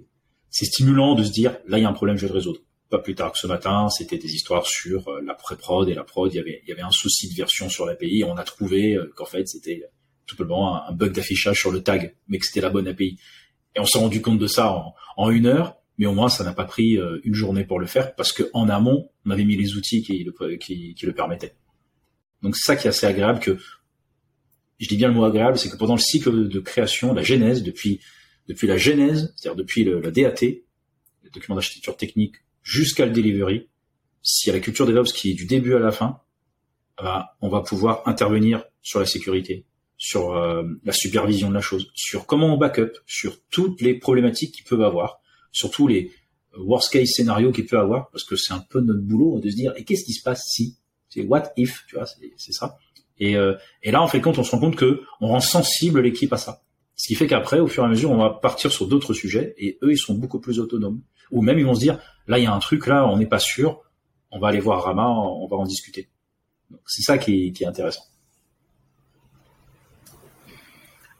[0.51, 2.61] c'est stimulant de se dire là, il y a un problème, je vais le résoudre
[2.93, 6.05] pas plus tard que ce matin, c'était des histoires sur euh, la pré-prod et la
[6.05, 6.33] prod.
[6.33, 8.23] Il y avait, il y avait un souci de version sur l'API.
[8.25, 9.83] On a trouvé euh, qu'en fait, c'était
[10.27, 13.19] tout simplement un, bug d'affichage sur le tag, mais que c'était la bonne API.
[13.75, 14.77] Et on s'est rendu compte de ça
[15.17, 17.87] en, une heure, mais au moins ça n'a pas pris euh, une journée pour le
[17.87, 21.55] faire parce que en amont, on avait mis les outils qui le, qui, le permettaient.
[22.43, 23.57] Donc ça qui est assez agréable que
[24.81, 27.63] je dis bien le mot agréable, c'est que pendant le cycle de création, la genèse,
[27.63, 28.01] depuis
[28.49, 30.41] depuis la genèse, c'est-à-dire depuis la DAT,
[31.23, 32.35] le document d'architecture technique
[32.65, 33.69] jusqu'à le delivery,
[34.23, 36.19] s'il y a la culture DevOps qui est du début à la fin,
[37.01, 39.67] bah, on va pouvoir intervenir sur la sécurité,
[39.99, 44.53] sur euh, la supervision de la chose, sur comment on backup, sur toutes les problématiques
[44.53, 45.22] qu'il peut avoir,
[45.53, 46.11] sur tous les
[46.59, 49.57] worst case scénarios qu'il peut avoir, parce que c'est un peu notre boulot de se
[49.57, 50.77] dire et qu'est-ce qui se passe si?
[51.09, 52.07] C'est what if, tu vois,
[52.37, 52.79] c'est ça.
[53.19, 56.01] Et, euh, et là, en fait compte, on se rend compte que on rend sensible
[56.01, 56.63] l'équipe à ça.
[56.97, 59.55] Ce qui fait qu'après, au fur et à mesure, on va partir sur d'autres sujets
[59.59, 61.03] et eux, ils sont beaucoup plus autonomes.
[61.31, 63.27] Ou même, ils vont se dire, là, il y a un truc, là, on n'est
[63.27, 63.83] pas sûr,
[64.31, 66.09] on va aller voir Rama, on va en discuter.
[66.87, 68.05] C'est ça qui est, intéressant.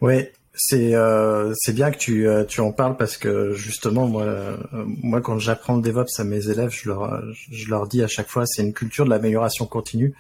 [0.01, 4.23] Oui, c'est euh, c'est bien que tu euh, tu en parles parce que justement moi
[4.23, 8.09] euh, moi quand j'apprends le DevOps à mes élèves je leur je leur dis à
[8.09, 10.15] chaque fois c'est une culture de l'amélioration continue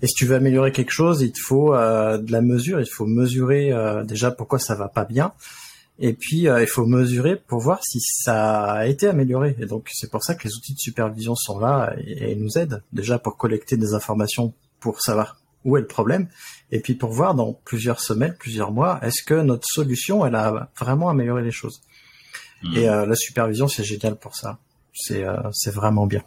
[0.00, 2.78] et si tu veux améliorer quelque chose, il te faut euh, de la mesure.
[2.78, 3.72] Il faut mesurer
[4.04, 5.32] déjà pourquoi ça va pas bien.
[5.98, 9.56] Et puis il faut mesurer pour voir si ça a été amélioré.
[9.58, 12.80] Et donc c'est pour ça que les outils de supervision sont là et, nous aident
[12.92, 16.28] déjà pour collecter des informations pour savoir où est le problème,
[16.70, 20.70] et puis pour voir dans plusieurs semaines, plusieurs mois, est-ce que notre solution, elle a
[20.78, 21.80] vraiment amélioré les choses.
[22.62, 22.76] Mmh.
[22.76, 24.58] Et la supervision, c'est génial pour ça.
[24.92, 26.22] C'est c'est vraiment bien.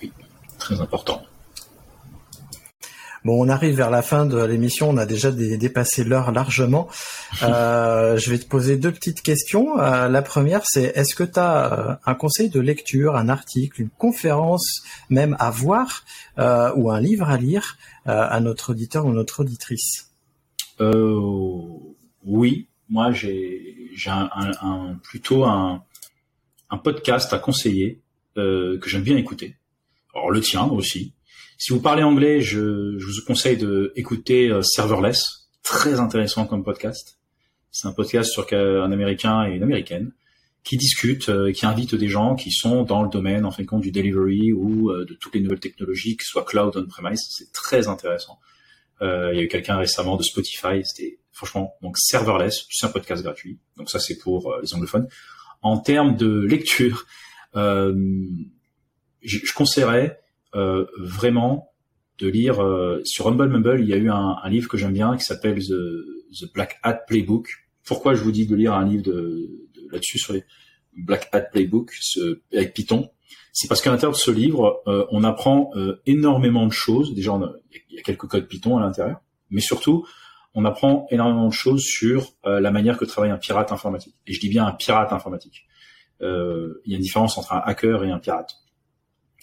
[0.00, 0.12] Oui,
[0.58, 1.22] très important.
[3.24, 6.88] Bon, on arrive vers la fin de l'émission, on a déjà dépassé l'heure largement.
[7.42, 9.80] Euh, je vais te poser deux petites questions.
[9.80, 13.80] Euh, la première, c'est est-ce que tu as euh, un conseil de lecture, un article,
[13.80, 16.04] une conférence même à voir
[16.76, 20.10] ou un livre à lire à notre auditeur ou notre auditrice?
[20.80, 25.82] Oui, moi j'ai un, plutôt un,
[26.68, 28.02] un podcast à conseiller
[28.34, 29.56] que j'aime bien écouter.
[30.14, 31.13] Alors le tien aussi,
[31.58, 36.64] si vous parlez anglais, je, je vous conseille de écouter euh, Serverless, très intéressant comme
[36.64, 37.18] podcast.
[37.70, 40.12] C'est un podcast sur un Américain et une Américaine
[40.64, 43.68] qui discutent, euh, qui invitent des gens qui sont dans le domaine en fin de
[43.68, 47.20] compte du delivery ou euh, de toutes les nouvelles technologies, que ce soit cloud on-premise.
[47.28, 48.38] C'est très intéressant.
[49.02, 50.82] Euh, il y a eu quelqu'un récemment de Spotify.
[50.84, 53.58] C'était franchement donc serverless, c'est un podcast gratuit.
[53.76, 55.08] Donc ça c'est pour les anglophones.
[55.60, 57.06] En termes de lecture,
[57.54, 57.92] je,
[59.22, 60.20] je conseillerais
[60.54, 61.70] vraiment
[62.18, 62.56] de lire
[63.04, 63.80] sur Humble Mumble.
[63.80, 67.00] Il y a eu un, un livre que j'aime bien qui s'appelle The, Black Hat
[67.06, 67.48] Playbook.
[67.84, 70.44] Pourquoi je vous dis de lire un livre de, de là-dessus sur les
[70.96, 73.10] Black Hat Playbook ce, avec Python?
[73.56, 77.14] C'est parce qu'à l'intérieur de ce livre, euh, on apprend euh, énormément de choses.
[77.14, 77.38] Déjà,
[77.90, 80.04] il y a quelques codes Python à l'intérieur, mais surtout,
[80.54, 84.16] on apprend énormément de choses sur euh, la manière que travaille un pirate informatique.
[84.26, 85.66] Et je dis bien un pirate informatique.
[86.20, 86.26] il
[86.86, 88.56] y a une différence entre un hacker et un pirate.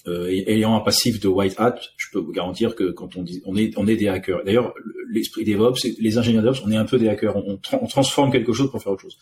[0.08, 3.56] Ayant un passif de white hat, je peux vous garantir que quand on dit, on
[3.56, 4.44] est, on est des hackers.
[4.44, 4.74] D'ailleurs,
[5.10, 7.36] l'esprit DevOps, les ingénieurs DevOps, on est un peu des hackers.
[7.36, 9.18] On, on transforme quelque chose pour faire autre chose.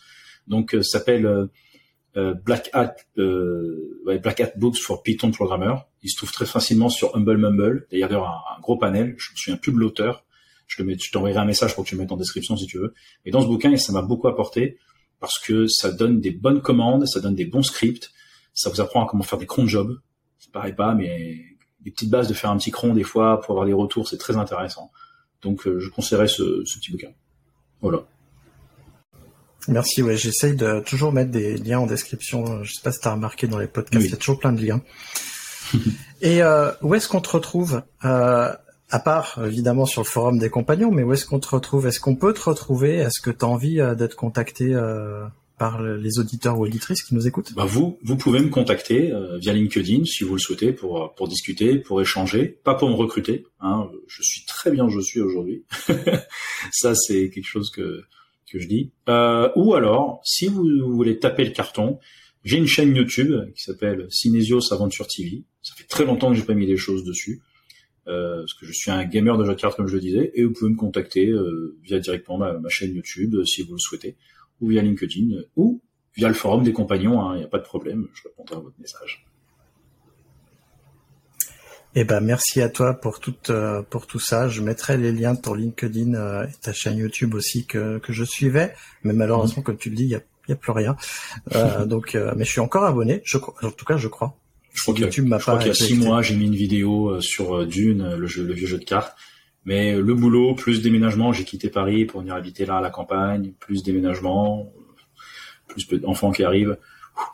[0.46, 1.48] Donc, ça s'appelle
[2.16, 5.74] euh, Black Hat, euh, Black Hat Books for Python Programmer.
[6.02, 7.86] Il se trouve très facilement sur Humble Mumble.
[7.92, 9.14] D'ailleurs, un, un gros panel.
[9.18, 10.24] Je me souviens plus de l'auteur.
[10.66, 12.94] Je te t'enverrai un message pour que tu le mettes en description si tu veux.
[13.24, 14.78] Et dans ce bouquin, ça m'a beaucoup apporté
[15.18, 18.12] parce que ça donne des bonnes commandes, ça donne des bons scripts,
[18.54, 19.98] ça vous apprend à comment faire des cron jobs.
[20.52, 21.38] Paraît pas, mais
[21.80, 24.18] des petites bases de faire un petit cron des fois pour avoir des retours, c'est
[24.18, 24.90] très intéressant.
[25.42, 27.10] Donc, euh, je conseillerais ce, ce petit bouquin.
[27.80, 28.04] Voilà.
[29.68, 32.64] Merci, ouais, j'essaye de toujours mettre des liens en description.
[32.64, 34.52] Je sais pas si tu as remarqué dans les podcasts, il y a toujours plein
[34.52, 34.82] de liens.
[36.20, 38.52] Et euh, où est-ce qu'on te retrouve euh,
[38.90, 41.86] À part évidemment sur le forum des compagnons, mais où est-ce qu'on te retrouve?
[41.86, 42.96] Est-ce qu'on peut te retrouver?
[42.96, 44.74] Est-ce que tu as envie euh, d'être contacté
[45.60, 49.36] par les auditeurs ou auditrices qui nous écoutent bah vous, vous pouvez me contacter euh,
[49.36, 53.44] via LinkedIn si vous le souhaitez pour pour discuter, pour échanger, pas pour me recruter.
[53.60, 55.64] Hein, je suis très bien, je suis aujourd'hui.
[56.72, 58.04] Ça c'est quelque chose que
[58.50, 58.90] que je dis.
[59.10, 60.64] Euh, ou alors, si vous,
[60.96, 61.98] voulez taper le carton,
[62.42, 65.44] j'ai une chaîne YouTube qui s'appelle Cinesios Aventure TV.
[65.60, 67.42] Ça fait très longtemps que j'ai pas mis des choses dessus.
[68.08, 70.32] Euh, parce que je suis un gamer de jeux de cartes comme je le disais,
[70.34, 73.78] et vous pouvez me contacter euh, via directement ma, chaîne YouTube euh, si vous le
[73.78, 74.16] souhaitez,
[74.60, 75.80] ou via LinkedIn, ou
[76.16, 78.60] via le forum des compagnons, il hein, n'y a pas de problème, je répondrai à
[78.60, 79.24] votre message.
[81.96, 84.48] Eh ben merci à toi pour tout euh, pour tout ça.
[84.48, 88.12] Je mettrai les liens de ton LinkedIn euh, et ta chaîne YouTube aussi que, que
[88.12, 90.96] je suivais, mais malheureusement comme tu le dis, il y a, y a plus rien.
[91.56, 94.36] Euh, donc mais je suis encore abonné, je en tout cas je crois.
[94.72, 95.58] Je crois YouTube m'a pas.
[95.58, 98.68] qu'il y a six mois j'ai mis une vidéo sur Dune, le jeu le vieux
[98.68, 99.16] jeu de cartes.
[99.64, 103.52] Mais le boulot plus déménagement, j'ai quitté Paris pour venir habiter là à la campagne,
[103.60, 104.72] plus déménagement,
[105.68, 106.78] plus d'enfants qui arrivent.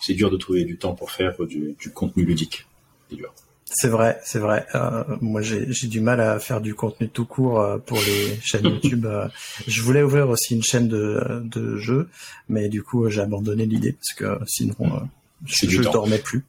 [0.00, 2.66] C'est dur de trouver du temps pour faire du, du contenu ludique.
[3.08, 3.32] C'est dur.
[3.68, 4.64] C'est vrai, c'est vrai.
[4.76, 8.64] Euh, moi, j'ai du mal à faire du contenu tout court euh, pour les chaînes
[8.64, 9.06] YouTube.
[9.06, 9.28] Euh.
[9.66, 12.08] je voulais ouvrir aussi une chaîne de, de jeux,
[12.48, 15.08] mais du coup, j'ai abandonné l'idée parce que sinon,
[15.44, 16.44] je, ne dormais plus.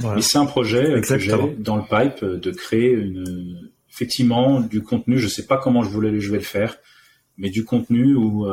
[0.00, 5.18] Mais c'est un projet que j'ai dans le pipe de créer une, effectivement du contenu.
[5.18, 6.76] Je sais pas comment je voulais, je vais le faire,
[7.36, 8.46] mais du contenu où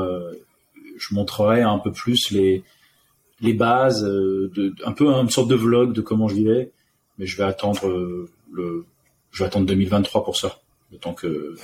[0.97, 2.63] je montrerai un peu plus les
[3.41, 6.71] les bases, de, un peu une sorte de vlog de comment je vivais
[7.17, 8.85] mais je vais attendre euh, le,
[9.31, 10.59] je vais attendre 2023 pour ça,
[10.91, 11.55] le temps que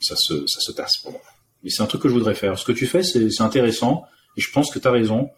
[0.00, 1.20] ça se, ça se tasse pour moi.
[1.62, 2.58] Mais c'est un truc que je voudrais faire.
[2.58, 4.04] Ce que tu fais, c'est, intéressant,
[4.36, 5.30] et je pense que tu as raison.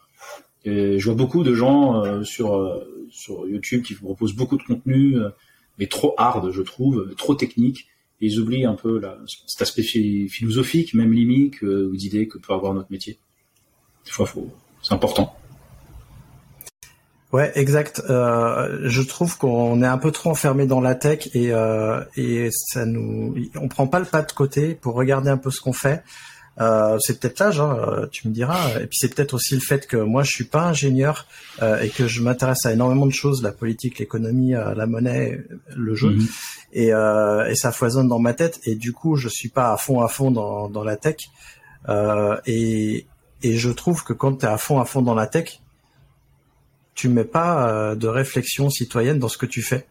[0.64, 4.62] Et je vois beaucoup de gens euh, sur euh, sur YouTube qui proposent beaucoup de
[4.62, 5.18] contenu,
[5.88, 7.88] trop hard, je trouve, trop technique,
[8.20, 9.00] et ils oublient un peu
[9.46, 13.18] cet aspect philosophique, même limite, ou d'idées que peut avoir notre métier.
[14.04, 14.28] Des fois,
[14.82, 15.36] c'est important.
[17.32, 18.02] Ouais, exact.
[18.10, 22.50] Euh, je trouve qu'on est un peu trop enfermé dans la tech et euh, et
[22.52, 25.72] ça nous, on prend pas le pas de côté pour regarder un peu ce qu'on
[25.72, 26.02] fait.
[26.60, 28.80] Euh, c'est peut-être l'âge, hein, tu me diras.
[28.80, 31.26] Et puis c'est peut-être aussi le fait que moi je suis pas ingénieur
[31.62, 35.42] euh, et que je m'intéresse à énormément de choses, la politique, l'économie, la monnaie,
[35.74, 36.26] le jeu, mhm.
[36.74, 38.60] et, euh, et ça foisonne dans ma tête.
[38.64, 41.16] Et du coup je suis pas à fond à fond dans, dans la tech.
[42.46, 43.06] et
[43.42, 45.60] et je trouve que quand tu es à fond à fond dans la tech,
[46.94, 49.86] tu mets pas euh, de réflexion citoyenne dans ce que tu fais.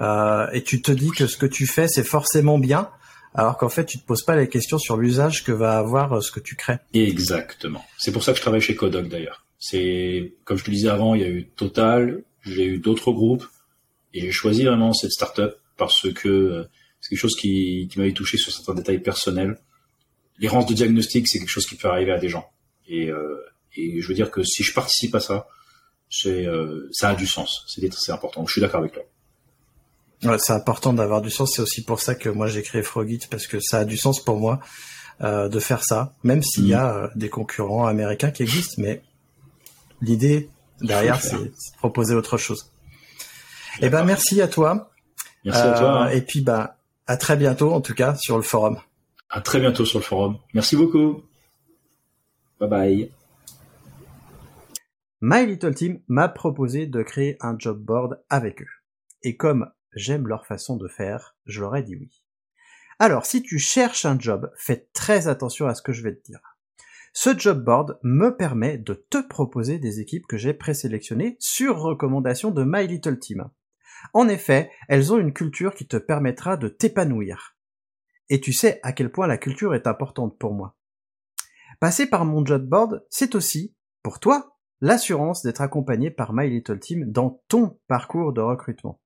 [0.00, 2.88] Euh, et tu te dis que ce que tu fais, c'est forcément bien,
[3.34, 6.20] alors qu'en fait, tu te poses pas les questions sur l'usage que va avoir euh,
[6.20, 6.78] ce que tu crées.
[6.94, 7.84] Exactement.
[7.98, 9.44] C'est pour ça que je travaille chez Codoc d'ailleurs.
[9.58, 13.46] C'est, comme je te disais avant, il y a eu Total, j'ai eu d'autres groupes,
[14.12, 16.66] et j'ai choisi vraiment cette startup parce que
[17.00, 19.58] c'est quelque chose qui, m'avait touché sur certains détails personnels.
[20.38, 22.50] L'errance de diagnostic, c'est quelque chose qui peut arriver à des gens.
[22.88, 23.10] Et,
[23.76, 25.46] et je veux dire que si je participe à ça,
[26.12, 27.64] c'est euh, ça a du sens.
[27.66, 28.46] C'est important.
[28.46, 29.02] Je suis d'accord avec toi.
[30.38, 31.54] C'est important d'avoir du sens.
[31.54, 34.22] C'est aussi pour ça que moi j'ai créé Frogit parce que ça a du sens
[34.22, 34.60] pour moi
[35.20, 36.96] euh, de faire ça, même s'il y a mm.
[36.96, 39.02] euh, des concurrents américains qui existent, mais
[40.00, 40.48] l'idée
[40.80, 42.70] derrière c'est de proposer autre chose.
[43.80, 44.90] Eh ben merci à toi.
[45.44, 46.14] Merci à toi.
[46.14, 48.78] Et puis bah à très bientôt en tout cas sur le forum.
[49.28, 50.38] À très bientôt sur le forum.
[50.54, 51.22] Merci beaucoup.
[52.60, 53.10] Bye bye.
[55.20, 58.70] My Little Team m'a proposé de créer un job board avec eux.
[59.22, 62.22] Et comme j'aime leur façon de faire, je leur ai dit oui.
[62.98, 66.22] Alors, si tu cherches un job, fais très attention à ce que je vais te
[66.24, 66.40] dire.
[67.12, 72.50] Ce job board me permet de te proposer des équipes que j'ai présélectionnées sur recommandation
[72.50, 73.50] de My Little Team.
[74.14, 77.56] En effet, elles ont une culture qui te permettra de t'épanouir.
[78.30, 80.76] Et tu sais à quel point la culture est importante pour moi.
[81.80, 86.80] Passer par mon job board, c'est aussi, pour toi, l'assurance d'être accompagné par My Little
[86.80, 89.01] Team dans ton parcours de recrutement.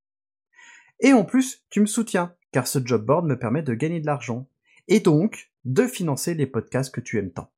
[1.01, 4.07] Et en plus, tu me soutiens, car ce job board me permet de gagner de
[4.07, 4.49] l'argent,
[4.89, 7.51] et donc de financer les podcasts que tu aimes tant.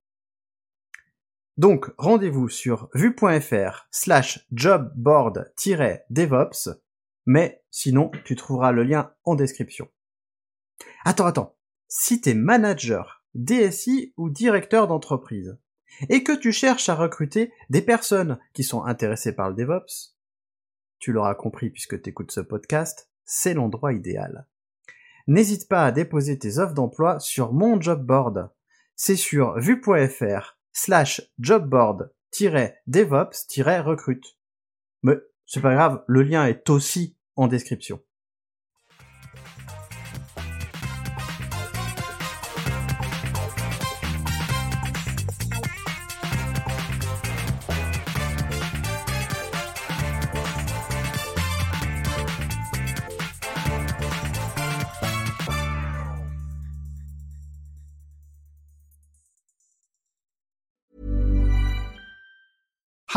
[1.57, 6.69] Donc, rendez-vous sur vue.fr slash jobboard-devops,
[7.27, 9.89] mais sinon, tu trouveras le lien en description.
[11.05, 11.57] Attends, attends.
[11.89, 15.59] Si t'es manager, DSI ou directeur d'entreprise,
[16.09, 20.15] et que tu cherches à recruter des personnes qui sont intéressées par le DevOps,
[20.99, 24.49] tu l'auras compris puisque tu écoutes ce podcast, c'est l'endroit idéal.
[25.29, 28.51] N'hésite pas à déposer tes offres d'emploi sur mon job board.
[28.97, 34.37] C'est sur vue.fr slash jobboard-devops-recrute.
[35.03, 38.01] Mais c'est pas grave, le lien est aussi en description.